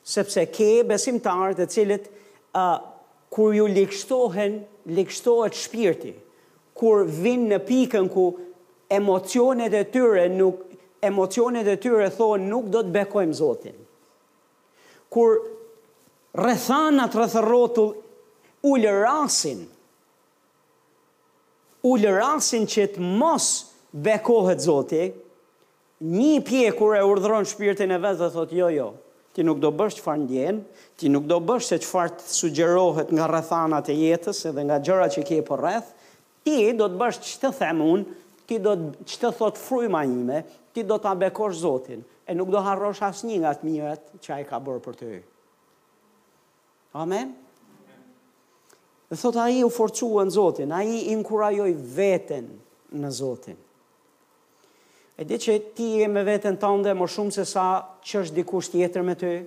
Sepse 0.05 0.47
ke 0.53 0.71
besimtarët 0.87 1.61
e 1.65 1.69
cilët 1.75 2.09
uh, 2.57 2.79
kur 3.33 3.53
ju 3.57 3.67
likshtohen, 3.73 4.61
likshtohet 4.97 5.57
shpirti, 5.59 6.15
kur 6.77 7.05
vinë 7.07 7.51
në 7.53 7.61
pikën 7.69 8.09
ku 8.13 8.29
emocionet 8.95 9.73
e 9.73 9.83
tyre 9.91 10.25
nuk 10.31 10.63
emocionet 11.05 11.67
e 11.69 11.77
tyre 11.83 12.07
thonë 12.15 12.47
nuk 12.49 12.69
do 12.73 12.81
të 12.83 12.93
bekojmë 12.95 13.37
Zotin. 13.37 13.75
Kur 15.11 15.37
rrethana 16.35 17.07
rreth 17.11 17.37
rrotull 17.45 17.93
ulë 18.65 18.93
rasin 19.03 19.63
ulë 21.85 22.11
rasin 22.17 22.63
që 22.65 22.87
të 22.95 23.03
mos 23.21 23.45
bekohet 24.01 24.63
Zoti, 24.65 25.03
një 26.01 26.31
pje 26.47 26.71
kur 26.75 26.95
e 26.97 27.03
urdhron 27.05 27.45
shpirtin 27.45 27.93
e 27.93 27.99
vet 28.01 28.17
dhe 28.17 28.29
thotë 28.33 28.57
jo 28.57 28.69
jo, 28.73 28.87
ti 29.37 29.45
nuk 29.45 29.59
do 29.61 29.69
bësh 29.69 29.99
çfarë 29.99 30.23
ndjen, 30.23 30.63
ti 30.97 31.11
nuk 31.13 31.27
do 31.29 31.37
bësh 31.45 31.67
se 31.69 31.77
çfarë 31.83 32.15
të 32.17 32.31
sugjerohet 32.39 33.13
nga 33.13 33.27
rrethana 33.29 33.83
e 33.85 33.99
jetës 34.01 34.39
edhe 34.49 34.65
nga 34.65 34.79
gjërat 34.81 35.13
që 35.19 35.25
ke 35.29 35.37
rreth, 35.61 35.93
ti 36.41 36.57
do 36.73 36.89
të 36.89 36.99
bësh 37.03 37.21
ç'të 37.27 37.53
them 37.59 37.85
unë, 37.85 38.17
ti 38.45 38.59
do 38.61 38.75
që 39.05 39.19
të 39.21 39.31
thot 39.39 39.59
frujma 39.59 40.03
njime, 40.05 40.43
ti 40.73 40.83
do 40.83 40.97
të 41.01 41.11
abekosh 41.15 41.57
Zotin, 41.61 42.03
e 42.27 42.35
nuk 42.35 42.49
do 42.53 42.61
harrosh 42.65 43.03
as 43.05 43.23
një 43.25 43.39
nga 43.41 43.53
të 43.57 43.67
mirët 43.69 44.11
që 44.21 44.33
a 44.35 44.39
i 44.41 44.45
ka 44.49 44.59
bërë 44.61 44.83
për 44.85 44.99
të 44.99 45.09
ju. 45.15 45.23
Amen? 47.01 47.33
Dhe 49.09 49.17
thot 49.21 49.37
a 49.45 49.49
i 49.53 49.61
u 49.65 49.69
forcuë 49.69 50.25
në 50.29 50.35
Zotin, 50.37 50.73
a 50.73 50.83
i 50.87 51.01
inkurajoj 51.13 51.71
veten 51.95 52.49
në 53.01 53.11
Zotin. 53.17 53.57
E 55.15 55.23
di 55.23 55.37
që 55.39 55.55
ti 55.77 55.89
e 56.03 56.07
me 56.11 56.25
veten 56.27 56.57
të 56.59 56.71
ndë 56.81 56.93
më 56.99 57.05
shumë 57.07 57.33
se 57.37 57.45
sa 57.47 57.65
që 58.03 58.25
është 58.25 58.35
dikush 58.41 58.73
tjetër 58.73 59.05
me 59.07 59.13
të 59.15 59.29
ju. 59.37 59.43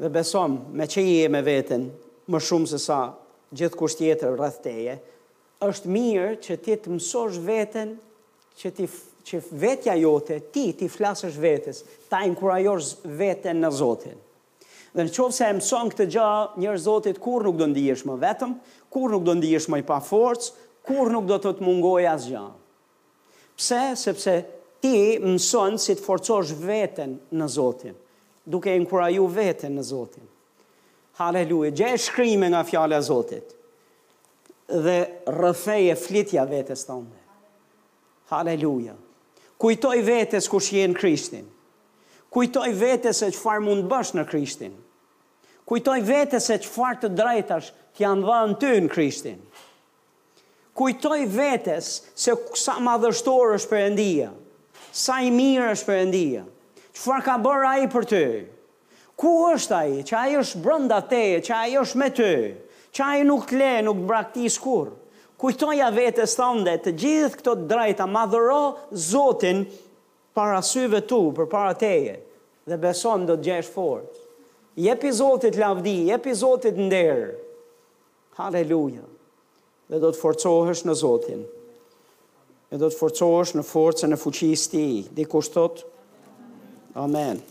Dhe 0.00 0.08
besom, 0.12 0.56
me 0.76 0.84
që 0.88 1.02
i 1.08 1.14
e 1.24 1.28
me 1.32 1.42
veten 1.44 1.90
më 2.32 2.40
shumë 2.44 2.68
se 2.72 2.78
sa 2.84 2.98
gjithë 3.56 3.78
kusht 3.78 4.00
tjetër 4.00 4.32
rrëth 4.36 4.56
teje, 4.64 4.94
është 5.64 5.88
mirë 5.90 6.32
që 6.44 6.56
ti 6.60 6.74
të 6.84 6.90
mësosh 6.96 7.38
veten 7.46 7.94
që 8.60 8.70
ti 8.76 8.88
që 9.26 9.40
vetja 9.58 9.94
jote, 9.98 10.36
ti 10.54 10.68
ti 10.78 10.86
flasësh 10.92 11.38
vetes, 11.42 11.80
ta 12.10 12.20
inkurajosh 12.28 13.06
veten 13.18 13.58
në 13.64 13.70
Zotin. 13.74 14.14
Dhe 14.96 15.06
në 15.08 15.10
qovë 15.12 15.34
se 15.34 15.48
e 15.50 15.56
mëson 15.58 15.90
këtë 15.92 16.06
gja, 16.12 16.28
njërë 16.62 16.78
Zotit 16.84 17.18
kur 17.20 17.42
nuk 17.44 17.56
do 17.60 17.66
ndihesh 17.72 18.04
më 18.08 18.18
vetëm, 18.22 18.52
kur 18.92 19.10
nuk 19.12 19.24
do 19.26 19.34
ndihesh 19.36 19.66
më 19.72 19.80
i 19.82 19.86
pa 19.88 19.98
forcë, 20.00 20.52
kur 20.86 21.10
nuk 21.12 21.26
do 21.28 21.40
të 21.42 21.54
të 21.58 21.66
mungoj 21.66 22.04
as 22.06 22.28
gja. 22.30 22.44
Pse? 23.58 23.80
Sepse 23.98 24.36
ti 24.80 24.94
mëson 25.24 25.74
si 25.82 25.98
të 25.98 26.06
forcosh 26.06 26.54
veten 26.62 27.18
në 27.36 27.50
Zotin, 27.56 27.98
duke 28.46 28.76
inkuraju 28.78 29.26
veten 29.40 29.74
në 29.76 29.84
Zotin. 29.90 30.28
Haleluja, 31.18 31.74
gje 31.76 31.90
e 31.96 32.00
shkrimi 32.06 32.52
nga 32.54 32.62
fjale 32.68 33.02
Zotit 33.02 33.55
dhe 34.66 34.98
rëfeje 35.30 35.94
flitja 35.98 36.44
vetës 36.48 36.86
tënde. 36.88 37.14
Haleluja. 38.30 38.96
Kujtoj 39.62 39.98
vetës 40.04 40.48
kush 40.50 40.72
je 40.74 40.88
në 40.90 40.98
Krishtin. 40.98 41.44
Kujtoj 42.34 42.72
vetës 42.76 43.20
se 43.22 43.28
çfarë 43.32 43.64
mund 43.64 43.86
bësh 43.90 44.10
në 44.18 44.24
Krishtin. 44.28 44.74
Kujtoj 45.66 46.00
vetës 46.06 46.50
se 46.50 46.58
çfarë 46.64 47.00
të 47.04 47.12
drejtash 47.18 47.70
të 47.96 48.04
janë 48.04 48.38
në 48.50 48.58
ty 48.62 48.72
në 48.84 48.90
Krishtin. 48.92 49.38
Kujtoj 50.76 51.22
vetës 51.32 51.92
se 52.20 52.34
sa 52.60 52.74
madhështor 52.84 53.54
është 53.56 53.70
Perëndia. 53.70 54.32
Sa 54.92 55.22
i 55.24 55.30
mirë 55.32 55.70
është 55.72 55.88
Perëndia. 55.88 56.42
Çfarë 56.96 57.24
ka 57.24 57.38
bërë 57.44 57.68
ai 57.70 57.88
për 57.92 58.08
ty? 58.10 58.24
Ku 59.16 59.32
është 59.54 59.74
ai? 59.78 59.96
Që 60.04 60.16
ai 60.20 60.36
është 60.36 60.60
brenda 60.66 60.98
teje, 61.08 61.38
që 61.46 61.52
ai 61.62 61.76
është 61.80 62.02
me 62.02 62.10
ty? 62.12 62.32
Qaj 62.96 63.24
nuk 63.28 63.50
le, 63.52 63.74
nuk 63.84 63.98
braktis 64.08 64.54
kur. 64.62 64.94
Kujtoja 65.36 65.90
vete 65.92 66.24
stande 66.28 66.72
të 66.80 66.94
gjithë 66.96 67.38
këto 67.42 67.54
drejta 67.68 68.06
madhëro 68.08 68.92
zotin 69.08 69.58
para 70.36 70.62
syve 70.64 71.02
tu, 71.08 71.18
për 71.36 71.48
para 71.52 71.74
teje, 71.76 72.14
dhe 72.68 72.78
beson 72.80 73.26
do 73.28 73.36
të 73.36 73.46
gjesh 73.50 73.68
fort. 73.74 74.16
Je 74.80 74.92
pi 75.00 75.12
zotit 75.16 75.56
lavdi, 75.60 75.92
je 76.08 76.16
pi 76.24 76.32
zotit 76.36 76.76
nderë. 76.80 77.28
Haleluja. 78.40 79.04
Dhe 79.92 80.00
do 80.02 80.10
të 80.12 80.20
forcohesh 80.22 80.82
në 80.88 80.94
zotin. 81.02 81.44
Dhe 82.72 82.80
do 82.80 82.88
të 82.92 82.98
forcohesh 83.00 83.54
në 83.60 83.64
forcën 83.68 84.16
e 84.16 84.20
fuqis 84.20 84.64
ti. 84.72 84.86
Dhe 85.16 85.28
kushtot? 85.32 85.84
Amen. 86.96 86.96
Amen. 87.06 87.44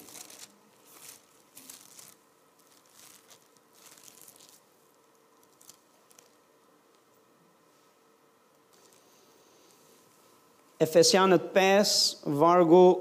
Efesianët 10.79 11.41
5, 11.53 12.17
vargu 12.25 12.99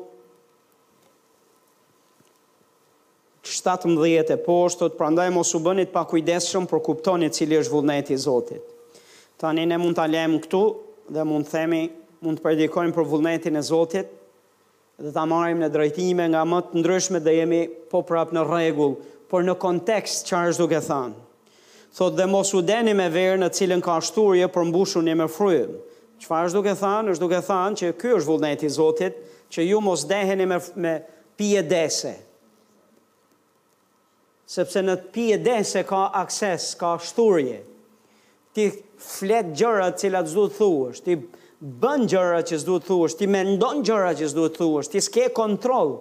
17 3.43 4.31
e 4.33 4.37
poshtot, 4.41 4.95
pra 4.97 5.11
ndaj 5.12 5.33
mos 5.35 5.51
u 5.55 5.61
bënit 5.61 5.91
pa 5.93 6.05
kujdeshëm 6.09 6.68
për 6.70 6.81
kuptonit 6.87 7.35
cili 7.37 7.59
është 7.59 7.75
vullnet 7.75 8.12
i 8.14 8.18
Zotit. 8.18 8.62
Tani 9.43 9.66
ne 9.66 9.77
mund 9.79 9.99
të 9.99 10.05
alemë 10.07 10.39
këtu 10.45 10.61
dhe 11.14 11.25
mund 11.27 11.49
të 11.49 11.53
themi, 11.57 11.81
mund 12.25 12.39
të 12.41 12.45
predikojmë 12.47 12.95
për 12.97 13.09
vullnetin 13.11 13.59
e 13.59 13.62
Zotit 13.68 14.12
dhe 15.03 15.11
ta 15.12 15.25
marim 15.27 15.59
në 15.61 15.68
drejtime 15.75 16.29
nga 16.33 16.45
më 16.47 16.61
të 16.70 16.79
ndryshme 16.81 17.20
dhe 17.27 17.35
jemi 17.41 17.64
po 17.91 18.01
prap 18.07 18.31
në 18.33 18.47
regull, 18.49 18.95
por 19.29 19.43
në 19.45 19.57
kontekst 19.61 20.29
që 20.31 20.45
është 20.53 20.62
duke 20.62 20.79
thanë. 20.87 21.18
Thot 21.95 22.14
dhe 22.18 22.29
mos 22.31 22.55
u 22.59 22.62
deni 22.70 22.95
me 22.95 23.09
verë 23.14 23.41
në 23.43 23.51
cilën 23.59 23.83
ka 23.87 23.99
shturje 24.03 24.47
për 24.57 24.70
mbushu 24.70 25.03
një 25.07 25.18
me 25.20 25.29
frujëm. 25.31 25.75
Çfarë 26.25 26.49
është 26.49 26.61
duke 26.61 26.72
thanë, 26.81 27.12
Është 27.14 27.25
duke 27.27 27.41
thanë, 27.49 27.77
që 27.81 27.91
ky 28.01 28.12
është 28.18 28.31
vullneti 28.33 28.66
i 28.66 28.72
Zotit, 28.79 29.18
që 29.55 29.66
ju 29.68 29.81
mos 29.85 30.05
deheni 30.09 30.47
me 30.53 30.59
me 30.85 30.95
pije 31.37 32.14
Sepse 34.55 34.81
në 34.85 34.95
pije 35.11 35.85
ka 35.89 36.03
akses, 36.20 36.75
ka 36.81 36.99
shturje. 36.99 37.62
Ti 38.55 38.64
flet 39.01 39.47
gjëra 39.57 39.89
cilat 39.99 40.27
zdo 40.29 40.45
të 40.51 40.55
thuash, 40.59 41.01
ti 41.07 41.14
bën 41.83 42.03
gjëra 42.12 42.41
që 42.49 42.57
s'do 42.62 42.77
të 42.81 42.87
thuash, 42.87 43.16
ti 43.18 43.27
mendon 43.27 43.81
gjëra 43.87 44.12
që 44.18 44.29
s'do 44.33 44.45
të 44.53 44.57
thuash, 44.61 44.89
ti 44.93 45.01
s'ke 45.01 45.31
kontroll 45.35 45.95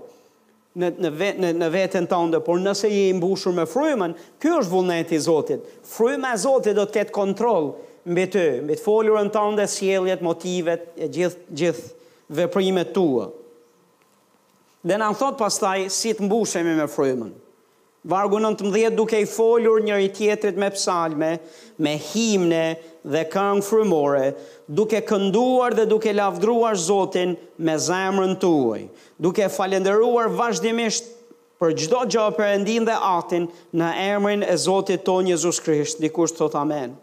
në 0.81 0.89
në 1.05 1.09
vet, 1.15 1.39
në, 1.43 1.51
në 1.57 1.67
veten 1.73 2.07
tënde, 2.09 2.39
por 2.45 2.59
nëse 2.61 2.89
je 2.89 3.01
i 3.09 3.13
mbushur 3.17 3.53
me 3.57 3.65
frymën, 3.69 4.15
ky 4.41 4.53
është 4.57 4.71
vullneti 4.71 5.15
i 5.15 5.21
Zotit. 5.21 5.65
Fryma 5.85 6.31
e 6.35 6.41
Zotit 6.41 6.77
do 6.77 6.85
të 6.87 6.95
ketë 7.01 7.15
kontroll 7.15 7.71
mbi 8.09 8.25
ty, 8.33 8.45
mbi 8.65 8.77
të 8.79 8.83
folurën 8.83 9.29
tënde, 9.33 9.67
sjelljet, 9.71 10.23
motivet, 10.25 10.89
e 10.97 11.09
gjithë 11.13 11.57
gjithë 11.61 11.93
veprimet 12.41 12.93
tua. 12.95 13.29
Dhe 14.83 14.97
na 14.99 15.11
thot 15.15 15.37
pastaj 15.39 15.85
si 15.93 16.11
të 16.17 16.25
mbushemi 16.25 16.73
me 16.79 16.89
frymën. 16.91 17.31
Vargu 18.05 18.37
19 18.39 18.89
duke 18.95 19.19
i 19.21 19.25
folur 19.25 19.79
njëri 19.85 20.09
tjetrit 20.13 20.57
me 20.59 20.67
psalme, 20.75 21.37
me 21.79 21.93
himne 22.09 22.65
dhe 23.07 23.21
këngë 23.31 23.63
frymore, 23.63 24.33
duke 24.67 24.99
kënduar 25.07 25.75
dhe 25.77 25.85
duke 25.87 26.11
lavdruar 26.13 26.75
Zotin 26.75 27.37
me 27.57 27.77
zemrën 27.79 28.35
tuaj, 28.43 28.83
duke 29.23 29.47
falendëruar 29.55 30.27
vazhdimisht 30.35 31.07
për 31.63 31.77
çdo 31.79 32.01
gjë 32.11 32.25
perëndin 32.35 32.89
dhe 32.91 32.97
atin 33.13 33.47
në 33.71 33.93
emrin 34.09 34.43
e 34.51 34.59
Zotit 34.59 35.07
tonë 35.07 35.31
Jezus 35.37 35.63
Krisht, 35.63 36.03
dikush 36.03 36.35
thot 36.35 36.59
amen. 36.59 36.97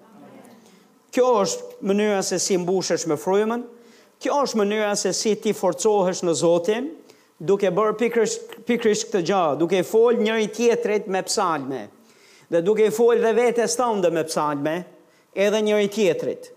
Kjo 1.11 1.30
është 1.40 1.76
mënyra 1.90 2.20
se 2.22 2.36
si 2.38 2.61
mbushesh 2.61 3.09
me 3.11 3.16
frymën, 3.18 3.64
kjo 4.20 4.42
është 4.44 4.61
mënyra 4.61 4.92
se 5.01 5.16
si 5.16 5.32
ti 5.40 5.57
forcohesh 5.57 6.20
në 6.28 6.36
Zotin, 6.44 6.92
duke 7.41 7.70
bërë 7.72 7.95
pikrish, 7.97 8.34
pikrish 8.68 9.07
këtë 9.09 9.20
gjë, 9.24 9.43
duke 9.61 9.78
fol 9.88 10.18
njëri 10.20 10.49
tjetrit 10.53 11.07
me 11.09 11.22
psalme, 11.24 11.86
dhe 12.53 12.61
duke 12.66 12.91
fol 12.93 13.20
dhe 13.22 13.32
vete 13.38 13.64
stonde 13.72 14.11
me 14.12 14.24
psalme, 14.28 14.74
edhe 15.32 15.61
njëri 15.64 15.88
tjetrit. 15.95 16.51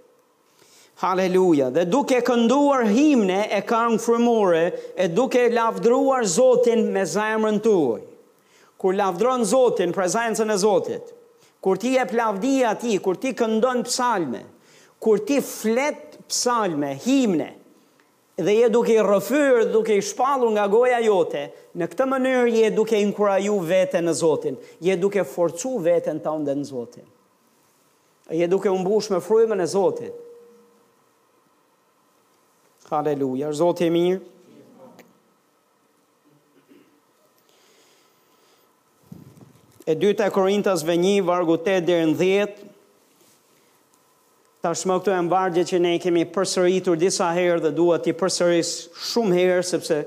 Haleluja, 1.03 1.69
dhe 1.73 1.85
duke 1.89 2.19
kënduar 2.27 2.83
himne 2.91 3.45
e 3.57 3.61
kang 3.67 3.95
frumore, 3.99 4.65
e 4.99 5.07
duke 5.07 5.47
lavdruar 5.55 6.27
Zotin 6.29 6.83
me 6.93 7.05
zemrën 7.09 7.57
të 7.65 7.73
uj. 7.73 8.03
Kur 8.79 8.93
lavdron 8.99 9.43
Zotin, 9.47 9.95
prezencën 9.95 10.51
e 10.53 10.59
Zotit, 10.61 11.15
kur 11.63 11.79
ti 11.79 11.95
e 11.97 12.03
plavdia 12.11 12.75
ti, 12.75 12.97
kur 12.99 13.15
ti 13.23 13.31
këndon 13.39 13.85
psalme, 13.87 14.43
kur 15.03 15.23
ti 15.27 15.39
flet 15.43 16.19
psalme, 16.29 16.91
himne, 17.07 17.53
dhe 18.37 18.53
je 18.53 18.69
duke 18.69 18.93
i 18.93 18.97
rëfyr, 19.01 19.69
duke 19.71 19.93
i 19.97 20.01
shpalur 20.01 20.49
nga 20.57 20.65
goja 20.67 20.97
jote, 21.05 21.47
në 21.77 21.87
këtë 21.91 22.07
mënyrë 22.09 22.53
je 22.63 22.69
duke 22.73 22.97
i 22.97 23.05
nkuraju 23.05 23.57
vete 23.67 24.01
në 24.01 24.13
Zotin, 24.17 24.55
je 24.81 24.95
duke 24.97 25.21
forcu 25.25 25.77
vete 25.85 26.13
në 26.13 26.23
tonë 26.25 26.47
dhe 26.49 26.55
në 26.59 26.65
Zotin, 26.71 27.05
je 28.33 28.47
duke 28.49 28.71
umbush 28.73 29.11
me 29.13 29.19
frujme 29.21 29.57
në 29.59 29.69
Zotin. 29.73 30.13
Haleluja, 32.89 33.53
Zotin 33.53 33.89
e 33.89 33.93
mirë. 33.93 34.21
E 39.83 39.93
dyta 39.99 40.29
Korintas 40.31 40.85
vë 40.87 40.93
një 40.95 41.15
vargu 41.27 41.57
8 41.59 41.81
dhe 41.83 41.97
në 42.07 42.13
10, 42.19 42.67
Ta 44.63 44.71
shmo 44.71 44.95
këtu 45.01 45.11
e 45.11 45.19
mbargje 45.25 45.63
që 45.67 45.77
ne 45.83 45.89
kemi 45.99 46.21
përsëritur 46.31 46.95
disa 46.95 47.25
herë 47.35 47.59
dhe 47.65 47.71
duhet 47.75 48.05
t'i 48.07 48.13
përsëris 48.15 48.69
shumë 49.09 49.35
herë, 49.35 49.63
sepse 49.69 49.97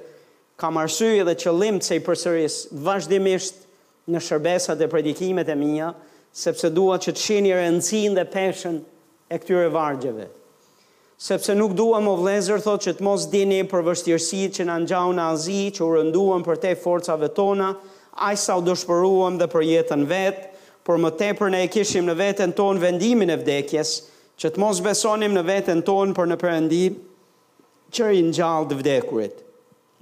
ka 0.62 0.70
marsyje 0.72 1.26
dhe 1.28 1.34
qëllim 1.42 1.76
të 1.82 1.86
se 1.90 1.98
i 1.98 2.02
përsëris 2.06 2.56
vazhdimisht 2.86 3.58
në 4.14 4.22
shërbesat 4.28 4.80
e 4.80 4.88
predikimet 4.94 5.50
e 5.52 5.58
mija, 5.60 5.90
sepse 6.44 6.70
duhet 6.72 7.04
që 7.04 7.12
të 7.18 7.24
shini 7.26 7.52
rëndësin 7.58 8.16
dhe 8.16 8.24
peshen 8.32 8.80
e 9.36 9.40
këtyre 9.44 9.68
vargjeve. 9.76 10.30
Sepse 11.26 11.52
nuk 11.60 11.76
duhet 11.76 12.06
më 12.08 12.16
vlezër, 12.22 12.64
thot 12.64 12.88
që 12.88 12.96
të 12.96 13.06
mos 13.10 13.28
dini 13.36 13.60
për 13.74 13.84
vështirësi 13.92 14.40
që 14.56 14.66
në 14.72 14.78
nxau 14.86 15.12
në 15.20 15.26
azi, 15.36 15.60
që 15.76 15.84
u 15.84 15.92
rënduam 15.98 16.48
për 16.48 16.62
te 16.64 16.72
forcave 16.80 17.28
tona, 17.36 17.74
aj 18.30 18.40
sa 18.46 18.56
u 18.56 18.64
dëshpëruam 18.70 19.36
dhe 19.40 19.50
për 19.52 19.68
jetën 19.68 20.08
vetë, 20.14 20.48
por 20.84 20.96
më 21.04 21.12
tepër 21.20 21.52
ne 21.52 21.64
e 21.68 21.72
kishim 21.76 22.08
në 22.08 22.16
vetën 22.24 22.56
tonë 22.56 22.86
vendimin 22.88 23.36
e 23.36 23.42
vdekjes, 23.44 23.98
që 24.40 24.50
të 24.52 24.60
mos 24.60 24.80
besonim 24.84 25.32
në 25.34 25.42
vetën 25.48 25.78
tonë 25.86 26.14
për 26.16 26.28
në 26.30 26.36
përëndi 26.40 26.80
që 27.96 28.08
rinë 28.10 28.34
gjallë 28.36 28.70
dë 28.70 28.78
vdekurit, 28.82 29.38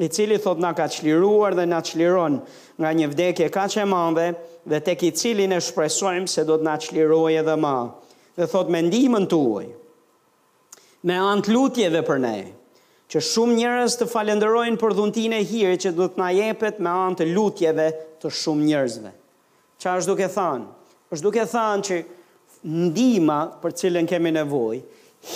i 0.02 0.08
cili 0.10 0.40
thot 0.42 0.58
nga 0.58 0.72
ka 0.74 0.88
qliruar 0.90 1.54
dhe 1.54 1.68
nga 1.70 1.78
qliron 1.86 2.40
nga 2.82 2.90
një 2.98 3.10
vdekje 3.12 3.50
ka 3.54 3.68
që 3.70 3.84
mande 3.86 4.24
dhe 4.72 4.80
tek 4.82 5.04
i 5.06 5.12
cili 5.14 5.46
në 5.46 5.60
shpresojmë 5.68 6.26
se 6.34 6.42
do 6.48 6.56
të 6.58 6.66
nga 6.66 6.74
qliruaj 6.82 7.36
edhe 7.44 7.54
ma. 7.62 7.74
Dhe 8.34 8.48
thot 8.50 8.70
me 8.74 8.80
ndimën 8.82 9.28
të 9.30 9.38
uaj, 9.38 9.68
me 11.06 11.16
antë 11.30 11.52
lutjeve 11.54 12.00
për 12.08 12.18
ne, 12.24 12.34
që 13.06 13.20
shumë 13.22 13.58
njërës 13.60 13.94
të 14.00 14.08
falenderojnë 14.10 14.80
për 14.80 14.96
dhuntin 14.98 15.36
e 15.38 15.44
hirë 15.46 15.76
që 15.84 15.92
do 16.00 16.08
të 16.10 16.18
nga 16.18 16.30
jepet 16.34 16.80
me 16.82 16.96
antë 17.06 17.28
lutjeve 17.30 17.86
të 18.18 18.32
shumë 18.40 18.66
njërzve. 18.72 19.12
Qa 19.78 19.94
është 20.00 20.10
duke 20.10 20.26
thanë? 20.26 20.66
është 21.14 21.22
duke 21.28 21.44
thanë 21.54 21.86
që 21.90 21.96
ndima 22.64 23.38
për 23.62 23.74
cilën 23.80 24.06
kemi 24.08 24.30
nevoj, 24.32 24.78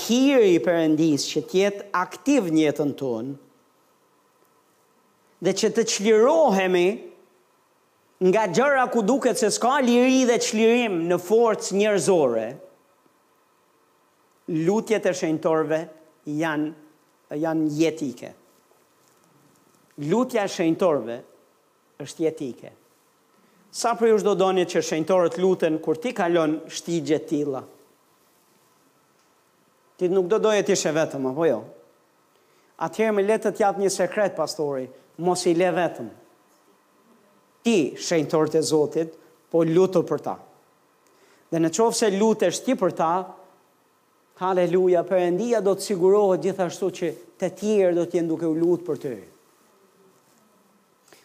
hiri 0.07 0.55
për 0.64 0.79
endis 0.87 1.26
që 1.29 1.43
tjetë 1.51 1.87
aktiv 2.01 2.49
njëtën 2.53 2.95
tonë, 2.97 3.35
dhe 5.45 5.53
që 5.61 5.68
të 5.76 5.85
qlirohemi 5.93 6.87
nga 8.26 8.47
gjëra 8.51 8.89
ku 8.93 9.03
duket 9.07 9.39
se 9.39 9.51
s'ka 9.55 9.76
liri 9.85 10.24
dhe 10.29 10.39
qlirim 10.43 10.97
në 11.11 11.20
forcë 11.26 11.76
njërzore, 11.79 12.49
lutjet 14.66 15.07
e 15.07 15.12
shenjtorve 15.14 15.81
janë, 16.41 16.72
janë 17.45 17.68
jetike. 17.79 18.33
Lutja 20.09 20.45
e 20.49 20.51
shenjtorve 20.51 21.20
është 22.05 22.22
jetike 22.26 22.78
sa 23.73 23.93
për 23.99 24.12
ju 24.12 24.19
shdo 24.23 24.33
doni 24.35 24.64
që 24.66 24.81
shenjtorët 24.83 25.37
lutën 25.43 25.79
kur 25.85 25.99
ti 26.01 26.14
kalon 26.16 26.59
shtigje 26.73 27.19
tila? 27.29 27.62
Ti 29.99 30.09
nuk 30.09 30.29
do 30.31 30.39
doje 30.39 30.62
ti 30.62 30.77
shë 30.79 30.93
vetëm, 30.95 31.27
apo 31.33 31.47
jo? 31.49 31.61
Atëherë 32.87 33.14
me 33.16 33.25
letët 33.27 33.59
jatë 33.59 33.83
një 33.83 33.91
sekret, 33.91 34.37
pastori, 34.39 34.87
mos 35.27 35.43
i 35.51 35.55
le 35.59 35.71
vetëm. 35.75 36.09
Ti, 37.66 37.77
shenjtorët 37.99 38.55
e 38.61 38.62
Zotit, 38.62 39.16
po 39.51 39.64
lutu 39.66 40.05
për 40.07 40.23
ta. 40.23 40.37
Dhe 41.51 41.59
në 41.61 41.73
qovë 41.75 41.97
se 41.97 42.12
lutesh 42.14 42.64
ti 42.66 42.79
për 42.79 42.95
ta, 42.99 43.11
Haleluja, 44.39 45.01
endia 45.19 45.59
do 45.61 45.73
të 45.75 45.83
sigurohet 45.83 46.45
gjithashtu 46.45 46.93
që 46.95 47.07
të 47.43 47.49
tjerë 47.59 47.95
do 47.97 48.05
t'jen 48.07 48.29
duke 48.31 48.47
u 48.47 48.53
lutë 48.55 48.85
për 48.87 48.99
të. 49.03 49.14
Tjë. 49.16 49.38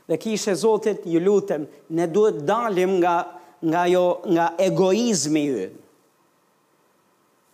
Dhe 0.07 0.17
kishe 0.17 0.51
Zotit, 0.53 1.03
ju 1.05 1.19
lutem, 1.19 1.67
ne 1.89 2.05
duhet 2.07 2.43
dalim 2.45 2.97
nga, 2.99 3.39
nga, 3.61 3.85
jo, 3.87 4.21
nga 4.27 4.49
egoizmi 4.59 5.45
ju. 5.47 5.61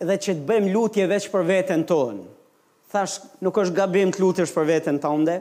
Dhe 0.00 0.16
që 0.16 0.34
të 0.38 0.46
bëjmë 0.48 0.72
lutje 0.74 1.06
veç 1.10 1.26
për 1.30 1.44
vetën 1.50 1.84
tonë. 1.86 2.24
Thash, 2.90 3.20
nuk 3.44 3.54
është 3.62 3.76
gabim 3.76 4.10
të 4.10 4.18
lutësh 4.24 4.50
për 4.54 4.66
vetën 4.70 4.98
tonde, 4.98 5.36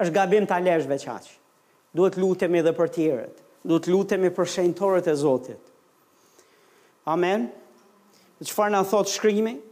është 0.00 0.14
gabim 0.16 0.46
të 0.48 0.56
alesh 0.56 0.88
aqë. 0.94 1.34
Duhet 1.94 2.16
lutemi 2.18 2.62
dhe 2.64 2.72
për 2.74 2.88
tjërët. 2.96 3.42
Duhet 3.64 3.86
lutemi 3.92 4.30
për 4.36 4.48
shenëtorët 4.54 5.06
e 5.12 5.16
Zotit. 5.16 5.60
Amen. 7.08 7.50
Dhe 8.40 8.48
që 8.48 8.56
farë 8.56 8.72
në 8.76 8.80
thotë 8.90 9.12
shkrimi? 9.18 9.52
Amen 9.52 9.62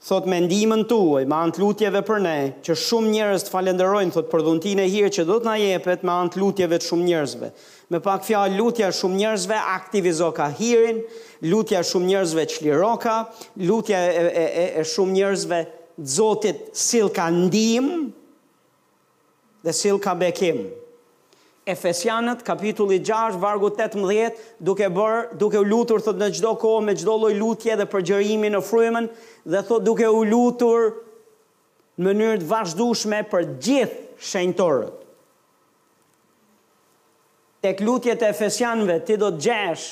thot 0.00 0.24
me 0.26 0.38
ndimën 0.40 0.86
tuaj, 0.88 1.26
me 1.28 1.36
ant 1.36 1.58
lutjeve 1.60 2.00
për 2.06 2.20
ne, 2.24 2.36
që 2.64 2.76
shumë 2.82 3.10
njerëz 3.14 3.42
të 3.44 3.52
falenderojnë 3.52 4.14
thot 4.14 4.30
për 4.32 4.44
dhuntin 4.46 4.80
e 4.80 4.86
hir 4.88 5.10
që 5.12 5.26
do 5.28 5.36
të 5.42 5.48
na 5.50 5.56
jepet 5.60 6.06
me 6.08 6.14
ant 6.14 6.38
lutjeve 6.40 6.78
të 6.80 6.88
shumë 6.88 7.06
njerëzve. 7.10 7.50
Me 7.92 8.00
pak 8.00 8.24
fjalë 8.24 8.56
lutja 8.56 8.88
e 8.88 8.96
shumë 8.96 9.18
njerëzve 9.20 9.58
aktivizo 9.74 10.30
ka 10.36 10.46
hirin, 10.56 11.02
lutja 11.52 11.82
e 11.82 11.88
shumë 11.90 12.10
njerëzve 12.14 12.46
çliro 12.54 12.94
lutja 13.68 14.00
e, 14.06 14.24
e, 14.24 14.44
e, 14.64 14.66
e 14.80 14.88
shumë 14.94 15.16
njerëzve 15.18 15.62
Zotit 16.02 16.70
sill 16.80 17.10
ka 17.12 17.26
ndimë 17.28 17.98
dhe 19.66 19.72
sill 19.76 19.98
ka 20.00 20.14
bekim. 20.14 20.62
Efesianët 21.70 22.42
kapitulli 22.46 22.98
6 23.04 23.38
vargu 23.40 23.70
18 23.70 24.34
duke 24.66 24.88
bër 24.90 25.18
duke 25.38 25.58
u 25.62 25.66
lutur 25.70 26.02
thot 26.02 26.18
në 26.18 26.28
çdo 26.36 26.54
kohë 26.58 26.86
me 26.88 26.94
çdo 26.98 27.14
lloj 27.22 27.34
lutje 27.38 27.76
dhe 27.78 27.86
për 27.92 28.06
në 28.56 28.60
frymën 28.70 29.06
dhe 29.52 29.62
thot 29.68 29.84
duke 29.86 30.06
u 30.18 30.24
lutur 30.32 30.88
në 32.00 32.04
mënyrë 32.14 32.40
të 32.42 32.48
vazhdueshme 32.50 33.22
për 33.32 33.42
gjithë 33.64 33.98
shenjtorët. 34.32 34.96
Tek 37.60 37.80
lutjet 37.84 38.22
e 38.22 38.30
Efesianëve 38.32 38.98
ti 39.06 39.18
do 39.20 39.28
të 39.30 39.42
gjesh 39.46 39.86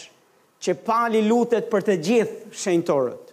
që 0.65 0.75
pali 0.89 1.21
lutet 1.29 1.69
për 1.71 1.85
të 1.87 1.97
gjithë 2.09 2.53
shenjtorët. 2.65 3.27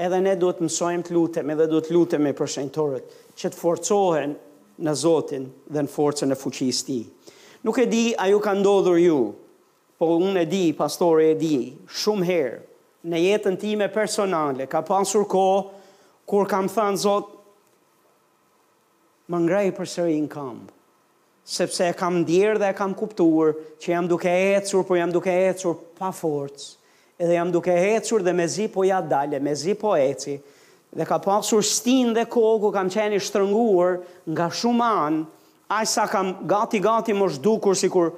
Edhe 0.00 0.20
ne 0.24 0.36
duhet 0.40 0.62
të 0.62 0.66
mësojmë 0.68 1.06
të 1.08 1.14
lutemi 1.18 1.58
dhe 1.58 1.66
duhet 1.72 1.90
të 1.90 1.94
lutemi 1.98 2.32
për 2.38 2.52
shenjtorët 2.56 3.20
që 3.38 3.50
të 3.52 3.58
forcohen 3.60 4.38
në 4.86 4.92
Zotin 4.98 5.44
dhe 5.72 5.84
në 5.86 5.90
forcën 5.92 6.34
e 6.34 6.38
fuqisë 6.38 6.86
tij. 6.88 7.02
Nuk 7.62 7.78
e 7.78 7.84
di 7.86 8.04
a 8.18 8.26
ju 8.30 8.40
ka 8.42 8.52
ndodhur 8.58 8.98
ju, 8.98 9.18
po 9.98 10.08
unë 10.18 10.42
e 10.42 10.46
di, 10.50 10.64
pastori 10.74 11.28
e 11.32 11.36
di, 11.38 11.52
shumë 12.02 12.26
herë 12.28 12.60
në 13.12 13.20
jetën 13.22 13.56
time 13.58 13.86
personale 13.90 14.66
ka 14.70 14.82
pasur 14.86 15.24
kohë 15.26 15.86
kur 16.30 16.50
kam 16.50 16.68
thënë 16.70 17.00
Zot, 17.06 17.30
më 19.30 19.38
ngrej 19.46 19.70
përsëri 19.78 20.18
në 20.24 20.30
kambë, 20.32 20.74
sepse 21.48 21.86
e 21.88 21.94
kam 21.98 22.18
ndier 22.24 22.58
dhe 22.60 22.72
e 22.74 22.78
kam 22.78 22.92
kuptuar 22.98 23.54
që 23.80 23.92
jam 23.94 24.08
duke 24.10 24.30
ecur, 24.30 24.82
por 24.86 24.98
jam 24.98 25.14
duke 25.14 25.30
ecur 25.46 25.76
pa 25.98 26.10
forcë, 26.14 26.66
edhe 27.22 27.38
jam 27.38 27.54
duke 27.54 27.70
ecur 27.94 28.26
dhe 28.26 28.34
mezi 28.34 28.66
po 28.74 28.84
ja 28.84 28.98
me 29.30 29.38
mezi 29.38 29.74
po 29.78 29.94
eci, 29.96 30.40
dhe 30.92 31.04
ka 31.08 31.18
pasur 31.18 31.64
stin 31.64 32.12
dhe 32.14 32.24
kohë 32.28 32.60
ku 32.60 32.70
kam 32.70 32.90
qeni 32.92 33.16
shtërnguar 33.18 34.02
nga 34.28 34.46
shumë 34.52 34.84
anë, 34.88 35.20
aj 35.72 35.86
sa 35.88 36.04
kam 36.10 36.34
gati-gati 36.44 37.14
më 37.16 37.30
shdukur 37.36 37.76
si 37.80 37.88
kur, 37.88 38.12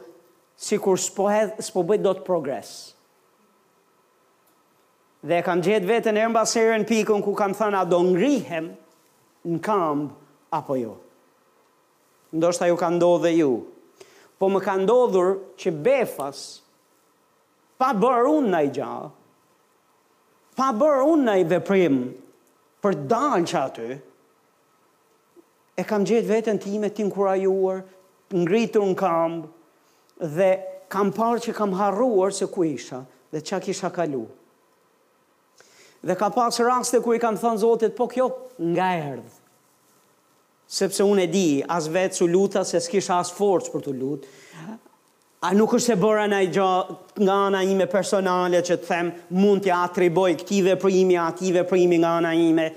si 0.58 0.78
kur 0.82 0.98
s'po, 0.98 1.28
hedh, 1.30 1.54
s'po 1.62 1.84
bëjt 1.86 2.02
do 2.02 2.12
të 2.18 2.24
progres. 2.26 2.72
Dhe 5.24 5.38
kam 5.46 5.62
gjithë 5.64 5.88
vetën 5.88 6.18
e 6.20 6.26
mbasere 6.28 6.80
pikën 6.88 7.22
ku 7.24 7.34
kam 7.38 7.54
thënë 7.56 7.78
a 7.78 7.84
do 7.88 8.00
ngrihem 8.10 8.72
në 9.48 9.60
kambë 9.62 10.10
apo 10.58 10.74
jo. 10.76 10.96
Ndoshta 12.34 12.66
ju 12.68 12.76
ka 12.76 12.90
ndodhë 12.90 13.22
dhe 13.30 13.32
ju. 13.38 13.52
Po 14.38 14.50
më 14.50 14.60
ka 14.66 14.74
ndodhur 14.82 15.36
që 15.56 15.70
befas, 15.80 16.42
pa 17.78 17.94
bërë 17.94 18.26
unë 18.34 18.50
në 18.52 18.60
i 18.66 18.74
gjahë, 18.76 19.06
pa 20.58 20.68
bërë 20.78 21.06
unë 21.14 21.24
në 21.30 21.38
i 21.38 21.46
veprimë, 21.54 22.02
për 22.84 22.98
dalë 23.08 23.46
që 23.48 23.58
aty, 23.62 23.86
e 25.80 25.84
kam 25.88 26.04
gjithë 26.06 26.28
vetën 26.28 26.58
time 26.62 26.90
ti 26.94 27.06
nkurajuar, 27.08 27.80
ngritur 28.36 28.84
në 28.90 28.98
kambë, 29.00 29.52
dhe 30.36 30.50
kam 30.92 31.10
parë 31.16 31.40
që 31.46 31.54
kam 31.56 31.72
harruar 31.78 32.34
se 32.36 32.46
ku 32.52 32.66
isha, 32.68 33.00
dhe 33.34 33.40
që 33.40 33.62
kisha 33.66 33.88
kalu. 33.96 34.26
Dhe 36.04 36.18
ka 36.20 36.28
pas 36.36 36.60
raste 36.68 37.00
ku 37.00 37.14
i 37.16 37.22
kam 37.22 37.38
thënë 37.40 37.62
Zotit, 37.64 37.96
po 37.96 38.04
kjo 38.12 38.28
nga 38.74 38.90
erdhë. 39.14 39.40
Sepse 40.74 41.04
unë 41.04 41.24
e 41.24 41.28
di, 41.32 41.46
as 41.74 41.88
vetë 41.92 42.18
su 42.20 42.28
luta, 42.30 42.62
se 42.68 42.80
s'kisha 42.84 43.16
as 43.24 43.30
forcë 43.34 43.72
për 43.74 43.84
të 43.88 43.94
lutë, 44.00 44.28
A 45.44 45.52
nuk 45.52 45.74
është 45.76 45.92
e 45.92 45.96
bëra 46.00 46.22
nga 46.24 46.66
nga 47.22 47.36
nga 47.52 47.60
ime 47.70 47.84
personale 47.92 48.62
që 48.64 48.76
të 48.80 48.86
them 48.88 49.10
mund 49.44 49.62
të 49.66 49.72
atriboj 49.76 50.30
këti 50.40 50.62
dhe 50.64 50.76
prëjimi, 50.80 51.16
ati 51.20 51.50
nga 51.52 52.12
nga 52.24 52.30
ime 52.44 52.68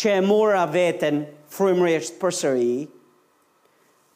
që 0.00 0.14
e 0.14 0.22
mora 0.30 0.64
veten 0.72 1.20
frimërësht 1.56 2.16
për 2.24 2.30
sëri. 2.38 2.72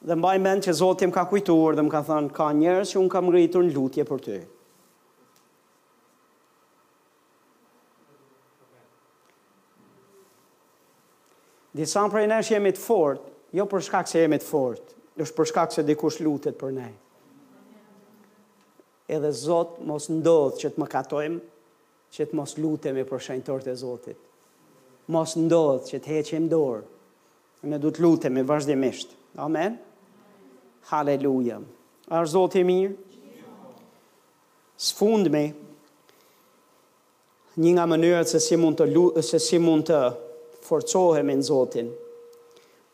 Dhe 0.00 0.14
mbaj 0.18 0.38
men 0.42 0.60
që 0.64 0.72
Zotim 0.80 1.12
ka 1.14 1.22
kujtuar 1.30 1.76
dhe 1.78 1.82
më 1.86 1.90
ka 1.94 2.00
thënë 2.08 2.32
ka 2.40 2.48
njërës 2.58 2.90
që 2.96 3.00
unë 3.04 3.10
kam 3.14 3.30
rritur 3.34 3.62
në 3.68 3.74
lutje 3.78 4.04
për 4.10 4.20
të. 4.26 4.38
Disan 11.78 12.10
për 12.10 12.24
e 12.24 12.26
nështë 12.34 12.54
jemi 12.56 12.74
të 12.74 12.82
fort, 12.88 13.22
jo 13.60 13.68
për 13.70 13.86
shkak 13.86 14.10
se 14.10 14.24
jemi 14.24 14.40
të 14.42 14.48
fort, 14.50 14.82
është 15.22 15.36
për 15.38 15.50
shkak 15.52 15.72
se 15.78 15.86
dikush 15.92 16.18
lutet 16.26 16.58
për 16.64 16.74
nejë 16.80 16.98
edhe 19.14 19.30
Zot 19.34 19.78
mos 19.88 20.06
ndodh 20.12 20.56
që 20.60 20.70
të 20.70 20.78
më 20.80 20.86
katojmë, 20.92 21.40
që 22.14 22.26
të 22.30 22.36
mos 22.38 22.54
lutemi 22.62 23.02
e 23.02 23.06
për 23.08 23.22
shenjtorët 23.26 23.70
e 23.72 23.76
Zotit. 23.80 24.18
Mos 25.10 25.34
ndodh 25.38 25.88
që 25.90 25.98
të 26.04 26.12
heqem 26.16 26.46
dorë. 26.52 26.84
Ne 27.70 27.78
du 27.82 27.90
të 27.92 28.04
lutem 28.06 28.38
e 28.40 28.44
vazhdimisht. 28.48 29.12
Amen. 29.44 29.76
Haleluja. 30.90 31.58
Arë 32.10 32.30
Zotë 32.32 32.62
i 32.62 32.64
mirë? 32.64 32.92
Së 34.80 35.10
me, 35.34 35.42
një 37.60 37.70
nga 37.74 37.84
mënyrët 37.90 38.30
se 38.32 38.38
si 38.46 38.56
mund 38.56 38.78
të, 38.80 38.86
lu, 38.94 39.04
se 39.22 39.36
si 39.44 39.58
mund 39.60 39.84
të 39.90 39.98
forcohem 40.64 41.26
në 41.34 41.42
Zotin. 41.50 41.90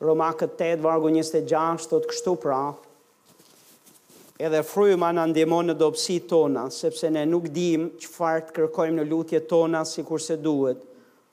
Romakët 0.03 0.59
8, 0.67 0.81
vargu 0.85 1.13
26, 1.15 1.47
të 1.93 2.01
të 2.03 2.11
kështu 2.11 2.35
prafë, 2.43 2.86
edhe 4.45 4.61
fryma 4.67 5.09
në 5.17 5.23
ndimon 5.33 5.71
në 5.71 5.75
dopsi 5.81 6.19
tona, 6.29 6.67
sepse 6.73 7.09
ne 7.13 7.23
nuk 7.29 7.47
dim 7.55 7.87
që 8.01 8.11
fartë 8.13 8.53
kërkojmë 8.59 8.99
në 8.99 9.05
lutje 9.09 9.41
tona 9.49 9.83
si 9.89 10.05
kurse 10.05 10.37
duhet, 10.41 10.83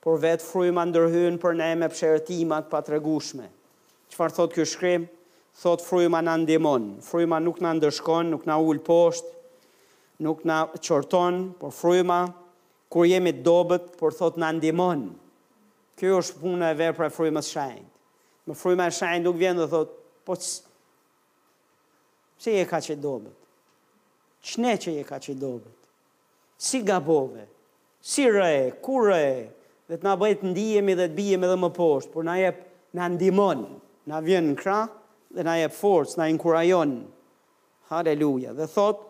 por 0.04 0.16
vetë 0.20 0.44
fryma 0.44 0.86
ndërhyun 0.88 1.36
për 1.40 1.56
ne 1.60 1.68
me 1.80 1.88
pësherëtimat 1.92 2.66
pa 2.72 2.80
të 2.84 2.94
regushme. 2.96 3.46
Që 4.12 4.18
farë 4.20 4.36
thotë 4.38 4.58
kjo 4.58 4.66
shkrim? 4.72 5.06
Thotë 5.60 5.86
fryma 5.86 6.22
në 6.26 6.34
ndimon. 6.44 6.88
Fryma 7.04 7.38
nuk 7.40 7.60
në 7.64 7.74
ndërshkon, 7.78 8.32
nuk 8.34 8.46
në 8.48 8.58
ullë 8.68 8.84
poshtë, 8.88 9.30
nuk 10.26 10.44
në 10.48 10.58
qërton, 10.82 11.38
por 11.60 11.72
fryma 11.76 12.18
kur 12.92 13.08
jemi 13.08 13.32
dobet, 13.44 13.90
por 14.00 14.16
thotë 14.16 14.40
në 14.42 14.52
ndimon. 14.60 15.06
Kjo 16.00 16.20
është 16.22 16.40
punë 16.42 16.72
e 16.72 16.76
verë 16.80 16.96
për 17.12 17.32
e 17.32 17.44
shajnë. 17.52 17.88
Më 18.44 18.54
frymës 18.60 18.98
shajnë 19.00 19.24
nuk 19.24 19.36
vjen 19.40 19.56
dhe 19.56 19.64
thotë, 19.72 19.94
po 20.28 20.34
Se 22.44 22.52
je 22.60 22.66
ka 22.68 22.80
që 22.84 22.98
dobet? 23.00 23.32
qëne 24.44 24.74
që 24.76 24.92
je 24.98 25.04
ka 25.08 25.16
që 25.24 25.32
dobet? 25.40 25.76
Si 26.60 26.82
gabove? 26.84 27.46
Si 28.04 28.26
re? 28.28 28.74
Kur 28.84 29.06
re? 29.08 29.48
Dhe 29.88 29.96
të 29.96 30.04
na 30.04 30.12
bëjt 30.20 30.42
dhe 30.44 30.50
të 30.50 31.08
bijemi 31.16 31.48
dhe 31.48 31.56
më 31.62 31.70
poshtë, 31.78 32.12
por 32.12 32.26
na 32.28 32.34
jep 32.36 32.58
na 32.98 33.06
ndimon, 33.14 33.62
na 34.04 34.20
vjen 34.20 34.50
në 34.52 34.58
kra 34.60 34.82
dhe 35.32 35.44
na 35.48 35.54
jep 35.62 35.72
forcë, 35.78 36.18
na 36.20 36.28
inkurajon. 36.34 36.92
Haleluja. 37.88 38.52
Dhe 38.60 38.68
thot, 38.74 39.00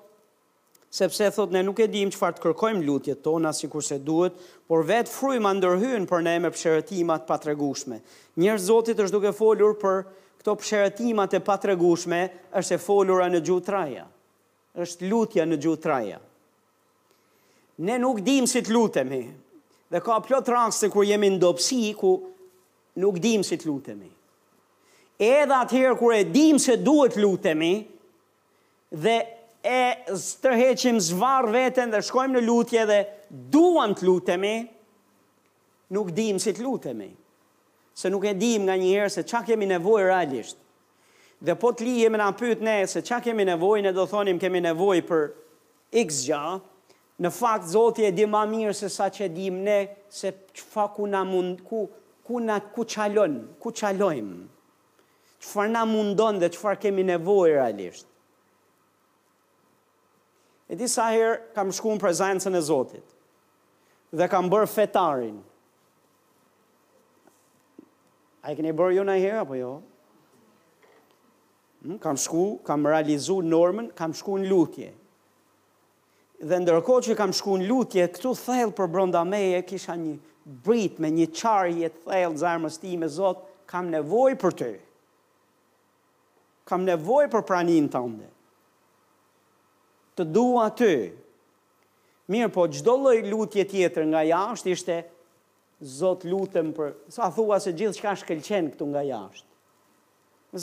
sepse 0.95 1.33
thot 1.35 1.51
ne 1.51 1.65
nuk 1.67 1.83
e 1.83 1.91
dim 1.91 2.15
që 2.15 2.21
farë 2.23 2.39
të 2.39 2.45
kërkojmë 2.47 2.87
lutjet 2.87 3.23
tona 3.27 3.51
si 3.53 3.67
kurse 3.75 3.99
duhet, 3.99 4.39
por 4.71 4.87
vetë 4.87 5.11
frujma 5.11 5.57
ndërhyn 5.59 6.07
për 6.07 6.21
ne 6.29 6.39
me 6.47 6.55
pëshërëtimat 6.55 7.27
pa 7.27 7.41
të 7.43 7.59
Njërë 8.39 8.67
zotit 8.71 8.99
është 9.03 9.15
duke 9.19 9.35
folur 9.43 9.75
për 9.83 10.05
njërë 10.07 10.23
këto 10.45 10.59
pësheratimat 10.61 11.39
e 11.39 11.39
patregushme 11.41 12.17
është 12.61 12.77
e 12.77 12.81
folura 12.85 13.31
në 13.33 13.39
gjutë 13.47 13.65
traja, 13.65 14.03
është 14.77 15.07
lutja 15.09 15.47
në 15.49 15.57
gjutë 15.65 15.81
traja. 15.87 16.19
Ne 17.89 17.97
nuk 18.03 18.21
dim 18.27 18.45
si 18.47 18.61
të 18.61 18.75
lutemi, 18.77 19.23
dhe 19.89 20.03
ka 20.05 20.19
plot 20.27 20.51
raste 20.53 20.91
kur 20.93 21.09
jemi 21.09 21.31
në 21.33 21.41
dopsi, 21.41 21.79
ku 21.97 22.11
nuk 23.01 23.23
dim 23.25 23.41
si 23.43 23.57
të 23.57 23.71
lutemi. 23.71 24.11
Edhe 25.17 25.61
atëherë 25.63 25.97
kur 26.03 26.13
e 26.13 26.21
dim 26.29 26.61
se 26.61 26.77
duhet 26.77 27.17
lutemi, 27.25 27.73
dhe 29.01 29.17
e 29.65 30.15
stërheqim 30.29 31.01
zvarë 31.09 31.57
vetën 31.57 31.89
dhe 31.97 32.05
shkojmë 32.05 32.37
në 32.37 32.45
lutje 32.45 32.85
dhe 32.93 33.01
duam 33.55 33.97
të 33.97 34.11
lutemi, 34.13 34.57
nuk 35.97 36.13
dimë 36.13 36.13
të 36.13 36.13
lutemi. 36.13 36.13
Nuk 36.13 36.17
dim 36.21 36.37
si 36.41 36.53
të 36.53 36.63
lutemi 36.69 37.13
se 37.95 38.09
nuk 38.11 38.25
e 38.27 38.35
dim 38.35 38.67
nga 38.67 38.75
një 38.77 38.89
herë 38.91 39.11
se 39.15 39.23
qa 39.31 39.41
kemi 39.47 39.67
nevoj 39.71 40.03
realisht. 40.09 40.59
Dhe 41.45 41.55
po 41.61 41.71
të 41.77 41.87
li 41.87 41.93
jemi 42.03 42.19
nga 42.19 42.29
pyt 42.39 42.63
ne 42.65 42.77
se 42.91 43.03
qa 43.07 43.21
kemi 43.23 43.45
nevoj, 43.47 43.83
ne 43.87 43.93
do 43.95 44.05
thonim 44.11 44.39
kemi 44.43 44.61
nevoj 44.65 45.05
për 45.07 45.29
x 46.03 46.25
gja, 46.27 46.43
në 47.23 47.31
fakt 47.31 47.69
zoti 47.71 48.09
e 48.09 48.11
di 48.13 48.27
ma 48.27 48.43
mirë 48.51 48.75
se 48.75 48.89
sa 48.91 49.07
që 49.15 49.29
dim 49.31 49.61
ne 49.63 49.79
se 50.11 50.33
që 50.51 50.65
fa 50.73 50.89
ku 50.97 51.07
na 51.07 51.21
mund, 51.29 51.61
ku, 51.63 51.85
ku, 52.27 52.41
na, 52.43 52.57
ku 52.75 52.83
qalon, 52.91 53.37
ku 53.63 53.71
qalojmë 53.71 54.51
që 55.45 55.51
farë 55.53 55.71
na 55.75 55.85
mundon 55.85 56.39
dhe 56.41 56.49
që 56.49 56.57
farë 56.61 56.79
kemi 56.87 57.03
nevojë 57.05 57.53
realisht. 57.61 58.07
E 60.73 60.75
disa 60.81 61.11
herë 61.13 61.37
kam 61.55 61.69
shku 61.77 61.93
në 61.95 62.01
prezencën 62.07 62.55
e 62.57 62.63
Zotit 62.65 63.11
dhe 64.17 64.27
kam 64.33 64.49
bërë 64.51 64.71
fetarin 64.73 65.39
A 68.45 68.53
e 68.53 68.57
keni 68.61 68.75
bërë 68.77 68.95
ju 68.99 69.03
në 69.09 69.13
herë, 69.23 69.39
apo 69.41 69.57
jo? 69.57 69.69
Hm, 71.81 71.95
kam 72.03 72.19
shku, 72.21 72.43
kam 72.67 72.85
realizu 72.85 73.39
normën, 73.41 73.87
kam 73.97 74.13
shku 74.15 74.35
në 74.43 74.51
lutje. 74.51 74.91
Dhe 76.45 76.59
ndërko 76.61 76.99
që 77.07 77.17
kam 77.17 77.33
shku 77.33 77.55
në 77.63 77.69
lutje, 77.71 78.05
këtu 78.13 78.35
thellë 78.43 78.75
për 78.77 78.91
bronda 78.93 79.23
meje, 79.25 79.63
kisha 79.71 79.97
një 79.97 80.13
brit 80.67 81.01
me 81.01 81.09
një 81.17 81.31
qarje 81.39 81.89
thellë, 82.03 82.37
zarmës 82.43 82.77
ti 82.83 82.99
me 83.01 83.09
Zotë, 83.15 83.49
kam 83.73 83.89
nevoj 83.95 84.37
për 84.45 84.59
të. 84.61 84.69
Kam 86.69 86.85
nevoj 86.89 87.31
për 87.33 87.47
pranin 87.49 87.89
të 87.93 88.05
ndë. 88.13 88.29
Të 90.21 90.29
dua 90.37 90.67
të. 90.83 90.93
Mirë 92.33 92.53
po, 92.55 92.69
gjdo 92.73 92.99
loj 93.09 93.23
lutje 93.25 93.65
tjetër 93.69 94.05
nga 94.13 94.21
jashtë 94.25 94.77
ishte, 94.77 95.01
Zot 95.85 96.23
lutem 96.25 96.71
për, 96.73 96.95
sa 97.13 97.27
thua 97.35 97.59
se 97.61 97.73
gjithë 97.77 97.99
shka 97.99 98.13
shkelqen 98.23 98.71
këtu 98.73 98.87
nga 98.89 99.03
jashtë. 99.05 99.51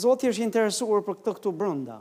Zotë 0.02 0.30
është 0.32 0.42
interesuar 0.48 1.02
për 1.06 1.18
këtë 1.20 1.34
këtu 1.36 1.52
brënda. 1.60 1.98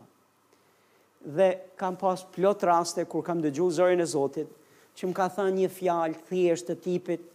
Dhe 1.38 1.50
kam 1.78 2.00
pas 2.02 2.24
plot 2.34 2.64
raste 2.66 3.04
kur 3.12 3.22
kam 3.28 3.44
dëgju 3.44 3.68
zërin 3.78 4.02
e 4.02 4.08
Zotit, 4.16 4.50
që 4.98 5.10
më 5.12 5.16
ka 5.20 5.28
tha 5.36 5.46
një 5.54 5.70
fjalë 5.76 6.22
thjesht 6.32 6.72
të 6.72 6.76
tipit 6.88 7.28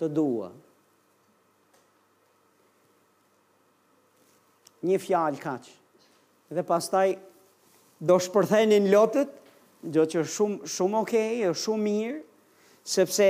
të 0.00 0.08
dua. 0.14 0.52
Një 4.86 5.00
fjalë 5.08 5.42
kaq. 5.42 5.66
Dhe 6.54 6.64
pastaj 6.70 7.08
do 7.98 8.14
shpërthenin 8.24 8.86
lotët, 8.94 9.34
gjë 9.92 10.06
që 10.14 10.22
është 10.22 10.34
shumë 10.38 10.70
shumë 10.76 11.02
okay, 11.02 11.34
është 11.50 11.62
shumë 11.66 11.84
mirë, 11.88 12.22
sepse 12.94 13.26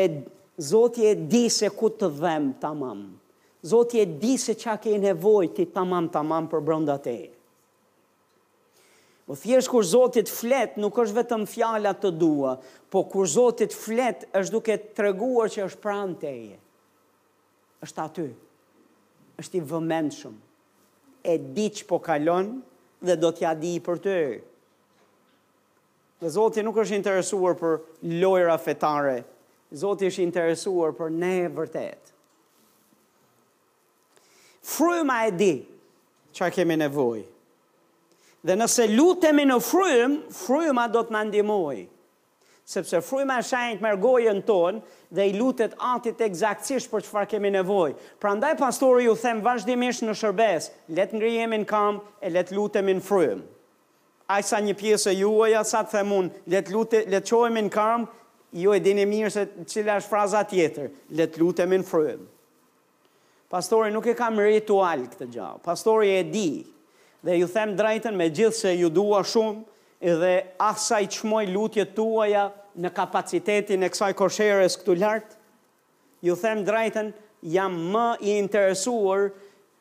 Zotje 0.60 1.08
e 1.10 1.14
di 1.16 1.46
se 1.48 1.70
ku 1.72 1.88
të 1.88 2.10
dhem 2.18 2.50
të 2.60 2.70
mamë. 2.76 3.14
Zotje 3.64 4.02
e 4.04 4.08
di 4.20 4.34
se 4.40 4.52
qa 4.60 4.74
ke 4.80 4.90
i 4.92 4.98
nevoj 5.00 5.46
të 5.56 5.64
të 5.72 5.84
mamë 5.88 6.10
të 6.12 6.20
mamë 6.28 6.50
për 6.52 6.60
brënda 6.66 6.96
te. 7.00 7.14
Më 9.24 9.32
po 9.32 9.38
thjesht 9.40 9.70
kur 9.72 9.84
Zotit 9.88 10.28
të 10.28 10.34
flet, 10.36 10.76
nuk 10.82 10.98
është 11.00 11.16
vetëm 11.22 11.46
fjallat 11.48 12.02
të 12.02 12.10
dua, 12.20 12.58
po 12.92 13.04
kur 13.08 13.24
Zotit 13.30 13.72
të 13.72 13.80
flet, 13.86 14.26
është 14.36 14.52
duke 14.52 14.76
të 14.82 14.90
treguar 14.98 15.48
që 15.54 15.64
është 15.70 15.80
pranë 15.86 16.18
teje. 16.26 16.58
është 17.80 18.02
aty, 18.02 18.24
është 19.40 19.56
i 19.56 19.60
vëmend 19.70 20.12
shumë. 20.12 20.40
E 21.24 21.38
di 21.56 21.64
që 21.72 21.86
po 21.88 21.96
kalon 22.04 22.58
dhe 23.06 23.14
do 23.16 23.30
t'ja 23.32 23.54
di 23.56 23.78
për 23.86 23.96
të 24.04 24.12
e. 24.28 24.42
Dhe 26.20 26.28
Zotit 26.34 26.64
nuk 26.66 26.76
është 26.82 26.98
interesuar 27.00 27.56
për 27.56 27.78
lojra 28.20 28.58
fetare 28.60 29.20
të 29.24 29.28
Zoti 29.70 30.08
është 30.10 30.24
interesuar 30.26 30.94
për 30.98 31.12
ne 31.14 31.34
vërtet. 31.54 32.10
Frym 34.66 35.10
e 35.14 35.30
di 35.34 35.54
që 36.36 36.48
kemi 36.54 36.76
nevojë. 36.80 37.24
Dhe 38.46 38.56
nëse 38.56 38.86
lutemi 38.94 39.44
në 39.44 39.56
frym, 39.62 40.18
fryma 40.32 40.86
do 40.88 41.02
të 41.04 41.12
na 41.14 41.22
ndihmojë. 41.28 41.86
Sepse 42.70 43.00
fryma 43.02 43.40
e 43.40 43.44
shajnit 43.44 43.80
mergojën 43.82 44.38
gojën 44.40 44.44
ton 44.46 44.76
dhe 45.16 45.24
i 45.26 45.32
lutet 45.34 45.72
Atit 45.92 46.20
eksaktësisht 46.22 46.88
për 46.92 47.02
çfarë 47.04 47.28
kemi 47.32 47.50
nevojë. 47.56 47.96
Prandaj 48.22 48.52
pastori 48.60 49.04
ju 49.08 49.14
them 49.18 49.40
vazhdimisht 49.42 50.04
në 50.06 50.14
shërbes, 50.20 50.68
le 50.94 51.04
të 51.10 51.18
ngrihemi 51.18 51.58
në 51.58 51.66
këmbë 51.66 52.20
e 52.20 52.30
le 52.30 52.44
të 52.46 52.56
lutemi 52.60 52.94
në 52.94 53.02
frym. 53.08 53.42
Ai 54.30 54.42
sa 54.46 54.60
një 54.62 54.76
pjesë 54.78 55.16
juaja 55.18 55.64
sa 55.66 55.82
të 55.84 55.98
themun, 55.98 56.30
le 56.46 56.62
të 56.62 56.74
lutet, 56.76 57.10
le 57.10 57.18
të 57.26 57.42
në 57.58 57.64
këmbë 57.74 58.16
jo 58.52 58.72
e 58.74 58.80
dini 58.82 59.04
mirë 59.06 59.30
se 59.30 59.42
cila 59.70 59.98
është 60.00 60.10
fraza 60.10 60.40
tjetër, 60.50 60.88
le 61.14 61.26
të 61.30 61.40
lutemi 61.42 61.78
në 61.80 61.86
frymë. 61.86 62.26
Pastori 63.50 63.90
nuk 63.94 64.06
e 64.06 64.14
kam 64.14 64.38
ritual 64.42 65.04
këtë 65.10 65.26
gjallë. 65.34 65.60
Pastori 65.64 66.12
e 66.14 66.22
di 66.32 66.48
dhe 67.26 67.36
ju 67.40 67.48
them 67.50 67.74
drejtën 67.78 68.14
me 68.16 68.28
gjithë 68.30 68.56
se 68.60 68.74
ju 68.78 68.90
dua 68.90 69.22
shumë 69.26 69.64
edhe 70.00 70.34
asaj 70.62 71.06
qmoj 71.18 71.46
lutje 71.54 71.84
tuaja 71.94 72.48
në 72.80 72.92
kapacitetin 72.94 73.82
e 73.82 73.90
kësaj 73.90 74.14
kosheres 74.16 74.78
këtu 74.78 74.94
lartë, 75.02 75.34
ju 76.22 76.36
them 76.36 76.62
drejtën 76.66 77.10
jam 77.50 77.74
më 77.94 78.06
i 78.30 78.36
interesuar 78.38 79.30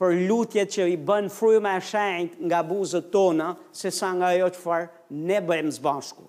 për 0.01 0.17
lutje 0.25 0.65
që 0.71 0.89
i 0.95 0.97
bën 1.09 1.29
fryma 1.29 1.75
e 1.77 1.83
shenjt 1.85 2.37
nga 2.47 2.61
buzët 2.65 3.09
tona, 3.13 3.53
se 3.75 3.91
sa 3.93 4.11
nga 4.17 4.33
jo 4.33 4.49
qëfar 4.55 4.89
ne 5.29 5.39
bëjmë 5.45 5.77
zbashku. 5.77 6.23
bashku 6.25 6.27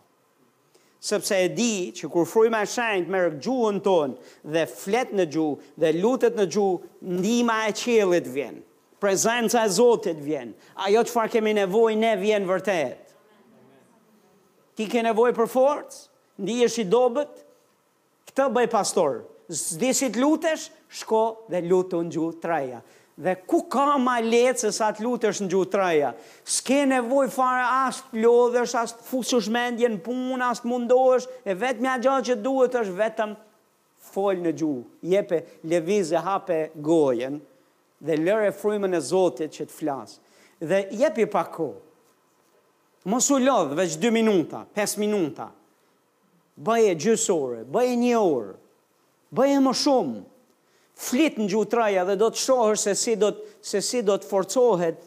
sepse 1.00 1.34
e 1.40 1.48
di 1.48 1.90
që 1.96 2.08
kur 2.12 2.26
fryma 2.28 2.60
e 2.62 2.68
shenjtë 2.68 3.08
merr 3.14 3.36
gjuhën 3.42 3.78
tonë 3.80 4.32
dhe 4.52 4.64
flet 4.68 5.14
në 5.16 5.24
gjuhë 5.32 5.68
dhe 5.80 5.92
lutet 5.96 6.36
në 6.36 6.44
gjuhë 6.52 7.12
ndihma 7.22 7.56
e 7.70 7.74
qelit 7.80 8.28
vjen. 8.34 8.58
Prezenca 9.00 9.62
e 9.64 9.72
Zotit 9.72 10.20
vjen. 10.20 10.50
Ajo 10.84 11.00
çfarë 11.08 11.32
kemi 11.38 11.54
nevojë 11.56 11.96
ne 12.02 12.12
vjen 12.20 12.44
vërtet. 12.50 13.14
Ti 14.76 14.88
ke 14.92 15.02
nevojë 15.06 15.38
për 15.40 15.48
forcë? 15.56 16.02
Ndijesh 16.44 16.82
i 16.84 16.86
dobët? 16.92 17.32
Këtë 18.30 18.50
bëj 18.58 18.68
pastor. 18.74 19.24
zdisit 19.50 20.14
lutesh, 20.16 20.68
shko 20.94 21.22
dhe 21.50 21.58
luto 21.66 21.98
në 22.02 22.12
gjuhë 22.14 22.36
treja. 22.42 22.78
Dhe 23.20 23.36
ku 23.46 23.68
ka 23.68 23.98
ma 24.00 24.16
se 24.56 24.72
sa 24.72 24.88
të 24.96 25.04
lutësh 25.04 25.42
në 25.44 25.48
gjutraja? 25.52 26.14
Ske 26.48 26.86
nevoj 26.88 27.26
fare 27.28 27.66
asë 27.90 28.04
të 28.14 28.22
lodhësh, 28.24 28.72
asë 28.80 28.96
të 28.96 29.04
fusë 29.04 29.36
në 29.50 30.00
punë, 30.00 30.44
asë 30.48 30.64
të 30.88 30.98
e 31.44 31.54
vetë 31.64 31.80
mja 31.84 31.96
gjatë 32.00 32.26
që 32.30 32.36
duhet 32.46 32.74
është 32.80 32.94
vetëm 33.02 33.34
folë 34.14 34.40
në 34.46 34.52
gjuhë. 34.56 34.84
Jepe 35.12 35.38
levizë 35.68 36.14
e 36.16 36.24
hape 36.30 36.56
gojen 36.88 37.36
dhe 38.00 38.16
lëre 38.22 38.48
e 38.48 38.96
e 38.96 39.00
zotit 39.10 39.52
që 39.58 39.68
të 39.68 39.76
flasë. 39.80 40.16
Dhe 40.70 40.80
jepi 41.02 41.26
pako, 41.26 41.68
mos 43.04 43.28
u 43.30 43.36
lodhë 43.38 43.76
veç 43.82 43.98
2 44.00 44.10
minuta, 44.16 44.64
5 44.80 44.96
minuta, 44.98 45.50
bëje 46.56 46.96
gjysore, 47.04 47.64
bëje 47.68 47.96
një 48.00 48.16
orë, 48.16 48.56
bëje 49.36 49.60
më 49.68 49.72
shumë, 49.84 50.18
flit 51.00 51.38
në 51.40 51.46
gjutraja 51.48 52.02
dhe 52.08 52.16
do 52.20 52.26
të 52.32 52.42
shohër 52.44 52.76
se 52.80 52.92
si 52.98 53.14
do 53.18 53.30
të, 53.32 53.44
se 53.64 53.80
si 53.84 54.02
do 54.04 54.16
të 54.20 54.28
forcohet, 54.28 54.98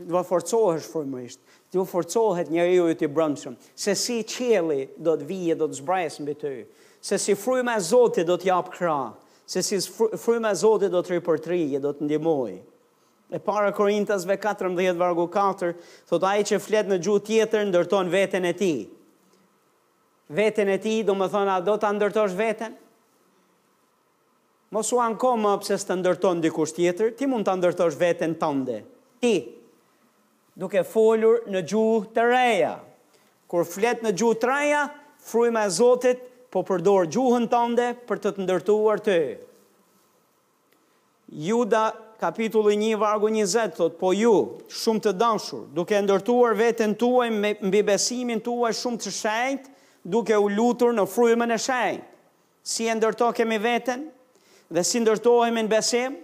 do 0.00 0.22
forcohesh 0.24 0.86
formërisht, 0.88 1.40
do 1.76 1.84
forcohet 1.88 2.48
një 2.54 2.64
rjo 2.70 2.86
i 2.92 2.96
të 2.98 3.10
brëndshëm, 3.12 3.58
se 3.78 3.92
si 4.00 4.16
qeli 4.28 4.86
do 4.96 5.12
të 5.20 5.26
vije, 5.28 5.56
do 5.60 5.68
të 5.68 5.76
zbrajës 5.82 6.16
në 6.22 6.28
bitëj, 6.30 6.62
se 7.04 7.18
si 7.20 7.36
frujme 7.38 7.74
e 7.76 7.84
zotit 7.84 8.28
do 8.32 8.38
të 8.40 8.48
japë 8.48 8.74
kra, 8.78 8.96
se 9.46 9.60
si 9.66 9.80
frujme 9.84 10.54
e 10.54 10.58
zotit 10.62 10.92
do 10.94 11.02
të 11.04 11.18
ripërtrije, 11.18 11.82
do 11.84 11.92
të 11.98 12.08
ndimoj. 12.08 12.54
E 13.32 13.38
para 13.40 13.70
Korintasve 13.76 14.36
14, 14.40 14.96
vargu 15.00 15.24
4, 15.32 15.72
thot 16.08 16.24
aji 16.30 16.48
që 16.52 16.60
flet 16.64 16.88
në 16.92 17.00
gjutë 17.04 17.26
tjetër, 17.28 17.68
ndërton 17.68 18.10
vetën 18.12 18.44
e 18.44 18.52
ti. 18.62 18.72
Vetën 20.32 20.68
e 20.68 20.76
ti, 20.80 21.00
do 21.04 21.16
më 21.16 21.28
thona, 21.32 21.60
do 21.64 21.76
të 21.80 21.92
ndërtosh 21.98 22.36
vetën? 22.40 22.76
mos 24.72 24.88
u 24.96 25.00
anko 25.04 25.34
më 25.36 25.52
së 25.68 25.76
të 25.86 25.98
ndërton 26.00 26.40
dikush 26.42 26.72
tjetër, 26.78 27.12
ti 27.18 27.28
mund 27.28 27.44
të 27.46 27.54
ndërtosh 27.60 27.98
veten 28.00 28.34
tënde. 28.40 28.78
Ti 29.22 29.34
duke 30.58 30.80
folur 30.88 31.44
në 31.52 31.60
gjuhë 31.70 32.08
të 32.16 32.24
reja. 32.32 32.74
Kur 33.48 33.66
flet 33.68 34.00
në 34.00 34.14
gjuhë 34.16 34.38
të 34.40 34.48
reja, 34.50 34.86
fryma 35.28 35.66
e 35.68 35.74
Zotit 35.76 36.22
po 36.52 36.62
përdor 36.68 37.10
gjuhën 37.12 37.44
tënde 37.52 37.90
për 38.08 38.22
të 38.24 38.32
të 38.38 38.46
ndërtuar 38.46 39.02
ty. 39.04 39.18
Juda 41.32 41.84
kapitullu 42.20 42.72
1 42.72 42.96
vargu 43.00 43.28
20 43.32 43.76
thot, 43.76 43.94
po 44.00 44.10
ju, 44.16 44.32
shumë 44.72 45.04
të 45.04 45.12
dashur, 45.20 45.66
duke 45.76 46.00
ndërtuar 46.04 46.56
veten 46.58 46.96
tuaj 47.00 47.28
me 47.32 47.54
mbi 47.68 47.82
të 47.92 48.40
tuaj 48.44 48.72
shumë 48.80 48.98
të 49.00 49.12
shenjtë, 49.20 49.70
duke 50.12 50.32
u 50.44 50.48
lutur 50.52 50.96
në 50.96 51.04
frymën 51.12 51.52
e 51.52 51.58
shenjtë. 51.66 52.04
Si 52.64 52.86
e 52.88 52.94
ndërto 52.96 53.32
kemi 53.36 53.58
veten? 53.60 54.08
dhe 54.72 54.84
si 54.84 55.00
ndërtohemi 55.02 55.64
në 55.66 55.70
besim? 55.72 56.14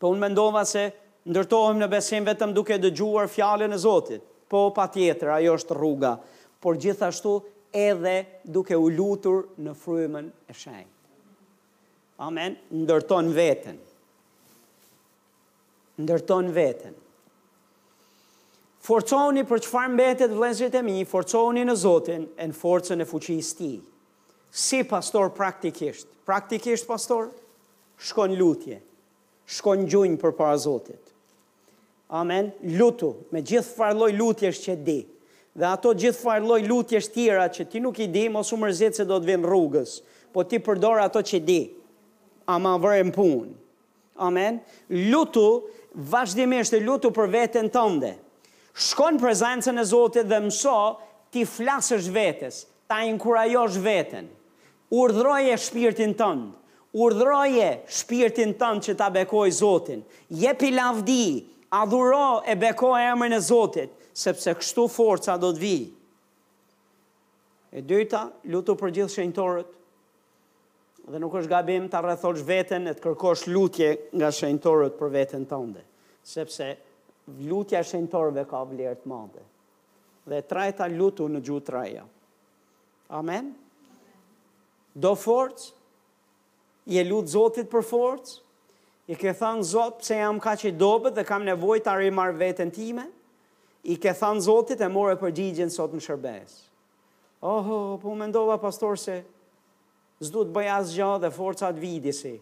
Po 0.00 0.10
unë 0.14 0.22
mendova 0.26 0.62
se 0.68 0.86
ndërtohemi 1.26 1.82
në 1.82 1.88
besim 1.90 2.26
vetëm 2.28 2.52
duke 2.54 2.78
dëgjuar 2.78 3.30
fjalën 3.32 3.72
e 3.74 3.80
Zotit. 3.82 4.22
Po 4.46 4.66
patjetër, 4.76 5.32
ajo 5.40 5.56
është 5.58 5.74
rruga, 5.76 6.12
por 6.62 6.76
gjithashtu 6.78 7.36
edhe 7.74 8.16
duke 8.46 8.76
u 8.78 8.86
lutur 8.94 9.48
në 9.66 9.74
frymën 9.80 10.28
e 10.46 10.54
Shenjtë. 10.54 10.92
Amen, 12.24 12.54
ndërton 12.86 13.32
veten. 13.36 13.80
Ndërton 16.00 16.52
veten. 16.56 16.94
Forcohuni 18.86 19.42
për 19.48 19.64
çfarë 19.66 19.92
mbetet 19.96 20.30
vëllezërit 20.32 20.78
e 20.78 20.84
mi, 20.86 21.00
forcohuni 21.10 21.66
në 21.66 21.74
Zotin, 21.82 22.28
e 22.38 22.46
në 22.46 22.54
forcën 22.60 23.02
e 23.02 23.10
fuqisë 23.10 23.50
së 23.50 23.58
Tij 23.60 23.74
si 24.50 24.82
pastor 24.84 25.30
praktikisht, 25.34 26.06
praktikisht 26.26 26.86
pastor, 26.88 27.30
shkon 27.98 28.36
lutje, 28.38 28.78
shkon 29.56 29.86
gjunjë 29.90 30.18
për 30.22 30.32
para 30.36 30.58
Zotit. 30.60 31.00
Amen. 32.10 32.52
Lutu, 32.76 33.14
me 33.34 33.42
gjithë 33.42 33.74
farloj 33.76 34.12
lutjesh 34.14 34.60
që 34.62 34.76
di. 34.86 34.98
Dhe 35.56 35.66
ato 35.72 35.90
gjithë 35.98 36.20
farloj 36.20 36.60
lutje 36.68 37.00
tjera 37.10 37.48
që 37.50 37.66
ti 37.70 37.80
nuk 37.82 37.98
i 37.98 38.06
di, 38.06 38.28
mos 38.30 38.52
u 38.54 38.58
mërzit 38.60 38.98
se 39.00 39.06
do 39.08 39.18
të 39.18 39.32
vinë 39.32 39.48
rrugës, 39.48 39.96
po 40.32 40.44
ti 40.44 40.60
përdor 40.62 41.00
ato 41.06 41.22
që 41.24 41.40
di. 41.48 41.60
Ama 42.46 42.76
ma 42.78 42.92
në 43.00 43.10
punë. 43.16 43.56
Amen. 44.22 44.60
Lutu, 45.10 45.64
vazhdimisht 45.94 46.76
e 46.76 46.80
lutu 46.84 47.10
për 47.10 47.26
vetën 47.32 47.66
tënde. 47.74 48.12
Shkon 48.76 49.18
prezencën 49.18 49.78
e 49.80 49.84
Zotit 49.88 50.28
dhe 50.30 50.38
mëso 50.44 50.76
ti 51.34 51.42
flasësh 51.48 52.06
vetes, 52.12 52.62
ta 52.86 53.02
inkurajosh 53.06 53.76
veten, 53.82 54.28
urdhroje 54.94 55.56
shpirtin 55.58 56.14
tënd, 56.18 56.52
urdhroje 56.96 57.70
shpirtin 57.90 58.54
tënd 58.58 58.86
që 58.86 58.94
ta 58.98 59.10
bekoj 59.12 59.48
Zotin, 59.52 60.04
jepi 60.30 60.70
lavdi, 60.74 61.42
adhuro 61.74 62.42
e 62.48 62.54
beko 62.56 62.94
e 62.96 63.02
emrin 63.10 63.34
e 63.36 63.42
Zotit, 63.42 63.90
sepse 64.16 64.54
kështu 64.54 64.84
forca 64.90 65.34
do 65.42 65.50
të 65.52 65.60
vi. 65.62 65.74
E 67.76 67.82
dyta, 67.84 68.22
lutu 68.48 68.76
për 68.80 68.94
gjithë 69.00 69.16
shenjtorët, 69.18 69.72
dhe 71.10 71.18
nuk 71.22 71.34
është 71.40 71.50
gabim 71.50 71.90
të 71.90 71.98
rrethosh 72.06 72.42
veten 72.48 72.88
e 72.90 72.94
të 72.96 73.02
kërkosh 73.04 73.48
lutje 73.52 73.90
nga 74.18 74.30
shenjtorët 74.32 74.94
për 74.98 75.12
veten 75.18 75.44
tënde, 75.50 75.82
sepse 76.26 76.70
lutja 77.50 77.82
shenjtorëve 77.84 78.46
ka 78.50 78.62
vlerë 78.70 79.00
të 79.02 79.10
madhe. 79.10 79.44
Dhe 80.26 80.40
trajta 80.46 80.86
lutu 80.90 81.26
në 81.30 81.42
gjutë 81.46 81.66
trajat. 81.68 82.12
Amen. 83.10 83.52
Do 84.96 85.12
forcë, 85.18 85.70
je 86.90 87.02
lutë 87.06 87.30
Zotit 87.32 87.68
për 87.70 87.84
forcë, 87.86 88.38
i 89.06 89.14
ke 89.18 89.32
thanë 89.38 89.66
Zot 89.68 90.00
pse 90.02 90.16
jam 90.18 90.40
kaq 90.42 90.64
i 90.66 90.72
dobët 90.74 91.14
dhe 91.14 91.24
kam 91.28 91.44
nevojë 91.46 91.84
ta 91.86 91.92
arimar 91.94 92.32
veten 92.40 92.72
time. 92.74 93.04
I 93.86 93.94
ke 94.02 94.10
thanë 94.18 94.42
Zotit 94.46 94.80
e 94.82 94.88
morë 94.90 95.14
përgjigjen 95.20 95.70
sot 95.70 95.92
në 95.94 96.02
shërbes. 96.02 96.56
Oh, 97.46 97.68
oh 97.70 97.96
po 98.02 98.14
mendova 98.18 98.56
pastor 98.58 98.96
se 98.98 99.20
s'do 100.24 100.42
të 100.48 100.54
bëj 100.56 100.70
asgjë 100.78 101.10
dhe 101.26 101.30
forca 101.36 101.70
të 101.76 101.82
vidisi. 101.82 102.34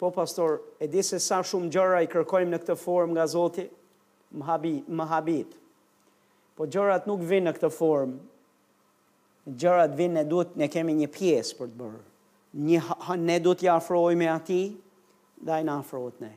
Po 0.00 0.08
pastor, 0.16 0.60
e 0.80 0.88
di 0.90 1.02
se 1.06 1.18
sa 1.20 1.42
shumë 1.44 1.68
gjëra 1.74 2.00
i 2.04 2.08
kërkojmë 2.12 2.54
në 2.54 2.62
këtë 2.62 2.76
formë 2.80 3.18
nga 3.18 3.26
Zoti, 3.34 3.66
më 4.38 4.48
habi, 4.48 4.74
më 4.88 5.08
habit. 5.12 5.52
Po 6.56 6.64
gjërat 6.70 7.06
nuk 7.10 7.20
vinë 7.26 7.50
në 7.50 7.56
këtë 7.58 7.70
formë 7.74 8.16
gjërat 9.46 9.96
vinë, 9.98 10.14
ne 10.20 10.24
duhet 10.28 10.56
ne 10.58 10.68
kemi 10.72 10.94
një 11.02 11.08
pjesë 11.18 11.58
për 11.58 11.68
të 11.74 11.80
bërë. 11.82 12.00
Një, 12.70 12.80
ne 13.26 13.38
duhet 13.44 13.60
t'i 13.64 13.70
afrojmë 13.76 14.30
ati, 14.36 14.60
dhe 15.44 15.60
i 15.64 15.68
në 15.68 15.78
ne. 16.22 16.34